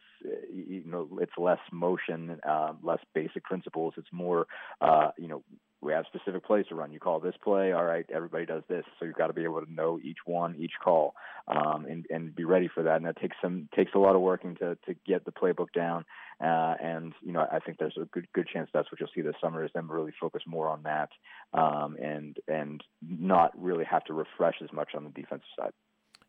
you 0.52 0.82
know 0.86 1.08
it's 1.20 1.32
less 1.38 1.60
motion, 1.70 2.40
uh, 2.48 2.72
less 2.82 3.00
basic 3.14 3.44
principles. 3.44 3.94
It's 3.96 4.12
more 4.12 4.46
uh, 4.80 5.10
you 5.18 5.28
know 5.28 5.42
we 5.82 5.92
have 5.92 6.04
specific 6.06 6.44
plays 6.44 6.66
to 6.68 6.76
run. 6.76 6.92
You 6.92 7.00
call 7.00 7.18
this 7.18 7.34
play, 7.42 7.72
all 7.72 7.84
right, 7.84 8.06
everybody 8.14 8.46
does 8.46 8.62
this. 8.68 8.84
So 8.98 9.04
you've 9.04 9.16
got 9.16 9.26
to 9.26 9.32
be 9.32 9.42
able 9.42 9.60
to 9.60 9.72
know 9.72 9.98
each 10.02 10.18
one, 10.24 10.54
each 10.56 10.72
call, 10.82 11.14
um, 11.48 11.86
and 11.86 12.06
and 12.08 12.34
be 12.34 12.44
ready 12.44 12.70
for 12.72 12.84
that. 12.84 12.96
And 12.96 13.04
that 13.04 13.20
takes 13.20 13.36
some 13.42 13.68
takes 13.74 13.92
a 13.94 13.98
lot 13.98 14.14
of 14.14 14.22
working 14.22 14.54
to 14.56 14.78
to 14.86 14.94
get 15.06 15.24
the 15.24 15.32
playbook 15.32 15.72
down. 15.74 16.04
Uh, 16.40 16.74
and 16.82 17.12
you 17.20 17.32
know, 17.32 17.46
I 17.50 17.58
think 17.58 17.78
there's 17.78 17.98
a 18.00 18.04
good 18.06 18.28
good 18.32 18.46
chance 18.46 18.70
that's 18.72 18.90
what 18.92 19.00
you'll 19.00 19.10
see 19.14 19.22
this 19.22 19.34
summer 19.42 19.64
is 19.64 19.72
them 19.74 19.90
really 19.90 20.12
focus 20.20 20.42
more 20.46 20.68
on 20.68 20.84
that, 20.84 21.10
um, 21.52 21.96
and 22.00 22.36
and 22.46 22.82
not 23.02 23.50
really 23.60 23.84
have 23.84 24.04
to 24.04 24.14
refresh 24.14 24.56
as 24.62 24.72
much 24.72 24.90
on 24.94 25.04
the 25.04 25.10
defensive 25.10 25.48
side. 25.58 25.72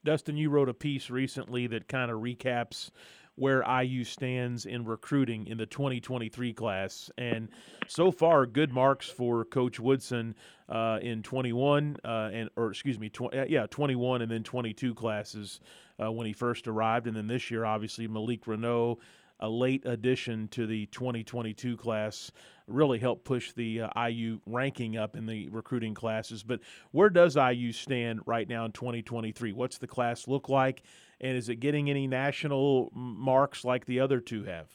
Dustin, 0.04 0.36
you 0.36 0.50
wrote 0.50 0.68
a 0.68 0.74
piece 0.74 1.10
recently 1.10 1.68
that 1.68 1.88
kind 1.88 2.12
of 2.12 2.20
recaps 2.20 2.90
where 3.36 3.64
IU 3.82 4.04
stands 4.04 4.66
in 4.66 4.86
recruiting 4.86 5.48
in 5.48 5.58
the 5.58 5.66
2023 5.66 6.54
class. 6.54 7.10
And 7.18 7.50
so 7.88 8.12
far, 8.12 8.46
good 8.46 8.72
marks 8.72 9.10
for 9.10 9.44
Coach 9.46 9.80
Woodson 9.80 10.36
uh, 10.70 11.00
in 11.02 11.24
21 11.24 11.98
uh, 12.04 12.30
and 12.32 12.50
or 12.56 12.70
excuse 12.70 13.00
me, 13.00 13.10
tw- 13.10 13.34
yeah, 13.48 13.66
21 13.70 14.22
and 14.22 14.32
then 14.32 14.44
22 14.44 14.94
classes 14.94 15.60
uh, 16.02 16.12
when 16.12 16.28
he 16.28 16.34
first 16.34 16.68
arrived, 16.68 17.08
and 17.08 17.16
then 17.16 17.28
this 17.28 17.52
year, 17.52 17.66
obviously 17.66 18.08
Malik 18.08 18.46
Reneau. 18.46 18.98
A 19.44 19.50
late 19.50 19.86
addition 19.86 20.48
to 20.52 20.66
the 20.66 20.86
2022 20.86 21.76
class 21.76 22.32
really 22.66 22.98
helped 22.98 23.26
push 23.26 23.52
the 23.52 23.82
uh, 23.82 24.08
IU 24.08 24.40
ranking 24.46 24.96
up 24.96 25.18
in 25.18 25.26
the 25.26 25.50
recruiting 25.50 25.94
classes. 25.94 26.44
But 26.44 26.62
where 26.92 27.10
does 27.10 27.36
IU 27.36 27.74
stand 27.74 28.22
right 28.26 28.48
now 28.48 28.64
in 28.64 28.72
2023? 28.72 29.52
What's 29.52 29.80
the 29.80 29.86
class 29.86 30.30
look 30.30 30.48
like? 30.48 30.84
And 31.20 31.36
is 31.36 31.50
it 31.50 31.58
getting 31.58 31.90
any 31.90 32.08
national 32.08 32.90
marks 32.94 33.66
like 33.66 33.86
the 33.86 34.00
other 34.00 34.22
two 34.22 34.46
have? 34.46 34.70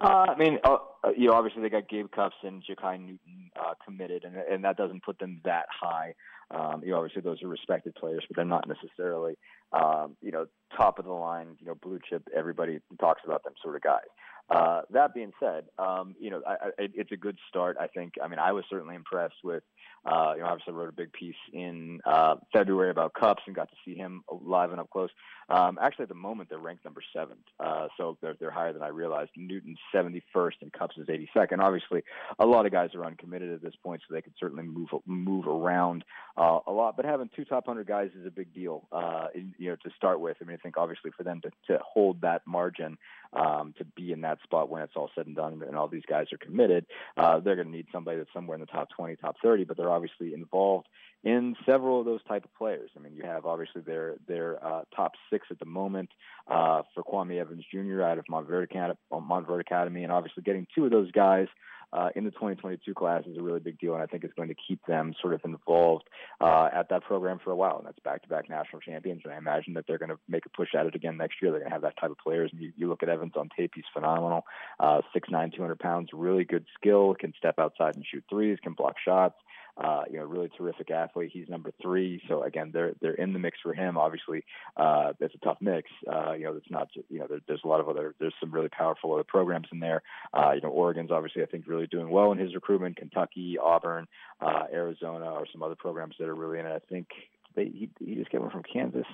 Uh, 0.00 0.26
I 0.28 0.38
mean, 0.38 0.58
uh, 0.62 0.76
uh, 1.02 1.10
you 1.16 1.26
know, 1.26 1.34
obviously 1.34 1.62
they 1.62 1.68
got 1.68 1.88
Gabe 1.88 2.06
Cupps 2.14 2.36
and 2.44 2.62
Jakai 2.62 3.00
Newton 3.00 3.50
uh, 3.58 3.74
committed, 3.84 4.24
and 4.24 4.36
and 4.36 4.64
that 4.64 4.76
doesn't 4.76 5.02
put 5.02 5.18
them 5.18 5.40
that 5.44 5.66
high. 5.68 6.14
Um, 6.50 6.82
you 6.84 6.90
know, 6.90 6.98
obviously 6.98 7.22
those 7.22 7.42
are 7.42 7.48
respected 7.48 7.94
players, 7.94 8.24
but 8.28 8.36
they're 8.36 8.44
not 8.44 8.68
necessarily, 8.68 9.36
um, 9.72 10.16
you 10.22 10.30
know, 10.30 10.46
top 10.76 10.98
of 10.98 11.04
the 11.04 11.12
line. 11.12 11.56
You 11.58 11.66
know, 11.66 11.74
blue 11.74 11.98
chip. 12.08 12.28
Everybody 12.34 12.78
talks 13.00 13.22
about 13.24 13.42
them 13.44 13.54
sort 13.62 13.76
of 13.76 13.82
guys. 13.82 14.06
Uh, 14.48 14.82
that 14.90 15.12
being 15.12 15.32
said, 15.40 15.64
um, 15.78 16.14
you 16.20 16.30
know, 16.30 16.40
I, 16.46 16.52
I, 16.52 16.70
it's 16.94 17.10
a 17.10 17.16
good 17.16 17.36
start. 17.48 17.76
I 17.80 17.88
think. 17.88 18.14
I 18.22 18.28
mean, 18.28 18.38
I 18.38 18.52
was 18.52 18.64
certainly 18.70 18.94
impressed 18.94 19.42
with. 19.42 19.62
Uh, 20.04 20.34
you 20.36 20.40
know, 20.40 20.46
obviously 20.46 20.72
wrote 20.72 20.88
a 20.88 20.92
big 20.92 21.12
piece 21.12 21.34
in 21.52 22.00
uh, 22.06 22.36
February 22.52 22.90
about 22.90 23.12
Cupps 23.14 23.42
and 23.46 23.56
got 23.56 23.68
to 23.68 23.76
see 23.84 23.94
him 23.94 24.22
live 24.44 24.70
and 24.70 24.78
up 24.78 24.88
close. 24.90 25.10
Um, 25.48 25.78
actually, 25.80 26.04
at 26.04 26.08
the 26.08 26.14
moment 26.14 26.48
they're 26.48 26.58
ranked 26.58 26.84
number 26.84 27.02
seven, 27.12 27.36
uh, 27.58 27.88
so 27.96 28.16
they're 28.20 28.36
they're 28.38 28.50
higher 28.50 28.72
than 28.72 28.82
I 28.82 28.88
realized. 28.88 29.30
Newton's 29.36 29.78
71st 29.94 30.62
and 30.62 30.72
Cupps 30.72 30.96
is 30.96 31.08
82nd. 31.08 31.60
Obviously, 31.60 32.02
a 32.38 32.46
lot 32.46 32.66
of 32.66 32.72
guys 32.72 32.90
are 32.94 33.04
uncommitted 33.04 33.52
at 33.52 33.62
this 33.62 33.74
point, 33.82 34.02
so 34.06 34.14
they 34.14 34.22
could 34.22 34.34
certainly 34.38 34.64
move 34.64 34.88
move 35.06 35.46
around 35.46 36.04
uh, 36.36 36.60
a 36.66 36.72
lot. 36.72 36.96
But 36.96 37.04
having 37.04 37.30
two 37.34 37.44
top 37.44 37.66
hundred 37.66 37.86
guys 37.86 38.10
is 38.18 38.26
a 38.26 38.30
big 38.30 38.54
deal. 38.54 38.86
Uh, 38.92 39.26
in, 39.34 39.54
you 39.58 39.70
know, 39.70 39.76
to 39.76 39.90
start 39.96 40.20
with. 40.20 40.36
I 40.40 40.44
mean, 40.44 40.56
I 40.58 40.62
think 40.62 40.76
obviously 40.76 41.10
for 41.16 41.22
them 41.24 41.40
to 41.42 41.50
to 41.72 41.80
hold 41.82 42.20
that 42.20 42.42
margin 42.46 42.98
um, 43.32 43.74
to 43.78 43.84
be 43.84 44.12
in 44.12 44.22
that 44.22 44.38
spot 44.42 44.68
when 44.68 44.82
it's 44.82 44.94
all 44.96 45.10
said 45.14 45.26
and 45.26 45.36
done 45.36 45.62
and 45.66 45.76
all 45.76 45.88
these 45.88 46.04
guys 46.08 46.26
are 46.32 46.38
committed, 46.38 46.86
uh, 47.16 47.40
they're 47.40 47.56
going 47.56 47.68
to 47.68 47.72
need 47.72 47.86
somebody 47.92 48.18
that's 48.18 48.32
somewhere 48.32 48.54
in 48.54 48.60
the 48.60 48.66
top 48.66 48.88
20, 48.96 49.16
top 49.16 49.36
30, 49.42 49.64
but 49.64 49.75
they're 49.76 49.90
obviously 49.90 50.34
involved 50.34 50.86
in 51.24 51.56
several 51.66 52.00
of 52.00 52.06
those 52.06 52.22
type 52.24 52.44
of 52.44 52.54
players. 52.54 52.90
I 52.96 53.00
mean, 53.00 53.14
you 53.14 53.24
have 53.24 53.46
obviously 53.46 53.82
their 53.82 54.14
their 54.28 54.64
uh, 54.64 54.82
top 54.94 55.12
six 55.30 55.46
at 55.50 55.58
the 55.58 55.66
moment 55.66 56.10
uh, 56.48 56.82
for 56.94 57.02
Kwame 57.02 57.40
Evans 57.40 57.64
Jr. 57.72 58.02
out 58.02 58.18
of 58.18 58.24
Montverde 58.30 58.64
Academy, 58.64 58.98
Montverde 59.12 59.60
Academy, 59.60 60.04
and 60.04 60.12
obviously 60.12 60.42
getting 60.42 60.66
two 60.74 60.84
of 60.84 60.90
those 60.90 61.10
guys 61.10 61.48
uh, 61.92 62.08
in 62.14 62.24
the 62.24 62.30
2022 62.30 62.94
class 62.94 63.24
is 63.26 63.38
a 63.38 63.42
really 63.42 63.60
big 63.60 63.78
deal, 63.78 63.94
and 63.94 64.02
I 64.02 64.06
think 64.06 64.24
it's 64.24 64.34
going 64.34 64.48
to 64.48 64.54
keep 64.68 64.84
them 64.86 65.14
sort 65.20 65.34
of 65.34 65.40
involved 65.44 66.04
uh, 66.40 66.68
at 66.72 66.88
that 66.90 67.04
program 67.04 67.38
for 67.42 67.50
a 67.50 67.56
while. 67.56 67.78
And 67.78 67.86
that's 67.86 67.98
back-to-back 68.00 68.50
national 68.50 68.80
champions, 68.80 69.22
and 69.24 69.32
I 69.32 69.38
imagine 69.38 69.74
that 69.74 69.84
they're 69.86 69.98
going 69.98 70.10
to 70.10 70.18
make 70.28 70.46
a 70.46 70.50
push 70.50 70.74
at 70.74 70.86
it 70.86 70.94
again 70.94 71.16
next 71.16 71.36
year. 71.40 71.50
They're 71.52 71.60
going 71.60 71.70
to 71.70 71.74
have 71.74 71.82
that 71.82 71.98
type 72.00 72.10
of 72.10 72.18
players. 72.18 72.50
And 72.52 72.60
you, 72.60 72.72
you 72.76 72.88
look 72.88 73.02
at 73.02 73.08
Evans 73.08 73.34
on 73.36 73.48
tape; 73.56 73.72
he's 73.74 73.84
phenomenal. 73.92 74.44
Uh, 74.80 75.02
6'9", 75.14 75.54
200 75.54 75.78
pounds, 75.78 76.10
really 76.12 76.44
good 76.44 76.66
skill, 76.78 77.14
can 77.18 77.32
step 77.38 77.58
outside 77.58 77.94
and 77.94 78.04
shoot 78.04 78.24
threes, 78.28 78.58
can 78.62 78.72
block 78.72 78.96
shots. 79.02 79.36
Uh, 79.76 80.04
you 80.10 80.18
know, 80.18 80.24
really 80.24 80.50
terrific 80.56 80.90
athlete. 80.90 81.30
He's 81.32 81.48
number 81.48 81.70
three, 81.82 82.22
so 82.28 82.42
again, 82.42 82.70
they're 82.72 82.94
they're 83.02 83.14
in 83.14 83.34
the 83.34 83.38
mix 83.38 83.58
for 83.62 83.74
him. 83.74 83.98
Obviously, 83.98 84.42
uh, 84.76 85.12
it's 85.20 85.34
a 85.34 85.44
tough 85.44 85.58
mix. 85.60 85.90
Uh, 86.10 86.32
you 86.32 86.44
know, 86.44 86.54
it's 86.54 86.70
not 86.70 86.88
you 87.10 87.18
know 87.18 87.26
there, 87.28 87.40
there's 87.46 87.60
a 87.62 87.68
lot 87.68 87.80
of 87.80 87.88
other 87.88 88.14
there's 88.18 88.34
some 88.40 88.50
really 88.50 88.70
powerful 88.70 89.12
other 89.12 89.24
programs 89.24 89.68
in 89.70 89.80
there. 89.80 90.02
Uh, 90.32 90.52
you 90.54 90.62
know, 90.62 90.70
Oregon's 90.70 91.10
obviously 91.10 91.42
I 91.42 91.46
think 91.46 91.66
really 91.66 91.86
doing 91.86 92.08
well 92.08 92.32
in 92.32 92.38
his 92.38 92.54
recruitment. 92.54 92.96
Kentucky, 92.96 93.58
Auburn, 93.62 94.06
uh, 94.40 94.64
Arizona, 94.72 95.26
or 95.26 95.46
some 95.52 95.62
other 95.62 95.74
programs 95.74 96.14
that 96.18 96.28
are 96.28 96.34
really 96.34 96.58
in 96.58 96.66
it. 96.66 96.72
I 96.72 96.80
think 96.90 97.08
they 97.54 97.64
he, 97.64 97.90
he 97.98 98.14
just 98.14 98.30
came 98.30 98.48
from 98.48 98.62
Kansas. 98.62 99.06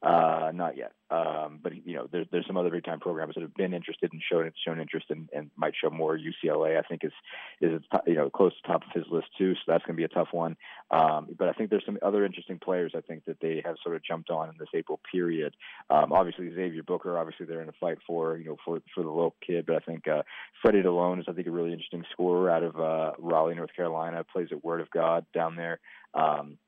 Uh, 0.00 0.52
not 0.54 0.76
yet. 0.76 0.92
Um, 1.10 1.58
but 1.60 1.72
you 1.84 1.96
know, 1.96 2.06
there's 2.12 2.26
there's 2.30 2.46
some 2.46 2.56
other 2.56 2.70
big 2.70 2.84
time 2.84 3.00
programs 3.00 3.34
that 3.34 3.40
have 3.40 3.54
been 3.54 3.74
interested 3.74 4.12
and 4.12 4.22
shown 4.30 4.50
shown 4.64 4.78
interest 4.78 5.06
and, 5.10 5.28
and 5.32 5.50
might 5.56 5.74
show 5.74 5.90
more. 5.90 6.16
UCLA, 6.16 6.78
I 6.78 6.82
think, 6.82 7.02
is 7.02 7.12
is 7.60 7.82
you 8.06 8.14
know 8.14 8.30
close 8.30 8.52
to 8.54 8.68
top 8.68 8.82
of 8.84 8.92
his 8.92 9.10
list 9.10 9.26
too, 9.36 9.54
so 9.54 9.60
that's 9.66 9.84
going 9.84 9.96
to 9.96 10.00
be 10.00 10.04
a 10.04 10.08
tough 10.08 10.28
one. 10.30 10.56
Um, 10.92 11.28
but 11.36 11.48
I 11.48 11.52
think 11.52 11.70
there's 11.70 11.84
some 11.84 11.98
other 12.00 12.24
interesting 12.24 12.60
players. 12.62 12.92
I 12.94 13.00
think 13.00 13.24
that 13.24 13.40
they 13.40 13.60
have 13.64 13.76
sort 13.82 13.96
of 13.96 14.04
jumped 14.04 14.30
on 14.30 14.50
in 14.50 14.54
this 14.58 14.68
April 14.72 15.00
period. 15.10 15.54
Um, 15.90 16.12
obviously 16.12 16.54
Xavier 16.54 16.84
Booker, 16.84 17.18
obviously 17.18 17.46
they're 17.46 17.62
in 17.62 17.68
a 17.68 17.78
fight 17.80 17.98
for 18.06 18.36
you 18.36 18.44
know 18.44 18.56
for 18.64 18.80
for 18.94 19.02
the 19.02 19.10
local 19.10 19.36
kid, 19.44 19.66
but 19.66 19.76
I 19.76 19.80
think 19.80 20.06
uh, 20.06 20.22
Freddie 20.62 20.82
Dilione 20.82 21.20
is 21.20 21.26
I 21.26 21.32
think 21.32 21.48
a 21.48 21.50
really 21.50 21.72
interesting 21.72 22.04
scorer 22.12 22.50
out 22.50 22.62
of 22.62 22.78
uh, 22.78 23.12
Raleigh, 23.18 23.56
North 23.56 23.74
Carolina. 23.74 24.22
Plays 24.22 24.48
at 24.52 24.62
Word 24.62 24.80
of 24.80 24.90
God 24.90 25.26
down 25.34 25.56
there. 25.56 25.80
Um, 26.14 26.58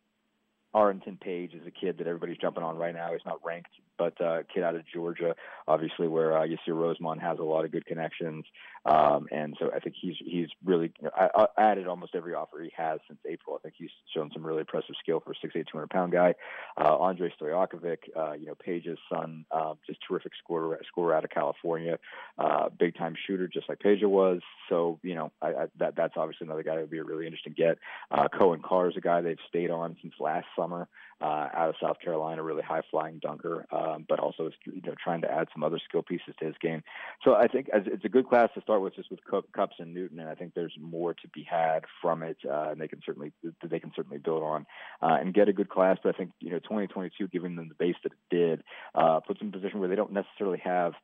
Arrinten 0.74 1.18
Page 1.20 1.54
is 1.54 1.66
a 1.66 1.70
kid 1.70 1.98
that 1.98 2.06
everybody's 2.06 2.38
jumping 2.38 2.62
on 2.62 2.76
right 2.76 2.94
now. 2.94 3.12
He's 3.12 3.26
not 3.26 3.44
ranked 3.44 3.70
but 4.00 4.18
uh, 4.24 4.38
kid 4.52 4.62
out 4.62 4.74
of 4.74 4.82
Georgia, 4.92 5.34
obviously 5.68 6.08
where 6.08 6.34
uh, 6.36 6.46
Yasir 6.46 6.70
Rosemond 6.70 7.20
has 7.20 7.38
a 7.38 7.42
lot 7.42 7.66
of 7.66 7.70
good 7.70 7.84
connections, 7.84 8.46
um, 8.86 9.26
and 9.30 9.54
so 9.60 9.70
I 9.76 9.78
think 9.78 9.94
he's 10.00 10.14
he's 10.18 10.48
really 10.64 10.90
you 11.00 11.04
know, 11.04 11.10
I, 11.14 11.46
I 11.58 11.70
added 11.70 11.86
almost 11.86 12.14
every 12.14 12.32
offer 12.32 12.62
he 12.62 12.72
has 12.74 12.98
since 13.06 13.20
April. 13.28 13.56
I 13.56 13.62
think 13.62 13.74
he's 13.76 13.90
shown 14.14 14.30
some 14.32 14.44
really 14.44 14.60
impressive 14.60 14.94
skill 15.02 15.20
for 15.20 15.32
a 15.32 15.46
6'8", 15.46 15.66
200 15.70 15.90
pound 15.90 16.12
guy. 16.12 16.34
Uh, 16.80 16.96
Andre 16.96 17.30
Stojakovic, 17.38 17.98
uh, 18.16 18.32
you 18.32 18.46
know 18.46 18.54
Peja's 18.66 18.98
son, 19.12 19.44
um, 19.50 19.74
just 19.86 19.98
terrific 20.08 20.32
scorer 20.42 20.80
scorer 20.88 21.14
out 21.14 21.24
of 21.24 21.30
California, 21.30 21.98
uh, 22.38 22.70
big 22.70 22.96
time 22.96 23.14
shooter 23.26 23.48
just 23.48 23.68
like 23.68 23.80
Peja 23.80 24.06
was. 24.06 24.40
So 24.70 24.98
you 25.02 25.14
know 25.14 25.30
I, 25.42 25.48
I, 25.48 25.66
that 25.78 25.94
that's 25.94 26.14
obviously 26.16 26.46
another 26.46 26.62
guy 26.62 26.76
that 26.76 26.80
would 26.80 26.90
be 26.90 26.98
a 26.98 27.04
really 27.04 27.26
interesting 27.26 27.54
get. 27.54 27.76
Uh, 28.10 28.28
Coen 28.28 28.62
Carr 28.62 28.88
is 28.88 28.96
a 28.96 29.02
guy 29.02 29.20
they've 29.20 29.36
stayed 29.46 29.70
on 29.70 29.98
since 30.00 30.14
last 30.18 30.46
summer 30.56 30.88
uh, 31.20 31.48
out 31.54 31.68
of 31.68 31.74
South 31.80 32.00
Carolina, 32.00 32.42
really 32.42 32.62
high 32.62 32.82
flying 32.90 33.18
dunker, 33.18 33.66
um, 33.70 34.06
but 34.08 34.18
also 34.18 34.46
is 34.46 34.54
you 34.64 34.80
know 34.84 34.94
trying 35.02 35.20
to 35.22 35.30
add 35.30 35.48
some 35.52 35.62
other 35.62 35.78
skill 35.86 36.02
pieces 36.02 36.34
to 36.38 36.46
his 36.46 36.54
game. 36.60 36.82
So 37.22 37.34
I 37.34 37.46
think 37.46 37.68
as, 37.70 37.82
it's 37.86 38.04
a 38.04 38.08
good 38.08 38.28
class 38.28 38.48
to 38.54 38.60
start 38.62 38.80
with, 38.80 38.94
just 38.94 39.10
with 39.10 39.20
Cupps 39.24 39.76
and 39.78 39.92
Newton, 39.92 40.18
and 40.18 40.28
I 40.28 40.34
think 40.34 40.54
there's 40.54 40.76
more 40.80 41.14
to 41.14 41.28
be 41.28 41.42
had 41.42 41.84
from 42.00 42.22
it, 42.22 42.38
uh, 42.48 42.70
and 42.70 42.80
they 42.80 42.88
can 42.88 43.00
certainly 43.04 43.32
they 43.62 43.80
can 43.80 43.92
certainly 43.94 44.18
build 44.18 44.42
on 44.42 44.66
uh, 45.02 45.18
and 45.20 45.34
get 45.34 45.48
a 45.48 45.52
good 45.52 45.68
class. 45.68 45.98
But 46.02 46.14
I 46.14 46.18
think 46.18 46.32
you 46.40 46.50
know 46.50 46.58
2022, 46.58 47.28
giving 47.28 47.56
them 47.56 47.68
the 47.68 47.74
base 47.74 47.96
that 48.02 48.12
it 48.12 48.34
did, 48.34 48.64
uh, 48.94 49.20
puts 49.20 49.40
them 49.40 49.48
in 49.48 49.54
a 49.54 49.58
position 49.58 49.80
where 49.80 49.88
they 49.88 49.96
don't 49.96 50.12
necessarily 50.12 50.60
have 50.64 50.94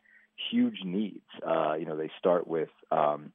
huge 0.51 0.81
needs. 0.85 1.25
Uh, 1.47 1.75
you 1.75 1.85
know, 1.85 1.97
they 1.97 2.11
start 2.19 2.47
with. 2.47 2.71
Um, 2.91 3.33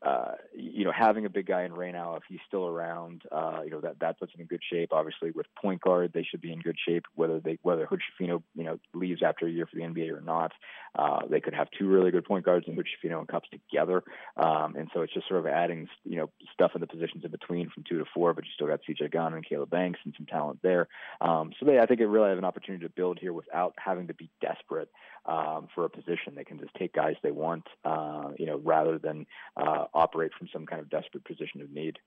uh, 0.00 0.32
you 0.54 0.84
know, 0.84 0.92
having 0.92 1.24
a 1.24 1.30
big 1.30 1.46
guy 1.46 1.64
in 1.64 1.72
Reneau, 1.72 2.16
if 2.16 2.22
he's 2.28 2.38
still 2.46 2.66
around, 2.66 3.22
uh, 3.32 3.62
you 3.64 3.70
know, 3.70 3.80
that, 3.80 3.98
that 4.00 4.18
puts 4.18 4.32
them 4.32 4.40
in 4.40 4.46
good 4.46 4.62
shape. 4.70 4.90
Obviously, 4.92 5.32
with 5.32 5.46
point 5.60 5.80
guard, 5.80 6.12
they 6.14 6.22
should 6.22 6.40
be 6.40 6.52
in 6.52 6.60
good 6.60 6.76
shape, 6.86 7.04
whether 7.14 7.40
they, 7.40 7.58
whether 7.62 7.84
Hood 7.86 8.00
you 8.20 8.40
know, 8.56 8.78
leaves 8.94 9.22
after 9.24 9.46
a 9.46 9.50
year 9.50 9.66
for 9.66 9.76
the 9.76 9.82
NBA 9.82 10.16
or 10.16 10.20
not. 10.20 10.52
Uh, 10.96 11.20
they 11.28 11.40
could 11.40 11.54
have 11.54 11.68
two 11.76 11.88
really 11.88 12.12
good 12.12 12.24
point 12.24 12.44
guards 12.44 12.66
in 12.68 12.74
Hood 12.74 12.86
and 13.02 13.28
Cupps 13.28 13.48
together. 13.50 14.02
Um, 14.36 14.76
and 14.76 14.88
so 14.94 15.02
it's 15.02 15.12
just 15.12 15.26
sort 15.28 15.40
of 15.40 15.46
adding, 15.46 15.88
you 16.04 16.16
know, 16.16 16.30
stuff 16.52 16.72
in 16.74 16.80
the 16.80 16.86
positions 16.86 17.24
in 17.24 17.30
between 17.30 17.68
from 17.70 17.84
two 17.88 17.98
to 17.98 18.04
four, 18.14 18.34
but 18.34 18.44
you 18.44 18.50
still 18.54 18.68
got 18.68 18.80
CJ 18.88 19.12
Gunn 19.12 19.34
and 19.34 19.44
Caleb 19.44 19.70
Banks 19.70 19.98
and 20.04 20.14
some 20.16 20.26
talent 20.26 20.60
there. 20.62 20.86
Um, 21.20 21.52
so 21.58 21.66
they, 21.66 21.78
I 21.78 21.86
think, 21.86 22.00
it 22.00 22.06
really 22.06 22.28
have 22.28 22.38
an 22.38 22.44
opportunity 22.44 22.84
to 22.84 22.92
build 22.92 23.18
here 23.18 23.32
without 23.32 23.74
having 23.84 24.06
to 24.06 24.14
be 24.14 24.30
desperate 24.40 24.88
um, 25.28 25.68
for 25.74 25.84
a 25.84 25.90
position. 25.90 26.34
They 26.34 26.44
can 26.44 26.58
just 26.58 26.74
take 26.74 26.94
guys 26.94 27.14
they 27.22 27.30
want, 27.30 27.64
uh, 27.84 28.30
you 28.38 28.46
know, 28.46 28.60
rather 28.64 28.98
than 28.98 29.26
uh, 29.56 29.84
operate 29.94 30.32
from 30.36 30.48
some 30.52 30.66
kind 30.66 30.80
of 30.80 30.90
desperate 30.90 31.24
position 31.24 31.60
of 31.60 31.70
need. 31.70 31.98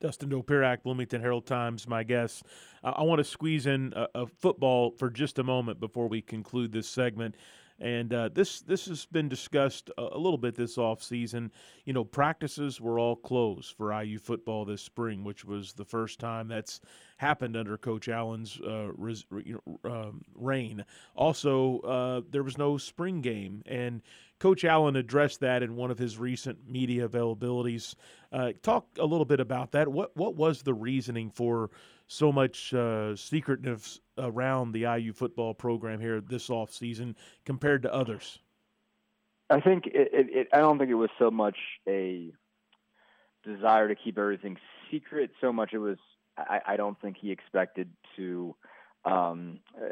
Dustin 0.00 0.28
Dopirak, 0.28 0.82
Bloomington 0.82 1.22
Herald 1.22 1.46
Times, 1.46 1.88
my 1.88 2.02
guest. 2.02 2.42
Uh, 2.84 2.92
I 2.96 3.02
want 3.02 3.18
to 3.18 3.24
squeeze 3.24 3.66
in 3.66 3.94
a, 3.96 4.08
a, 4.14 4.26
football 4.26 4.90
for 4.90 5.08
just 5.08 5.38
a 5.38 5.42
moment 5.42 5.80
before 5.80 6.06
we 6.06 6.20
conclude 6.20 6.72
this 6.72 6.86
segment. 6.86 7.34
And 7.78 8.12
uh, 8.12 8.30
this 8.32 8.60
this 8.62 8.86
has 8.86 9.04
been 9.06 9.28
discussed 9.28 9.90
a, 9.98 10.18
little 10.18 10.38
bit 10.38 10.54
this 10.54 10.78
off 10.78 11.02
season. 11.02 11.52
You 11.84 11.92
know, 11.92 12.04
practices 12.04 12.80
were 12.80 12.98
all 12.98 13.16
closed 13.16 13.74
for 13.76 13.92
IU 14.02 14.18
football 14.18 14.64
this 14.64 14.80
spring, 14.80 15.24
which 15.24 15.44
was 15.44 15.74
the 15.74 15.84
first 15.84 16.18
time 16.18 16.48
that's 16.48 16.80
happened 17.18 17.56
under 17.56 17.76
Coach 17.76 18.08
Allen's 18.08 18.58
uh, 18.66 18.92
res, 18.96 19.26
um, 19.84 20.22
reign. 20.34 20.84
Also, 21.14 21.80
uh, 21.80 22.20
there 22.30 22.42
was 22.42 22.56
no 22.56 22.78
spring 22.78 23.20
game, 23.20 23.62
and 23.66 24.00
Coach 24.38 24.64
Allen 24.64 24.96
addressed 24.96 25.40
that 25.40 25.62
in 25.62 25.76
one 25.76 25.90
of 25.90 25.98
his 25.98 26.18
recent 26.18 26.68
media 26.68 27.08
availabilities. 27.08 27.94
Uh, 28.32 28.52
talk 28.62 28.86
a 28.98 29.04
little 29.04 29.24
bit 29.24 29.40
about 29.40 29.72
that. 29.72 29.88
What 29.88 30.16
what 30.16 30.34
was 30.34 30.62
the 30.62 30.74
reasoning 30.74 31.30
for 31.30 31.70
so 32.06 32.32
much 32.32 32.72
uh, 32.72 33.16
secretiveness 33.16 34.00
around 34.18 34.72
the 34.72 34.80
IU 34.80 35.12
football 35.12 35.54
program 35.54 36.00
here 36.00 36.20
this 36.20 36.50
off 36.50 36.72
season 36.72 37.16
compared 37.44 37.82
to 37.82 37.92
others? 37.92 38.38
I 39.50 39.60
think 39.60 39.86
it, 39.86 40.10
it, 40.12 40.26
it, 40.30 40.48
I 40.52 40.58
don't 40.58 40.78
think 40.78 40.90
it 40.90 40.94
was 40.94 41.10
so 41.18 41.30
much 41.30 41.56
a 41.88 42.32
desire 43.44 43.88
to 43.88 43.94
keep 43.94 44.18
everything 44.18 44.56
secret. 44.90 45.30
So 45.40 45.52
much 45.52 45.72
it 45.72 45.78
was. 45.78 45.98
I, 46.36 46.60
I 46.66 46.76
don't 46.76 47.00
think 47.00 47.16
he 47.20 47.30
expected 47.30 47.88
to. 48.16 48.54
Um, 49.04 49.60
uh, 49.80 49.86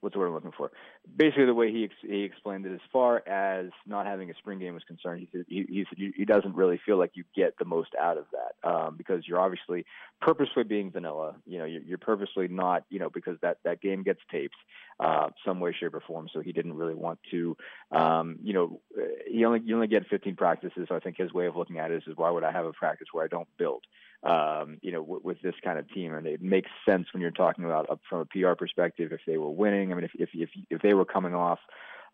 what's 0.00 0.14
the 0.14 0.18
word 0.18 0.28
I'm 0.28 0.34
looking 0.34 0.52
for? 0.56 0.70
Basically, 1.16 1.46
the 1.46 1.54
way 1.54 1.72
he 1.72 1.84
ex- 1.84 1.94
he 2.02 2.22
explained 2.22 2.66
it, 2.66 2.72
as 2.72 2.80
far 2.92 3.26
as 3.28 3.70
not 3.86 4.06
having 4.06 4.30
a 4.30 4.34
spring 4.34 4.58
game 4.58 4.74
was 4.74 4.84
concerned, 4.84 5.20
he 5.20 5.28
said 5.32 5.44
he, 5.48 5.64
he, 5.68 5.84
said 5.88 6.12
he 6.16 6.24
doesn't 6.24 6.54
really 6.54 6.80
feel 6.84 6.98
like 6.98 7.12
you 7.14 7.24
get 7.34 7.58
the 7.58 7.64
most 7.64 7.90
out 8.00 8.16
of 8.16 8.26
that 8.32 8.68
um, 8.68 8.96
because 8.96 9.26
you're 9.26 9.40
obviously 9.40 9.84
purposely 10.20 10.64
being 10.64 10.90
vanilla. 10.90 11.34
You 11.46 11.58
know, 11.58 11.64
you're, 11.64 11.82
you're 11.82 11.98
purposely 11.98 12.48
not, 12.48 12.84
you 12.90 12.98
know, 12.98 13.10
because 13.10 13.38
that 13.42 13.58
that 13.64 13.80
game 13.80 14.02
gets 14.02 14.20
taped 14.30 14.56
uh, 15.00 15.28
some 15.44 15.60
way, 15.60 15.74
shape, 15.78 15.94
or 15.94 16.00
form. 16.00 16.28
So 16.32 16.40
he 16.40 16.52
didn't 16.52 16.74
really 16.74 16.94
want 16.94 17.18
to, 17.30 17.56
um, 17.92 18.36
you 18.42 18.52
know, 18.52 18.80
he 19.26 19.44
only 19.44 19.60
you 19.64 19.74
only 19.74 19.88
get 19.88 20.06
15 20.08 20.36
practices. 20.36 20.86
So 20.88 20.94
I 20.94 21.00
think 21.00 21.16
his 21.16 21.32
way 21.32 21.46
of 21.46 21.56
looking 21.56 21.78
at 21.78 21.90
it 21.90 21.96
is, 21.96 22.02
is 22.06 22.16
why 22.16 22.30
would 22.30 22.44
I 22.44 22.52
have 22.52 22.66
a 22.66 22.72
practice 22.72 23.08
where 23.12 23.24
I 23.24 23.28
don't 23.28 23.48
build? 23.58 23.84
Um, 24.22 24.78
you 24.82 24.92
know, 24.92 25.00
w- 25.00 25.20
with 25.22 25.40
this 25.42 25.54
kind 25.62 25.78
of 25.78 25.88
team. 25.92 26.14
And 26.14 26.26
it 26.26 26.42
makes 26.42 26.70
sense 26.88 27.06
when 27.12 27.20
you're 27.20 27.30
talking 27.30 27.64
about 27.64 27.88
uh, 27.90 27.96
from 28.08 28.20
a 28.20 28.24
PR 28.26 28.54
perspective 28.54 29.12
if 29.12 29.20
they 29.26 29.38
were 29.38 29.50
winning. 29.50 29.92
I 29.92 29.94
mean, 29.94 30.04
if 30.04 30.12
if 30.14 30.30
if, 30.34 30.50
if 30.70 30.82
they 30.82 30.94
were 30.94 31.04
coming 31.04 31.34
off 31.34 31.60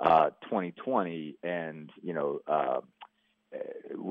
uh, 0.00 0.30
2020 0.44 1.36
and 1.42 1.90
you 2.02 2.14
know. 2.14 2.40
Uh, 2.46 2.80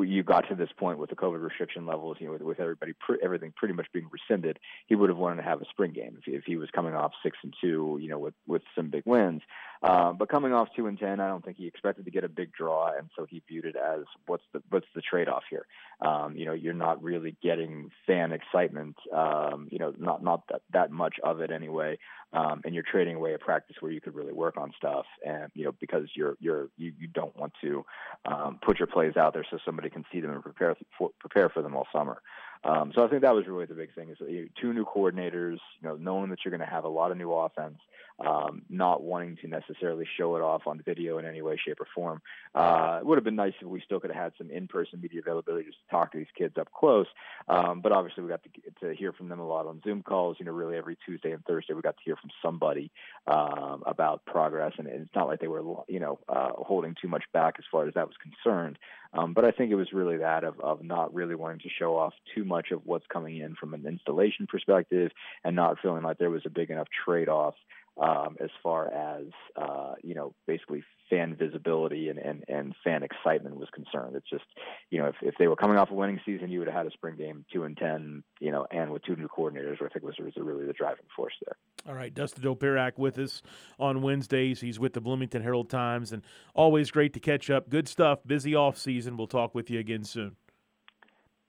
you 0.01 0.23
got 0.23 0.47
to 0.49 0.55
this 0.55 0.69
point 0.77 0.97
with 0.97 1.09
the 1.09 1.15
COVID 1.15 1.41
restriction 1.41 1.85
levels, 1.85 2.17
you 2.19 2.27
know, 2.27 2.33
with, 2.33 2.41
with 2.41 2.59
everybody, 2.59 2.93
everything 3.23 3.53
pretty 3.55 3.73
much 3.73 3.87
being 3.93 4.09
rescinded, 4.11 4.59
he 4.87 4.95
would 4.95 5.09
have 5.09 5.17
wanted 5.17 5.37
to 5.37 5.43
have 5.43 5.61
a 5.61 5.65
spring 5.65 5.91
game 5.91 6.17
if 6.19 6.33
if 6.33 6.43
he 6.45 6.55
was 6.55 6.69
coming 6.71 6.93
off 6.93 7.11
six 7.21 7.37
and 7.43 7.53
two, 7.61 7.97
you 8.01 8.09
know, 8.09 8.19
with 8.19 8.33
with 8.47 8.61
some 8.75 8.89
big 8.89 9.03
wins. 9.05 9.41
Uh, 9.81 10.13
but 10.13 10.29
coming 10.29 10.53
off 10.53 10.69
two 10.75 10.87
and 10.87 10.97
ten, 10.97 11.19
I 11.19 11.27
don't 11.27 11.43
think 11.43 11.57
he 11.57 11.67
expected 11.67 12.05
to 12.05 12.11
get 12.11 12.23
a 12.23 12.29
big 12.29 12.53
draw, 12.53 12.97
and 12.97 13.09
so 13.17 13.25
he 13.29 13.43
viewed 13.47 13.65
it 13.65 13.75
as 13.75 14.01
what's 14.27 14.43
the 14.53 14.63
what's 14.69 14.87
the 14.95 15.01
trade 15.01 15.27
off 15.27 15.43
here? 15.49 15.65
Um, 16.01 16.35
you 16.35 16.45
know, 16.45 16.53
you're 16.53 16.73
not 16.73 17.03
really 17.03 17.35
getting 17.43 17.89
fan 18.07 18.31
excitement, 18.31 18.95
um, 19.13 19.67
you 19.71 19.79
know, 19.79 19.93
not 19.97 20.23
not 20.23 20.43
that 20.49 20.61
that 20.71 20.91
much 20.91 21.15
of 21.23 21.41
it 21.41 21.51
anyway, 21.51 21.97
um, 22.31 22.61
and 22.65 22.73
you're 22.73 22.83
trading 22.89 23.15
away 23.15 23.33
a 23.33 23.39
practice 23.39 23.75
where 23.79 23.91
you 23.91 24.01
could 24.01 24.15
really 24.15 24.33
work 24.33 24.57
on 24.57 24.71
stuff, 24.77 25.05
and 25.25 25.51
you 25.53 25.65
know, 25.65 25.73
because 25.79 26.07
you're 26.15 26.35
you're 26.39 26.69
you, 26.77 26.93
you 26.97 27.07
don't 27.07 27.35
want 27.37 27.53
to 27.61 27.85
um, 28.25 28.59
put 28.65 28.79
your 28.79 28.87
plays 28.87 29.17
out 29.17 29.32
there 29.33 29.45
so 29.49 29.57
somebody 29.65 29.89
can 29.89 30.05
see 30.11 30.19
them 30.21 30.31
and 30.31 30.43
prepare 30.43 30.75
for, 30.97 31.11
prepare 31.19 31.49
for 31.49 31.61
them 31.61 31.75
all 31.75 31.87
summer. 31.91 32.21
Um, 32.63 32.93
so 32.95 33.03
I 33.03 33.09
think 33.09 33.23
that 33.23 33.35
was 33.35 33.45
really 33.45 33.65
the 33.65 33.73
big 33.73 33.93
thing 33.93 34.09
is 34.09 34.17
two 34.59 34.73
new 34.73 34.85
coordinators, 34.85 35.57
you 35.81 35.89
know, 35.89 35.97
knowing 35.97 36.29
that 36.29 36.39
you're 36.43 36.55
going 36.55 36.67
to 36.67 36.73
have 36.73 36.85
a 36.85 36.89
lot 36.89 37.11
of 37.11 37.17
new 37.17 37.31
offense, 37.33 37.77
um, 38.19 38.63
not 38.69 39.03
wanting 39.03 39.37
to 39.41 39.47
necessarily 39.47 40.05
show 40.17 40.35
it 40.35 40.41
off 40.41 40.63
on 40.67 40.81
video 40.85 41.17
in 41.17 41.25
any 41.25 41.41
way, 41.41 41.57
shape, 41.63 41.79
or 41.79 41.87
form. 41.93 42.21
Uh, 42.53 42.99
it 42.99 43.05
would 43.05 43.17
have 43.17 43.23
been 43.23 43.35
nice 43.35 43.53
if 43.61 43.67
we 43.67 43.81
still 43.81 43.99
could 43.99 44.11
have 44.11 44.23
had 44.23 44.33
some 44.37 44.51
in-person 44.51 45.01
media 45.01 45.21
availability 45.21 45.65
just 45.65 45.77
to 45.79 45.91
talk 45.91 46.11
to 46.11 46.17
these 46.17 46.27
kids 46.37 46.57
up 46.57 46.71
close. 46.71 47.07
Um, 47.47 47.81
but 47.81 47.91
obviously, 47.91 48.23
we 48.23 48.29
got 48.29 48.41
to, 48.43 48.87
to 48.87 48.95
hear 48.95 49.11
from 49.13 49.29
them 49.29 49.39
a 49.39 49.47
lot 49.47 49.67
on 49.67 49.81
Zoom 49.83 50.03
calls. 50.03 50.37
You 50.39 50.45
know, 50.45 50.51
really 50.51 50.77
every 50.77 50.97
Tuesday 51.05 51.31
and 51.31 51.43
Thursday, 51.45 51.73
we 51.73 51.81
got 51.81 51.97
to 51.97 52.03
hear 52.03 52.15
from 52.15 52.29
somebody 52.41 52.91
um, 53.27 53.83
about 53.85 54.25
progress, 54.25 54.73
and 54.77 54.87
it's 54.87 55.15
not 55.15 55.27
like 55.27 55.39
they 55.39 55.47
were, 55.47 55.63
you 55.87 55.99
know, 55.99 56.19
uh, 56.29 56.51
holding 56.55 56.95
too 57.01 57.07
much 57.07 57.23
back 57.33 57.55
as 57.57 57.65
far 57.71 57.87
as 57.87 57.93
that 57.95 58.07
was 58.07 58.15
concerned. 58.21 58.77
Um, 59.13 59.33
but 59.33 59.45
I 59.45 59.51
think 59.51 59.71
it 59.71 59.75
was 59.75 59.93
really 59.93 60.17
that 60.17 60.43
of, 60.43 60.59
of 60.59 60.83
not 60.83 61.13
really 61.13 61.35
wanting 61.35 61.59
to 61.59 61.69
show 61.69 61.97
off 61.97 62.13
too 62.33 62.43
much 62.43 62.71
of 62.71 62.81
what's 62.85 63.05
coming 63.07 63.37
in 63.37 63.55
from 63.55 63.73
an 63.73 63.85
installation 63.85 64.47
perspective 64.47 65.11
and 65.43 65.55
not 65.55 65.77
feeling 65.81 66.03
like 66.03 66.17
there 66.17 66.31
was 66.31 66.41
a 66.45 66.49
big 66.49 66.71
enough 66.71 66.87
trade 67.05 67.29
off 67.29 67.53
um, 67.97 68.37
as 68.41 68.49
far 68.61 68.91
as 68.91 69.25
uh, 69.55 69.93
you 70.03 70.15
know, 70.15 70.33
basically 70.47 70.83
fan 71.09 71.35
visibility 71.35 72.09
and, 72.09 72.17
and, 72.17 72.43
and 72.47 72.73
fan 72.83 73.03
excitement 73.03 73.55
was 73.55 73.69
concerned. 73.73 74.15
It's 74.15 74.29
just, 74.29 74.45
you 74.89 74.99
know, 74.99 75.07
if, 75.07 75.15
if 75.21 75.35
they 75.37 75.47
were 75.47 75.55
coming 75.55 75.77
off 75.77 75.91
a 75.91 75.93
winning 75.93 76.19
season, 76.25 76.49
you 76.49 76.59
would 76.59 76.67
have 76.67 76.75
had 76.75 76.87
a 76.87 76.91
spring 76.91 77.15
game 77.17 77.45
two 77.53 77.63
and 77.63 77.77
ten, 77.77 78.23
you 78.39 78.51
know, 78.51 78.65
and 78.71 78.91
with 78.91 79.03
two 79.03 79.15
new 79.15 79.27
coordinators, 79.27 79.75
I 79.83 79.89
think 79.89 80.03
was, 80.03 80.15
was 80.19 80.33
really 80.37 80.65
the 80.65 80.73
driving 80.73 81.05
force 81.15 81.33
there. 81.45 81.55
All 81.87 81.93
right, 81.93 82.13
Dustin 82.13 82.43
Dopirak 82.43 82.97
with 82.97 83.19
us 83.19 83.41
on 83.77 84.01
Wednesdays. 84.01 84.61
He's 84.61 84.79
with 84.79 84.93
the 84.93 85.01
Bloomington 85.01 85.43
Herald 85.43 85.69
Times, 85.69 86.13
and 86.13 86.23
always 86.55 86.89
great 86.89 87.13
to 87.13 87.19
catch 87.19 87.49
up. 87.49 87.69
Good 87.69 87.87
stuff. 87.87 88.19
Busy 88.25 88.55
off 88.55 88.77
season. 88.77 89.17
We'll 89.17 89.27
talk 89.27 89.53
with 89.53 89.69
you 89.69 89.79
again 89.79 90.03
soon. 90.03 90.35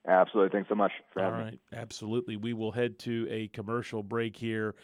Absolutely. 0.07 0.51
Thanks 0.51 0.69
so 0.69 0.75
much 0.75 0.91
for 1.13 1.23
All 1.23 1.31
having 1.31 1.45
right. 1.45 1.53
me. 1.53 1.59
Absolutely. 1.73 2.37
We 2.37 2.53
will 2.53 2.71
head 2.71 2.99
to 2.99 3.27
a 3.31 3.47
commercial 3.47 4.03
break 4.03 4.35
here 4.35 4.75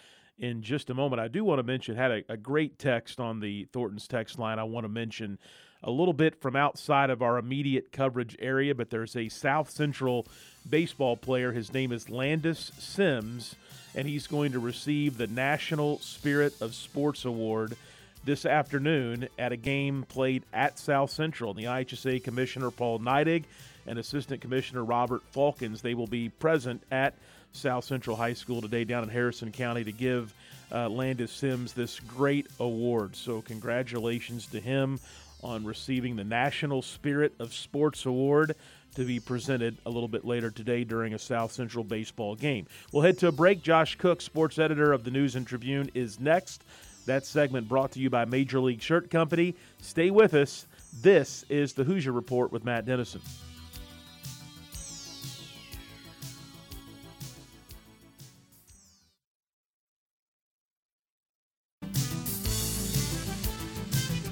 in 0.42 0.64
just 0.64 0.90
a 0.90 0.94
moment. 0.94 1.22
I 1.22 1.28
do 1.28 1.46
want 1.46 1.60
to 1.60 1.64
mention, 1.64 1.96
had 1.96 2.12
a, 2.12 2.24
a 2.28 2.36
great 2.36 2.80
text 2.80 3.20
on 3.20 3.40
the 3.40 3.68
Thornton's 3.72 4.08
text 4.08 4.40
line. 4.40 4.58
I 4.58 4.64
want 4.64 4.84
to 4.86 4.90
mention 4.90 5.38
a 5.84 5.92
little 5.92 6.14
bit 6.14 6.42
from 6.42 6.56
outside 6.56 7.12
of 7.12 7.22
our 7.22 7.38
immediate 7.38 7.92
coverage 7.92 8.36
area, 8.40 8.74
but 8.74 8.90
there's 8.90 9.16
a 9.16 9.30
South 9.30 9.70
Central 9.70 10.26
baseball 10.68 11.16
player. 11.16 11.52
His 11.52 11.72
name 11.72 11.92
is 11.92 12.10
Landis 12.10 12.72
Sims, 12.80 13.56
and 13.96 14.08
he's 14.08 14.26
going 14.26 14.52
to 14.54 14.60
receive 14.60 15.18
the 15.18 15.28
National 15.28 16.00
Spirit 16.00 16.60
of 16.60 16.74
Sports 16.74 17.24
Award 17.24 17.78
this 18.24 18.46
afternoon 18.46 19.28
at 19.38 19.52
a 19.52 19.58
game 19.58 20.06
played 20.08 20.44
at 20.54 20.80
South 20.80 21.12
Central. 21.12 21.54
The 21.54 21.66
IHSA 21.66 22.24
Commissioner 22.24 22.72
Paul 22.72 23.00
Neidig 23.00 23.44
and 23.86 24.00
Assistant 24.00 24.42
Commissioner 24.42 24.84
Robert 24.84 25.22
Faulkens. 25.34 25.82
They 25.82 25.94
will 25.94 26.08
be 26.08 26.30
present 26.30 26.84
at 26.92 27.16
South 27.54 27.84
Central 27.84 28.16
High 28.16 28.34
School 28.34 28.62
today 28.62 28.84
down 28.84 29.04
in 29.04 29.10
Harrison 29.10 29.52
County 29.52 29.84
to 29.84 29.92
give 29.92 30.34
uh, 30.72 30.90
Landis 30.90 31.32
Sims 31.32 31.74
this 31.74 32.00
great 32.00 32.48
award. 32.60 33.16
So, 33.16 33.42
congratulations 33.42 34.48
to 34.48 34.60
him 34.60 35.00
on 35.44 35.66
receiving 35.66 36.16
the 36.16 36.24
National 36.24 36.82
Spirit 36.82 37.34
of 37.40 37.54
Sports 37.54 38.06
Award 38.06 38.56
to 38.96 39.06
be 39.06 39.20
presented 39.20 39.78
a 39.86 39.90
little 39.90 40.08
bit 40.08 40.26
later 40.26 40.52
today 40.52 40.84
during 40.84 41.14
a 41.14 41.20
South 41.20 41.52
Central 41.52 41.84
baseball 41.84 42.36
game. 42.36 42.68
We'll 42.92 43.04
head 43.04 43.18
to 43.20 43.28
a 43.28 43.32
break. 43.32 43.64
Josh 43.64 43.96
Cook, 43.96 44.22
sports 44.22 44.60
editor 44.60 44.92
of 44.94 45.04
the 45.04 45.12
News 45.12 45.36
and 45.36 45.48
Tribune, 45.48 45.90
is 45.94 46.20
next. 46.20 46.64
That 47.06 47.26
segment 47.26 47.68
brought 47.68 47.92
to 47.94 48.00
you 48.00 48.10
by 48.10 48.26
Major 48.26 48.60
League 48.60 48.82
Shirt 48.82 49.10
Company. 49.10 49.56
Stay 49.82 50.12
with 50.12 50.34
us. 50.34 50.68
This 51.02 51.46
is 51.50 51.74
the 51.74 51.84
Hoosier 51.84 52.12
Report 52.12 52.52
with 52.52 52.64
Matt 52.64 52.86
Dennison. 52.86 53.22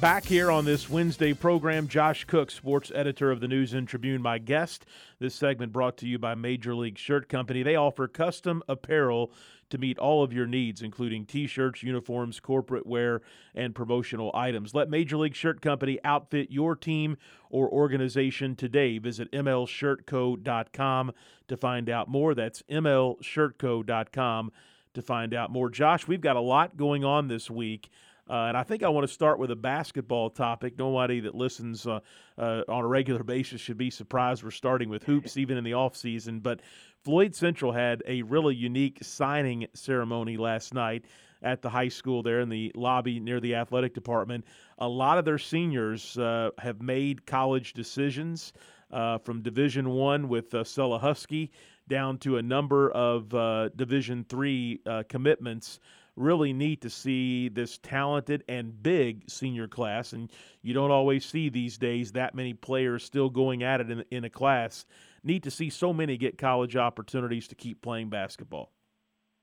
Back 0.00 0.24
here 0.24 0.50
on 0.50 0.64
this 0.64 0.88
Wednesday 0.88 1.34
program, 1.34 1.86
Josh 1.86 2.24
Cook, 2.24 2.50
sports 2.50 2.90
editor 2.94 3.30
of 3.30 3.40
the 3.40 3.48
News 3.48 3.74
and 3.74 3.86
Tribune, 3.86 4.22
my 4.22 4.38
guest. 4.38 4.86
This 5.18 5.34
segment 5.34 5.74
brought 5.74 5.98
to 5.98 6.06
you 6.06 6.18
by 6.18 6.34
Major 6.34 6.74
League 6.74 6.96
Shirt 6.96 7.28
Company. 7.28 7.62
They 7.62 7.76
offer 7.76 8.08
custom 8.08 8.62
apparel 8.66 9.30
to 9.68 9.76
meet 9.76 9.98
all 9.98 10.22
of 10.22 10.32
your 10.32 10.46
needs, 10.46 10.80
including 10.80 11.26
t 11.26 11.46
shirts, 11.46 11.82
uniforms, 11.82 12.40
corporate 12.40 12.86
wear, 12.86 13.20
and 13.54 13.74
promotional 13.74 14.30
items. 14.32 14.72
Let 14.72 14.88
Major 14.88 15.18
League 15.18 15.34
Shirt 15.34 15.60
Company 15.60 15.98
outfit 16.02 16.50
your 16.50 16.74
team 16.76 17.18
or 17.50 17.68
organization 17.68 18.56
today. 18.56 18.96
Visit 18.96 19.30
mlshirtco.com 19.32 21.12
to 21.46 21.56
find 21.58 21.90
out 21.90 22.08
more. 22.08 22.34
That's 22.34 22.62
mlshirtco.com 22.62 24.52
to 24.94 25.02
find 25.02 25.34
out 25.34 25.52
more. 25.52 25.68
Josh, 25.68 26.08
we've 26.08 26.22
got 26.22 26.36
a 26.36 26.40
lot 26.40 26.78
going 26.78 27.04
on 27.04 27.28
this 27.28 27.50
week. 27.50 27.90
Uh, 28.30 28.44
and 28.44 28.56
I 28.56 28.62
think 28.62 28.84
I 28.84 28.88
want 28.88 29.04
to 29.08 29.12
start 29.12 29.40
with 29.40 29.50
a 29.50 29.56
basketball 29.56 30.30
topic. 30.30 30.78
Nobody 30.78 31.18
that 31.20 31.34
listens 31.34 31.84
uh, 31.84 31.98
uh, 32.38 32.62
on 32.68 32.84
a 32.84 32.86
regular 32.86 33.24
basis 33.24 33.60
should 33.60 33.76
be 33.76 33.90
surprised 33.90 34.44
we're 34.44 34.52
starting 34.52 34.88
with 34.88 35.02
hoops 35.02 35.36
even 35.36 35.58
in 35.58 35.64
the 35.64 35.72
offseason. 35.72 36.40
But 36.40 36.60
Floyd 37.02 37.34
Central 37.34 37.72
had 37.72 38.04
a 38.06 38.22
really 38.22 38.54
unique 38.54 38.98
signing 39.02 39.66
ceremony 39.74 40.36
last 40.36 40.72
night 40.74 41.06
at 41.42 41.60
the 41.60 41.70
high 41.70 41.88
school 41.88 42.22
there 42.22 42.40
in 42.40 42.48
the 42.48 42.70
lobby 42.76 43.18
near 43.18 43.40
the 43.40 43.56
athletic 43.56 43.94
department. 43.94 44.44
A 44.78 44.88
lot 44.88 45.18
of 45.18 45.24
their 45.24 45.38
seniors 45.38 46.16
uh, 46.16 46.50
have 46.58 46.80
made 46.80 47.26
college 47.26 47.72
decisions 47.72 48.52
uh, 48.92 49.18
from 49.18 49.42
Division 49.42 49.90
One 49.90 50.28
with 50.28 50.54
uh, 50.54 50.62
Sella 50.62 51.00
Husky 51.00 51.50
down 51.88 52.18
to 52.18 52.36
a 52.36 52.42
number 52.42 52.92
of 52.92 53.34
uh, 53.34 53.70
Division 53.70 54.24
Three 54.28 54.80
commitments 55.08 55.80
really 56.20 56.52
neat 56.52 56.82
to 56.82 56.90
see 56.90 57.48
this 57.48 57.78
talented 57.78 58.44
and 58.48 58.82
big 58.82 59.28
senior 59.28 59.66
class. 59.66 60.12
And 60.12 60.30
you 60.62 60.74
don't 60.74 60.90
always 60.90 61.24
see 61.24 61.48
these 61.48 61.78
days 61.78 62.12
that 62.12 62.34
many 62.34 62.54
players 62.54 63.02
still 63.02 63.30
going 63.30 63.62
at 63.62 63.80
it 63.80 63.90
in, 63.90 64.04
in 64.10 64.24
a 64.24 64.30
class. 64.30 64.84
Neat 65.24 65.42
to 65.44 65.50
see 65.50 65.70
so 65.70 65.92
many 65.92 66.16
get 66.16 66.38
college 66.38 66.76
opportunities 66.76 67.48
to 67.48 67.54
keep 67.54 67.82
playing 67.82 68.10
basketball. 68.10 68.70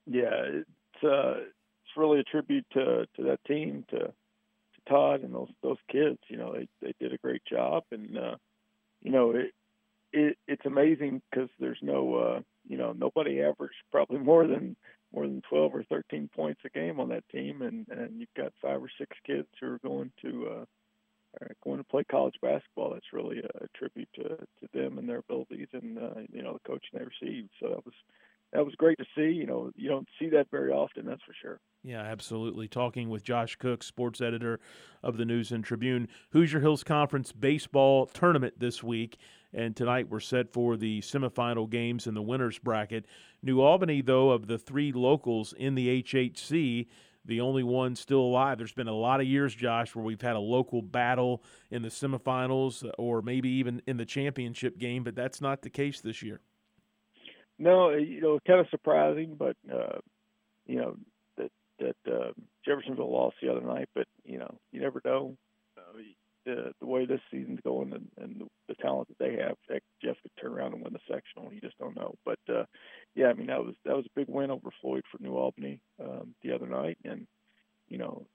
Yeah, 0.06 0.30
it's 0.32 1.04
uh, 1.04 1.40
it's 1.40 1.96
really 1.96 2.20
a 2.20 2.24
tribute 2.24 2.66
to 2.72 3.06
to 3.16 3.22
that 3.24 3.44
team, 3.46 3.84
to 3.90 3.98
to 3.98 4.12
Todd 4.88 5.22
and 5.22 5.34
those 5.34 5.50
those 5.62 5.76
kids. 5.90 6.18
You 6.28 6.38
know, 6.38 6.52
they 6.52 6.68
they 6.80 6.94
did 6.98 7.12
a 7.12 7.18
great 7.18 7.42
job, 7.44 7.84
and 7.92 8.16
uh, 8.16 8.36
you 9.02 9.12
know 9.12 9.30
it, 9.32 9.52
it 10.12 10.38
it's 10.48 10.66
amazing 10.66 11.22
because 11.30 11.48
there's 11.60 11.78
no 11.82 12.14
uh, 12.14 12.40
you 12.66 12.76
know 12.76 12.92
nobody 12.92 13.42
averaged 13.42 13.74
probably 13.92 14.18
more 14.24 14.46
than 14.46 14.76
more 15.12 15.26
than 15.26 15.42
12 15.48 15.74
or 15.74 15.84
13 15.84 16.28
points 16.34 16.60
a 16.64 16.68
game 16.68 17.00
on 17.00 17.08
that 17.08 17.28
team, 17.30 17.62
and 17.62 17.86
and 17.88 18.20
you've 18.20 18.34
got 18.36 18.52
five 18.60 18.82
or 18.82 18.90
six 18.98 19.16
kids 19.26 19.48
who 19.60 19.66
are 19.72 19.78
going 19.78 20.10
to 20.22 20.48
uh, 20.50 20.64
are 21.40 21.56
going 21.64 21.78
to 21.78 21.84
play 21.84 22.04
college 22.04 22.34
basketball. 22.42 22.90
That's 22.92 23.12
really 23.12 23.38
a, 23.38 23.66
tribute 23.76 24.08
to 24.16 24.28
to 24.28 24.68
them 24.74 24.98
and 24.98 25.08
their 25.08 25.18
abilities, 25.18 25.68
and 25.72 25.98
uh, 25.98 26.20
you 26.32 26.42
know 26.42 26.54
the 26.54 26.68
coaching 26.68 26.90
they 26.98 27.04
received. 27.04 27.50
So 27.60 27.68
that 27.68 27.84
was 27.84 27.94
that 28.52 28.64
was 28.64 28.74
great 28.76 28.98
to 28.98 29.04
see. 29.16 29.34
You 29.34 29.46
know, 29.46 29.70
you 29.76 29.88
don't 29.88 30.08
see 30.18 30.28
that 30.30 30.50
very 30.50 30.70
often, 30.70 31.06
that's 31.06 31.22
for 31.22 31.34
sure. 31.40 31.60
Yeah, 31.84 32.00
absolutely. 32.00 32.66
Talking 32.66 33.08
with 33.08 33.22
Josh 33.22 33.56
Cook, 33.56 33.82
sports 33.82 34.20
editor 34.20 34.58
of 35.02 35.16
the 35.16 35.24
News 35.24 35.52
and 35.52 35.62
Tribune. 35.62 36.08
Hoosier 36.30 36.60
Hills 36.60 36.82
Conference 36.82 37.32
baseball 37.32 38.06
tournament 38.06 38.54
this 38.58 38.82
week, 38.82 39.18
and 39.52 39.74
tonight 39.74 40.08
we're 40.08 40.20
set 40.20 40.52
for 40.52 40.76
the 40.76 41.00
semifinal 41.00 41.68
games 41.68 42.06
in 42.06 42.14
the 42.14 42.22
winners 42.22 42.58
bracket. 42.58 43.06
New 43.42 43.60
Albany, 43.60 44.02
though, 44.02 44.30
of 44.30 44.46
the 44.46 44.58
three 44.58 44.92
locals 44.92 45.52
in 45.52 45.74
the 45.74 46.02
HHC, 46.02 46.86
the 47.24 47.40
only 47.40 47.62
one 47.62 47.94
still 47.94 48.20
alive. 48.20 48.58
There's 48.58 48.72
been 48.72 48.88
a 48.88 48.94
lot 48.94 49.20
of 49.20 49.26
years, 49.26 49.54
Josh, 49.54 49.94
where 49.94 50.04
we've 50.04 50.20
had 50.20 50.36
a 50.36 50.40
local 50.40 50.82
battle 50.82 51.42
in 51.70 51.82
the 51.82 51.88
semifinals 51.88 52.88
or 52.98 53.22
maybe 53.22 53.48
even 53.50 53.82
in 53.86 53.96
the 53.96 54.06
championship 54.06 54.78
game, 54.78 55.04
but 55.04 55.14
that's 55.14 55.40
not 55.40 55.62
the 55.62 55.70
case 55.70 56.00
this 56.00 56.22
year. 56.22 56.40
No, 57.58 57.90
you 57.90 58.20
know, 58.20 58.38
kind 58.46 58.60
of 58.60 58.68
surprising, 58.70 59.34
but 59.36 59.56
uh, 59.72 59.98
you 60.66 60.76
know 60.76 60.96
that 61.36 61.50
that 61.80 61.96
uh, 62.06 62.30
Jeffersonville 62.64 63.10
lost 63.12 63.36
the 63.42 63.50
other 63.50 63.66
night, 63.66 63.88
but 63.94 64.06
you 64.24 64.38
know, 64.38 64.58
you 64.70 64.80
never 64.80 65.02
know. 65.04 65.36
The 66.48 66.72
the 66.80 66.86
way 66.86 67.04
this 67.04 67.20
season's 67.30 67.60
going 67.62 67.92
and, 67.92 68.08
and 68.18 68.40
the, 68.40 68.46
the 68.68 68.74
talent 68.76 69.08
that 69.08 69.18
they 69.18 69.42
have, 69.42 69.56
heck, 69.68 69.82
Jeff 70.02 70.16
could 70.22 70.32
turn 70.40 70.52
around 70.52 70.72
and 70.72 70.82
win 70.82 70.94
the 70.94 71.12
sectional. 71.12 71.52
You 71.52 71.60
just 71.60 71.78
don't 71.78 71.96
know. 71.96 72.14
But 72.24 72.38
uh, 72.48 72.64
yeah, 73.14 73.26
I 73.26 73.34
mean 73.34 73.48
that 73.48 73.62
was 73.62 73.74
that 73.84 73.96
was 73.96 74.06
a 74.06 74.18
big 74.18 74.28
win 74.28 74.50
over 74.50 74.70
Floyd 74.80 75.02
for 75.10 75.22
New 75.22 75.36
Albany 75.36 75.80
um, 76.02 76.34
the 76.42 76.52
other 76.52 76.66
night, 76.66 76.96
and 77.04 77.26
you 77.88 77.98
know 77.98 78.26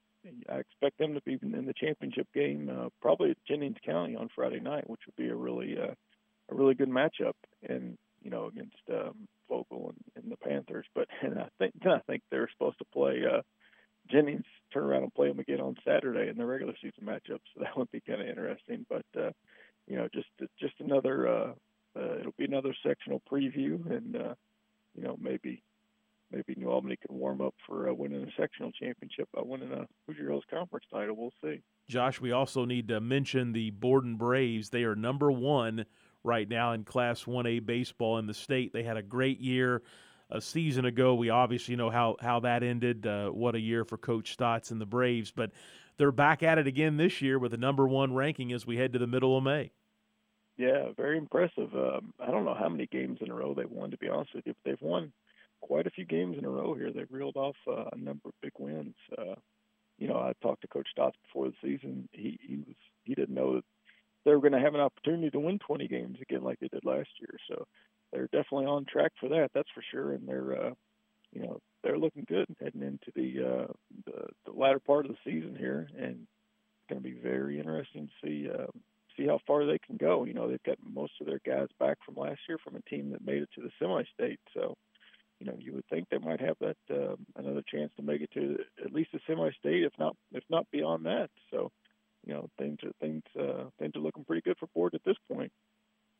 I 0.48 0.58
expect 0.58 0.98
them 0.98 1.14
to 1.14 1.20
be 1.22 1.38
in 1.42 1.66
the 1.66 1.74
championship 1.74 2.28
game 2.32 2.70
uh, 2.70 2.88
probably 3.02 3.30
at 3.30 3.36
Jennings 3.48 3.78
County 3.84 4.16
on 4.16 4.28
Friday 4.34 4.60
night, 4.60 4.88
which 4.88 5.00
would 5.06 5.16
be 5.16 5.28
a 5.28 5.34
really 5.34 5.76
uh, 5.76 5.94
a 6.50 6.54
really 6.54 6.74
good 6.74 6.90
matchup. 6.90 7.34
And 7.68 7.98
you 8.22 8.30
know, 8.30 8.46
against 8.46 8.76
um, 8.90 9.28
Vogel 9.48 9.92
and, 9.94 10.24
and 10.24 10.32
the 10.32 10.36
Panthers. 10.36 10.86
But 10.94 11.08
and 11.22 11.38
I 11.38 11.48
think 11.58 11.74
I 11.86 12.00
think 12.06 12.22
they're 12.30 12.50
supposed 12.52 12.78
to 12.78 12.84
play 12.92 13.22
uh, 13.30 13.42
Jennings 14.10 14.44
turn 14.72 14.84
around 14.84 15.04
and 15.04 15.14
play 15.14 15.28
them 15.28 15.38
again 15.38 15.60
on 15.60 15.76
Saturday 15.84 16.28
in 16.28 16.36
the 16.36 16.44
regular 16.44 16.74
season 16.82 17.04
matchup. 17.04 17.40
So 17.54 17.60
that 17.60 17.76
would 17.76 17.90
be 17.90 18.00
kind 18.00 18.20
of 18.20 18.28
interesting. 18.28 18.86
But 18.88 19.06
uh, 19.16 19.30
you 19.86 19.96
know, 19.96 20.08
just 20.12 20.28
just 20.58 20.74
another 20.80 21.28
uh, 21.28 21.52
uh, 21.96 22.18
it'll 22.20 22.34
be 22.36 22.44
another 22.44 22.74
sectional 22.86 23.22
preview, 23.30 23.90
and 23.90 24.16
uh, 24.16 24.34
you 24.94 25.02
know 25.02 25.16
maybe 25.20 25.62
maybe 26.32 26.54
New 26.56 26.68
Albany 26.68 26.96
can 27.06 27.16
warm 27.16 27.40
up 27.40 27.54
for 27.66 27.88
uh, 27.88 27.94
winning 27.94 28.24
a 28.24 28.40
sectional 28.40 28.72
championship 28.72 29.28
by 29.32 29.42
winning 29.44 29.72
a 29.72 29.86
Hoosier 30.06 30.30
Hills 30.30 30.44
Conference 30.50 30.84
title. 30.92 31.16
We'll 31.16 31.32
see. 31.42 31.60
Josh, 31.88 32.20
we 32.20 32.32
also 32.32 32.64
need 32.64 32.88
to 32.88 33.00
mention 33.00 33.52
the 33.52 33.70
Borden 33.70 34.16
Braves. 34.16 34.70
They 34.70 34.84
are 34.84 34.96
number 34.96 35.30
one 35.30 35.84
right 36.24 36.48
now 36.48 36.72
in 36.72 36.84
Class 36.84 37.24
1A 37.24 37.64
baseball 37.66 38.18
in 38.18 38.26
the 38.26 38.34
state. 38.34 38.72
They 38.72 38.82
had 38.82 38.96
a 38.96 39.02
great 39.02 39.38
year 39.40 39.82
a 40.34 40.40
season 40.40 40.84
ago. 40.84 41.14
We 41.14 41.30
obviously 41.30 41.76
know 41.76 41.90
how, 41.90 42.16
how 42.20 42.40
that 42.40 42.62
ended. 42.62 43.06
Uh, 43.06 43.30
what 43.30 43.54
a 43.54 43.60
year 43.60 43.84
for 43.84 43.96
Coach 43.96 44.32
Stotts 44.32 44.70
and 44.70 44.80
the 44.80 44.86
Braves. 44.86 45.30
But 45.30 45.52
they're 45.96 46.12
back 46.12 46.42
at 46.42 46.58
it 46.58 46.66
again 46.66 46.96
this 46.96 47.22
year 47.22 47.38
with 47.38 47.54
a 47.54 47.56
number 47.56 47.86
one 47.86 48.14
ranking 48.14 48.52
as 48.52 48.66
we 48.66 48.76
head 48.76 48.92
to 48.92 48.98
the 48.98 49.06
middle 49.06 49.38
of 49.38 49.44
May. 49.44 49.70
Yeah, 50.56 50.88
very 50.96 51.18
impressive. 51.18 51.74
Um, 51.74 52.12
I 52.20 52.30
don't 52.30 52.44
know 52.44 52.54
how 52.54 52.68
many 52.68 52.86
games 52.86 53.18
in 53.20 53.30
a 53.30 53.34
row 53.34 53.54
they've 53.54 53.70
won, 53.70 53.90
to 53.90 53.98
be 53.98 54.08
honest 54.08 54.34
with 54.34 54.46
you, 54.46 54.54
but 54.62 54.70
they've 54.70 54.82
won 54.82 55.12
quite 55.60 55.86
a 55.86 55.90
few 55.90 56.04
games 56.04 56.36
in 56.38 56.44
a 56.44 56.50
row 56.50 56.74
here. 56.74 56.92
They've 56.92 57.10
reeled 57.10 57.36
off 57.36 57.56
uh, 57.66 57.84
a 57.92 57.96
number 57.96 58.28
of 58.28 58.34
big 58.42 58.52
wins. 58.58 58.94
Uh, 59.16 59.34
you 59.98 60.08
know, 60.08 60.16
I 60.16 60.32
talked 60.42 60.62
to 60.62 60.68
Coach 60.68 60.88
Stotts 60.90 61.16
before 61.22 61.48
the 61.48 61.54
season. 61.62 62.08
He 62.12 62.38
he 62.42 62.56
was 62.56 62.76
he 63.04 63.14
didn't 63.14 63.34
know 63.34 63.54
that 63.54 63.64
they 64.24 64.32
were 64.32 64.40
going 64.40 64.52
to 64.52 64.60
have 64.60 64.74
an 64.74 64.80
opportunity 64.80 65.30
to 65.30 65.38
win 65.38 65.58
20 65.58 65.86
games 65.86 66.18
again 66.20 66.42
like 66.42 66.58
they 66.60 66.68
did 66.68 66.84
last 66.84 67.10
year. 67.20 67.36
So 67.48 67.66
they're 68.14 68.28
definitely 68.32 68.66
on 68.66 68.84
track 68.84 69.12
for 69.20 69.28
that. 69.30 69.50
That's 69.54 69.68
for 69.74 69.82
sure. 69.90 70.12
And 70.12 70.26
they're, 70.26 70.66
uh, 70.66 70.70
you 71.32 71.42
know, 71.42 71.58
they're 71.82 71.98
looking 71.98 72.24
good 72.28 72.46
heading 72.62 72.82
into 72.82 73.10
the, 73.14 73.44
uh, 73.44 73.72
the 74.06 74.26
the 74.46 74.52
latter 74.52 74.78
part 74.78 75.04
of 75.04 75.12
the 75.12 75.18
season 75.30 75.56
here, 75.58 75.88
and 75.98 76.12
it's 76.14 76.88
going 76.88 77.02
to 77.02 77.08
be 77.08 77.18
very 77.20 77.58
interesting 77.58 78.08
to 78.08 78.26
see 78.26 78.48
uh, 78.48 78.66
see 79.16 79.26
how 79.26 79.40
far 79.46 79.66
they 79.66 79.78
can 79.78 79.96
go. 79.96 80.24
You 80.24 80.34
know, 80.34 80.48
they've 80.48 80.62
got 80.62 80.78
most 80.82 81.12
of 81.20 81.26
their 81.26 81.40
guys 81.44 81.68
back 81.78 81.98
from 82.06 82.16
last 82.16 82.40
year 82.48 82.58
from 82.62 82.76
a 82.76 82.82
team 82.82 83.10
that 83.10 83.26
made 83.26 83.42
it 83.42 83.48
to 83.56 83.62
the 83.62 83.70
semi-state. 83.78 84.40
So, 84.54 84.76
you 85.40 85.46
know, 85.46 85.56
you 85.58 85.72
would 85.74 85.86
think 85.88 86.08
they 86.08 86.18
might 86.18 86.40
have 86.40 86.56
that 86.60 86.76
uh, 86.90 87.16
another 87.36 87.62
chance 87.68 87.92
to 87.96 88.02
make 88.02 88.22
it 88.22 88.30
to 88.34 88.58
at 88.84 88.92
least 88.92 89.10
the 89.12 89.20
semi-state, 89.26 89.84
if 89.84 89.92
not 89.98 90.16
if 90.32 90.44
not 90.48 90.70
beyond 90.70 91.04
that. 91.06 91.30
So, 91.50 91.70
you 92.24 92.32
know, 92.32 92.48
things 92.58 92.78
are 92.84 92.92
things 93.00 93.22
uh, 93.38 93.64
things 93.78 93.92
are 93.96 94.00
looking 94.00 94.24
pretty 94.24 94.42
good 94.42 94.56
for 94.58 94.68
Ford 94.72 94.94
at 94.94 95.04
this 95.04 95.16
point. 95.30 95.52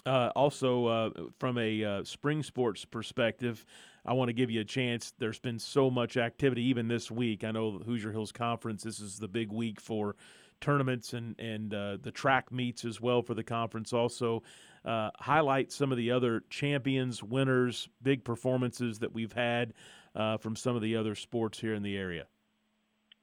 Uh, 0.07 0.31
also, 0.37 0.87
uh, 0.87 1.11
from 1.39 1.57
a 1.59 1.83
uh, 1.83 2.05
spring 2.05 2.43
sports 2.43 2.85
perspective, 2.85 3.65
I 4.05 4.13
want 4.13 4.29
to 4.29 4.35
give 4.35 4.51
you 4.51 4.61
a 4.61 4.65
chance. 4.65 5.15
There's 5.19 5.39
been 5.39 5.59
so 5.59 5.91
much 5.91 6.17
activity 6.17 6.63
even 6.65 6.89
this 6.89 7.11
week. 7.11 7.43
I 7.43 7.53
know 7.53 7.79
Hoosier 7.79 8.13
Hills 8.13 8.33
Conference. 8.33 8.83
This 8.83 9.01
is 9.01 9.19
the 9.19 9.29
big 9.29 9.51
week 9.51 9.81
for 9.81 10.17
tournaments 10.61 11.13
and 11.13 11.39
and 11.39 11.75
uh, 11.75 11.99
the 12.01 12.11
track 12.11 12.51
meets 12.53 12.85
as 12.85 13.01
well 13.01 13.23
for 13.23 13.35
the 13.35 13.43
conference. 13.43 13.93
Also, 13.93 14.43
uh, 14.85 15.11
highlight 15.17 15.73
some 15.73 15.91
of 15.91 15.99
the 15.99 16.11
other 16.11 16.43
champions, 16.51 17.23
winners, 17.23 17.89
big 18.03 18.25
performances 18.25 18.99
that 18.99 19.13
we've 19.15 19.33
had 19.33 19.73
uh, 20.15 20.37
from 20.37 20.55
some 20.55 20.77
of 20.77 20.83
the 20.83 20.97
other 20.97 21.15
sports 21.15 21.59
here 21.59 21.75
in 21.75 21.83
the 21.83 21.97
area. 21.97 22.27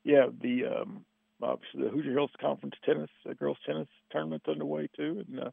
Yeah, 0.03 0.27
the 0.41 0.65
um, 0.65 1.05
obviously 1.43 1.83
the 1.83 1.89
Hoosier 1.89 2.13
Hills 2.13 2.31
Conference 2.39 2.75
tennis, 2.83 3.09
girls 3.37 3.57
tennis 3.67 3.87
tournament's 4.11 4.47
underway 4.47 4.89
too, 4.95 5.23
and 5.27 5.51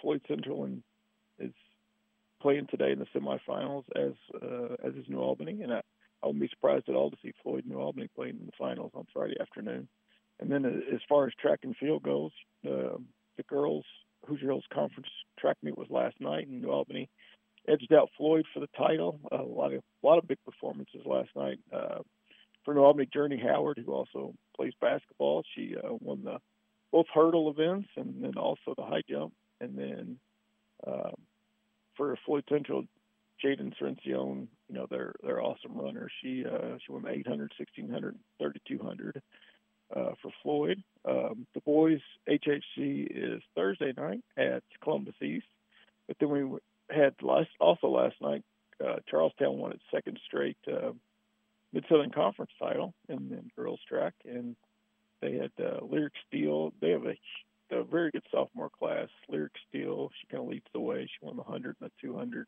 Floyd 0.00 0.22
Central 0.28 0.64
and 0.64 0.82
is 1.38 1.52
playing 2.40 2.66
today 2.70 2.92
in 2.92 2.98
the 2.98 3.06
semifinals, 3.14 3.84
as 3.96 4.12
uh, 4.42 4.74
as 4.84 4.94
is 4.94 5.04
New 5.08 5.20
Albany, 5.20 5.62
and 5.62 5.72
I, 5.72 5.82
I 6.22 6.26
wouldn't 6.26 6.42
be 6.42 6.48
surprised 6.48 6.88
at 6.88 6.94
all 6.94 7.10
to 7.10 7.16
see 7.22 7.32
Floyd 7.42 7.64
New 7.66 7.78
Albany 7.78 8.08
playing 8.14 8.38
in 8.40 8.46
the 8.46 8.52
finals 8.58 8.92
on 8.94 9.06
Friday 9.12 9.36
afternoon. 9.40 9.88
And 10.40 10.50
then 10.50 10.64
uh, 10.64 10.94
as 10.94 11.00
far 11.08 11.26
as 11.26 11.32
track 11.34 11.60
and 11.62 11.76
field 11.76 12.02
goes, 12.02 12.32
uh, 12.66 12.96
the 13.36 13.42
girls 13.48 13.84
Hoosier 14.26 14.48
Hills 14.48 14.64
Conference 14.72 15.08
track 15.38 15.56
meet 15.62 15.76
was 15.76 15.88
last 15.90 16.20
night, 16.20 16.48
and 16.48 16.60
New 16.60 16.70
Albany 16.70 17.08
edged 17.68 17.92
out 17.92 18.10
Floyd 18.16 18.46
for 18.52 18.60
the 18.60 18.68
title. 18.76 19.20
a 19.32 19.36
lot 19.36 19.72
of 19.72 19.82
a 20.02 20.06
lot 20.06 20.18
of 20.18 20.28
big 20.28 20.38
performances 20.44 21.02
last 21.04 21.30
night. 21.36 21.58
Uh, 21.72 21.98
for 22.64 22.74
New 22.74 22.82
Albany, 22.82 23.08
Journey 23.12 23.40
Howard, 23.42 23.82
who 23.84 23.92
also 23.92 24.34
plays 24.54 24.72
basketball, 24.80 25.42
she 25.54 25.74
uh, 25.76 25.94
won 26.00 26.22
the 26.24 26.38
both 26.92 27.06
hurdle 27.14 27.50
events 27.50 27.88
and 27.96 28.22
then 28.22 28.36
also 28.36 28.74
the 28.76 28.84
high 28.84 29.02
jump. 29.08 29.32
And 29.60 29.76
then 29.76 30.18
um, 30.86 31.14
for 31.96 32.16
Floyd 32.24 32.44
Jaden 32.48 33.72
Cerencione, 33.80 34.46
you 34.68 34.74
know, 34.74 34.86
they're 34.90 35.14
they're 35.22 35.42
awesome 35.42 35.74
runners. 35.74 36.12
She 36.22 36.44
uh, 36.44 36.76
she 36.84 36.92
won 36.92 37.06
800, 37.08 37.52
1600, 37.58 38.18
3200 38.38 39.22
uh, 39.94 40.10
for 40.20 40.30
Floyd. 40.42 40.82
Um, 41.04 41.46
the 41.54 41.60
boys 41.60 42.00
HHC 42.28 43.06
is 43.10 43.42
Thursday 43.54 43.92
night 43.96 44.22
at 44.36 44.62
Columbus 44.82 45.14
East, 45.22 45.46
but 46.06 46.16
then 46.20 46.30
we 46.30 46.58
had 46.90 47.14
last 47.22 47.50
also 47.60 47.88
last 47.88 48.16
night 48.20 48.44
uh, 48.84 48.96
Charlestown 49.08 49.58
won 49.58 49.72
its 49.72 49.82
second 49.92 50.18
straight 50.26 50.58
uh, 50.68 50.92
Mid 51.72 51.84
Southern 51.88 52.10
Conference 52.10 52.52
title 52.58 52.94
in, 53.08 53.16
in 53.16 53.50
girls 53.56 53.80
track, 53.88 54.14
and 54.24 54.56
they 55.20 55.32
had 55.32 55.52
uh, 55.58 55.84
Lyric 55.84 56.14
Steele. 56.26 56.72
They 56.80 56.90
have 56.90 57.06
a 57.06 57.16
a 57.72 57.82
very 57.84 58.10
good 58.10 58.24
sophomore 58.30 58.70
class. 58.70 59.08
Lyric 59.28 59.52
Steele, 59.68 60.10
she 60.20 60.26
kind 60.28 60.42
of 60.42 60.50
leads 60.50 60.66
the 60.72 60.80
way. 60.80 61.06
She 61.06 61.24
won 61.24 61.36
the 61.36 61.42
100 61.42 61.76
and 61.80 61.90
the 61.90 62.06
200. 62.06 62.46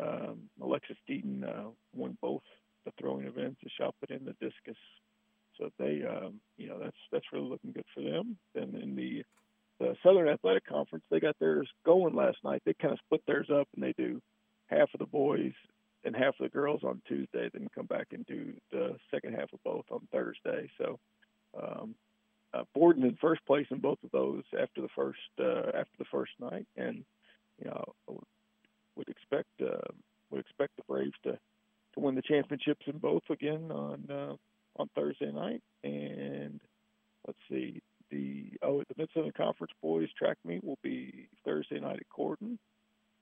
Um, 0.00 0.48
Alexis 0.62 0.96
Deaton 1.08 1.44
uh, 1.44 1.70
won 1.94 2.16
both 2.20 2.42
the 2.84 2.92
throwing 2.98 3.26
events, 3.26 3.60
the 3.62 3.70
shot 3.78 3.94
put 4.00 4.10
in, 4.10 4.24
the 4.24 4.34
discus. 4.40 4.76
So 5.58 5.70
they, 5.78 6.02
um, 6.08 6.40
you 6.56 6.68
know, 6.68 6.78
that's 6.78 6.96
that's 7.12 7.26
really 7.32 7.48
looking 7.48 7.72
good 7.72 7.84
for 7.94 8.02
them. 8.02 8.36
And 8.54 8.74
in 8.76 8.96
the 8.96 9.24
the 9.78 9.96
Southern 10.02 10.28
Athletic 10.28 10.66
Conference, 10.66 11.04
they 11.10 11.20
got 11.20 11.38
theirs 11.38 11.68
going 11.84 12.14
last 12.14 12.38
night. 12.44 12.62
They 12.64 12.74
kind 12.74 12.92
of 12.92 13.00
split 13.04 13.22
theirs 13.26 13.48
up, 13.52 13.68
and 13.74 13.82
they 13.82 13.92
do 13.92 14.20
half 14.68 14.88
of 14.94 15.00
the 15.00 15.06
boys 15.06 15.52
and 16.04 16.16
half 16.16 16.34
of 16.40 16.44
the 16.44 16.48
girls 16.48 16.82
on 16.82 17.02
Tuesday, 17.06 17.50
then 17.52 17.68
come 17.74 17.86
back 17.86 18.08
and 18.12 18.24
do 18.26 18.52
the 18.72 18.96
second 19.10 19.34
half 19.34 19.52
of 19.52 19.62
both 19.64 19.84
on 19.90 20.06
Thursday. 20.12 20.70
So 20.78 20.98
um, 21.60 21.94
uh, 22.52 22.64
Borden 22.74 23.04
in 23.04 23.16
first 23.20 23.44
place 23.46 23.66
in 23.70 23.78
both 23.78 23.98
of 24.04 24.10
those 24.10 24.42
after 24.60 24.80
the 24.80 24.88
first 24.94 25.18
uh, 25.38 25.68
after 25.68 25.96
the 25.98 26.04
first 26.10 26.32
night, 26.40 26.66
and 26.76 27.04
you 27.58 27.66
know 27.70 27.84
would 28.96 29.08
expect 29.08 29.48
uh, 29.62 29.92
would 30.30 30.40
expect 30.40 30.76
the 30.76 30.82
Braves 30.88 31.14
to 31.24 31.32
to 31.32 32.00
win 32.00 32.14
the 32.14 32.22
championships 32.22 32.86
in 32.86 32.98
both 32.98 33.22
again 33.30 33.70
on 33.70 34.04
uh, 34.10 34.34
on 34.76 34.88
Thursday 34.94 35.30
night. 35.30 35.62
And 35.84 36.60
let's 37.26 37.38
see, 37.48 37.82
the 38.10 38.52
oh 38.62 38.80
the 38.80 38.94
Mid 38.96 39.10
Southern 39.14 39.32
Conference 39.32 39.72
boys 39.82 40.08
track 40.18 40.36
meet 40.44 40.64
will 40.64 40.78
be 40.82 41.28
Thursday 41.44 41.80
night 41.80 42.00
at 42.00 42.08
Corydon, 42.08 42.58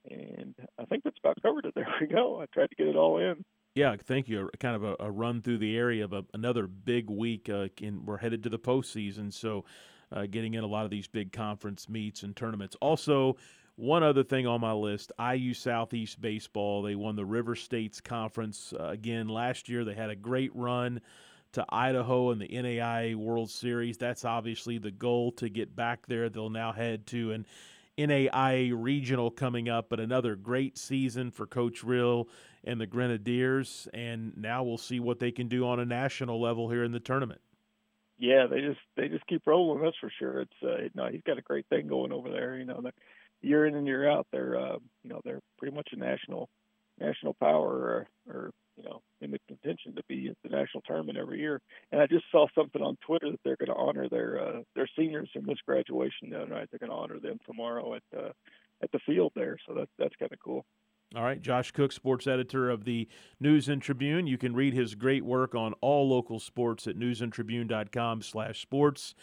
and 0.09 0.55
I 0.79 0.85
think 0.87 1.05
that's 1.05 1.19
about 1.19 1.41
covered 1.43 1.67
it. 1.67 1.75
There 1.77 1.87
we 2.01 2.07
go. 2.07 2.41
I 2.41 2.47
tried 2.53 2.71
to 2.71 2.77
get 2.77 2.89
it 2.89 2.97
all 2.97 3.19
in. 3.19 3.45
Yeah, 3.75 3.95
thank 3.97 4.29
you. 4.29 4.51
Kind 4.59 4.77
of 4.77 4.85
a, 4.85 4.97
a 5.01 5.11
run 5.11 5.43
through 5.43 5.59
the 5.59 5.77
area 5.77 6.05
of 6.05 6.13
a, 6.13 6.25
another 6.35 6.67
big 6.67 7.09
week. 7.11 7.49
Uh, 7.49 7.69
in, 7.81 8.05
we're 8.05 8.17
headed 8.17 8.43
to 8.45 8.49
the 8.49 8.59
postseason, 8.59 9.33
so 9.33 9.65
uh, 10.11 10.27
getting 10.27 10.55
in 10.55 10.65
a 10.65 10.67
lot 10.67 10.85
of 10.85 10.91
these 10.91 11.07
big 11.07 11.33
conference 11.33 11.89
meets 11.89 12.23
and 12.23 12.35
tournaments. 12.35 12.77
Also, 12.81 13.37
one 13.77 14.03
other 14.03 14.25
thing 14.25 14.47
on 14.47 14.61
my 14.61 14.73
list 14.73 15.13
IU 15.21 15.55
Southeast 15.55 16.21
Baseball. 16.21 16.83
They 16.83 16.97
won 16.97 17.15
the 17.15 17.25
River 17.25 17.55
States 17.55 18.01
Conference 18.01 18.73
uh, 18.79 18.89
again 18.89 19.29
last 19.29 19.69
year. 19.69 19.85
They 19.85 19.95
had 19.95 20.11
a 20.11 20.17
great 20.17 20.51
run 20.55 21.01
to 21.53 21.65
Idaho 21.69 22.33
in 22.33 22.39
the 22.39 22.49
NAIA 22.49 23.15
World 23.15 23.51
Series. 23.51 23.97
That's 23.97 24.25
obviously 24.25 24.79
the 24.79 24.91
goal 24.91 25.33
to 25.33 25.49
get 25.49 25.77
back 25.77 26.07
there. 26.07 26.29
They'll 26.29 26.51
now 26.51 26.73
head 26.73 27.07
to 27.09 27.33
an 27.33 27.47
NAIA 27.99 28.73
regional 28.75 29.31
coming 29.31 29.69
up, 29.69 29.89
but 29.89 30.01
another 30.01 30.37
great 30.37 30.79
season 30.79 31.31
for 31.31 31.47
Coach 31.47 31.83
Reel 31.83 32.29
and 32.65 32.81
the 32.81 32.87
Grenadiers. 32.87 33.89
And 33.93 34.37
now 34.37 34.63
we'll 34.63 34.79
see 34.79 35.01
what 35.01 35.19
they 35.19 35.33
can 35.33 35.49
do 35.49 35.67
on 35.67 35.81
a 35.81 35.85
national 35.85 36.41
level 36.41 36.71
here 36.71 36.85
in 36.85 36.93
the 36.93 37.01
tournament. 37.01 37.41
Yeah, 38.19 38.47
they 38.47 38.61
just 38.61 38.81
they 38.97 39.09
just 39.09 39.27
keep 39.27 39.47
rolling. 39.47 39.83
That's 39.83 39.97
for 40.01 40.11
sure. 40.19 40.41
It's 40.41 40.63
uh, 40.63 40.89
no, 40.95 41.09
he's 41.09 41.23
got 41.25 41.39
a 41.39 41.43
great 41.43 41.67
thing 41.69 41.87
going 41.87 42.13
over 42.13 42.31
there. 42.31 42.59
You 42.59 42.65
know, 42.65 42.83
year 43.43 43.67
in 43.67 43.77
and 43.77 43.87
year 43.87 44.11
out, 44.11 44.27
they're 44.33 44.59
uh, 44.59 44.79
you 45.05 45.11
know 45.11 45.21
they're 45.25 45.41
pretty 45.57 45.75
much 45.75 45.91
a 45.93 45.97
national 45.97 46.49
national 47.01 47.35
power 47.35 48.07
or, 48.27 48.33
or 48.35 48.51
you 48.79 48.85
know 48.85 49.03
in 49.21 49.33
the 49.33 49.39
contention 49.49 49.95
to 49.97 50.03
be 50.09 50.29
at 50.29 50.37
the 50.43 50.49
national 50.49 50.83
tournament 50.87 51.19
every 51.19 51.41
year. 51.41 51.61
And 51.93 52.01
I 52.01 52.07
just 52.07 52.25
saw 52.31 52.47
something 52.55 52.81
on 52.83 52.97
Twitter 53.05 53.31
that 53.31 53.41
they're 53.45 53.57
going 53.57 53.69
to 53.69 53.75
honor 53.75 54.09
their 54.09 54.41
uh, 54.41 54.63
their 54.75 54.89
seniors 54.97 55.29
in 55.35 55.45
this 55.45 55.59
graduation 55.67 56.31
the 56.31 56.41
other 56.43 56.55
night. 56.55 56.69
They're 56.71 56.79
going 56.79 56.89
to 56.91 56.97
honor 56.97 57.21
them 57.21 57.39
tomorrow 57.47 57.95
at 57.95 58.03
uh, 58.17 58.31
at 58.83 58.91
the 58.93 59.01
field 59.01 59.33
there. 59.35 59.59
So 59.67 59.75
that's 59.75 59.91
that's 59.99 60.17
kind 60.17 60.33
of 60.33 60.39
cool. 60.43 60.65
All 61.17 61.23
right, 61.23 61.41
Josh 61.41 61.71
Cook, 61.71 61.93
sports 61.93 62.27
editor 62.27 62.69
of 62.69 62.85
the 62.85 63.09
News 63.41 63.71
and 63.71 63.81
Tribune. 63.81 64.27
You 64.27 64.37
can 64.37 64.55
read 64.55 64.75
his 64.75 64.95
great 64.95 65.25
work 65.25 65.55
on 65.55 65.73
all 65.81 66.07
local 66.07 66.39
sports 66.39 66.87
at 66.87 66.97
newsandtribune.com/sports 66.97 69.15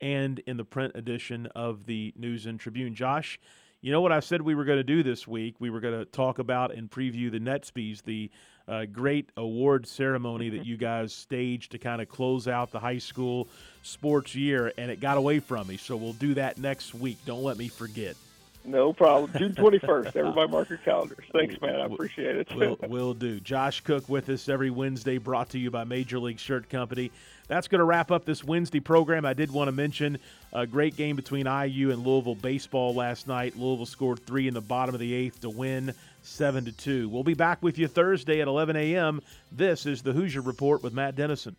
and 0.00 0.38
in 0.40 0.56
the 0.56 0.64
print 0.64 0.92
edition 0.94 1.46
of 1.54 1.84
the 1.84 2.14
News 2.16 2.46
and 2.46 2.58
Tribune. 2.58 2.94
Josh, 2.94 3.38
you 3.84 3.92
know 3.92 4.00
what 4.00 4.12
I 4.12 4.20
said 4.20 4.40
we 4.40 4.54
were 4.54 4.64
going 4.64 4.78
to 4.78 4.82
do 4.82 5.02
this 5.02 5.28
week? 5.28 5.56
We 5.58 5.68
were 5.68 5.78
going 5.78 5.98
to 5.98 6.06
talk 6.06 6.38
about 6.38 6.72
and 6.72 6.90
preview 6.90 7.30
the 7.30 7.38
Netsbys, 7.38 8.02
the 8.02 8.30
uh, 8.66 8.86
great 8.86 9.28
award 9.36 9.86
ceremony 9.86 10.48
that 10.48 10.64
you 10.64 10.78
guys 10.78 11.12
staged 11.12 11.72
to 11.72 11.78
kind 11.78 12.00
of 12.00 12.08
close 12.08 12.48
out 12.48 12.72
the 12.72 12.80
high 12.80 12.96
school 12.96 13.46
sports 13.82 14.34
year, 14.34 14.72
and 14.78 14.90
it 14.90 15.00
got 15.00 15.18
away 15.18 15.38
from 15.38 15.66
me. 15.66 15.76
So 15.76 15.98
we'll 15.98 16.14
do 16.14 16.32
that 16.32 16.56
next 16.56 16.94
week. 16.94 17.18
Don't 17.26 17.42
let 17.42 17.58
me 17.58 17.68
forget. 17.68 18.16
No 18.64 18.94
problem. 18.94 19.30
June 19.36 19.52
21st. 19.52 20.16
Everybody 20.16 20.50
mark 20.50 20.70
your 20.70 20.78
calendars. 20.78 21.26
Thanks, 21.34 21.60
man. 21.60 21.78
I 21.78 21.84
appreciate 21.84 22.36
it. 22.36 22.54
will 22.54 22.78
will 22.88 23.12
do. 23.12 23.38
Josh 23.38 23.82
Cook 23.82 24.08
with 24.08 24.30
us 24.30 24.48
every 24.48 24.70
Wednesday, 24.70 25.18
brought 25.18 25.50
to 25.50 25.58
you 25.58 25.70
by 25.70 25.84
Major 25.84 26.18
League 26.18 26.38
Shirt 26.38 26.70
Company. 26.70 27.12
That's 27.46 27.68
going 27.68 27.80
to 27.80 27.84
wrap 27.84 28.10
up 28.10 28.24
this 28.24 28.42
Wednesday 28.42 28.80
program. 28.80 29.26
I 29.26 29.34
did 29.34 29.50
want 29.50 29.68
to 29.68 29.72
mention 29.72 30.18
a 30.52 30.66
great 30.66 30.96
game 30.96 31.14
between 31.16 31.46
IU 31.46 31.90
and 31.90 32.04
Louisville 32.04 32.34
baseball 32.34 32.94
last 32.94 33.26
night. 33.26 33.56
Louisville 33.56 33.86
scored 33.86 34.24
three 34.24 34.48
in 34.48 34.54
the 34.54 34.60
bottom 34.60 34.94
of 34.94 35.00
the 35.00 35.12
eighth 35.12 35.40
to 35.40 35.50
win 35.50 35.94
seven 36.22 36.64
to 36.64 36.72
two. 36.72 37.08
We'll 37.08 37.22
be 37.22 37.34
back 37.34 37.62
with 37.62 37.78
you 37.78 37.86
Thursday 37.86 38.40
at 38.40 38.48
11 38.48 38.76
a.m. 38.76 39.20
This 39.52 39.84
is 39.84 40.02
the 40.02 40.12
Hoosier 40.12 40.40
Report 40.40 40.82
with 40.82 40.94
Matt 40.94 41.16
Dennison. 41.16 41.56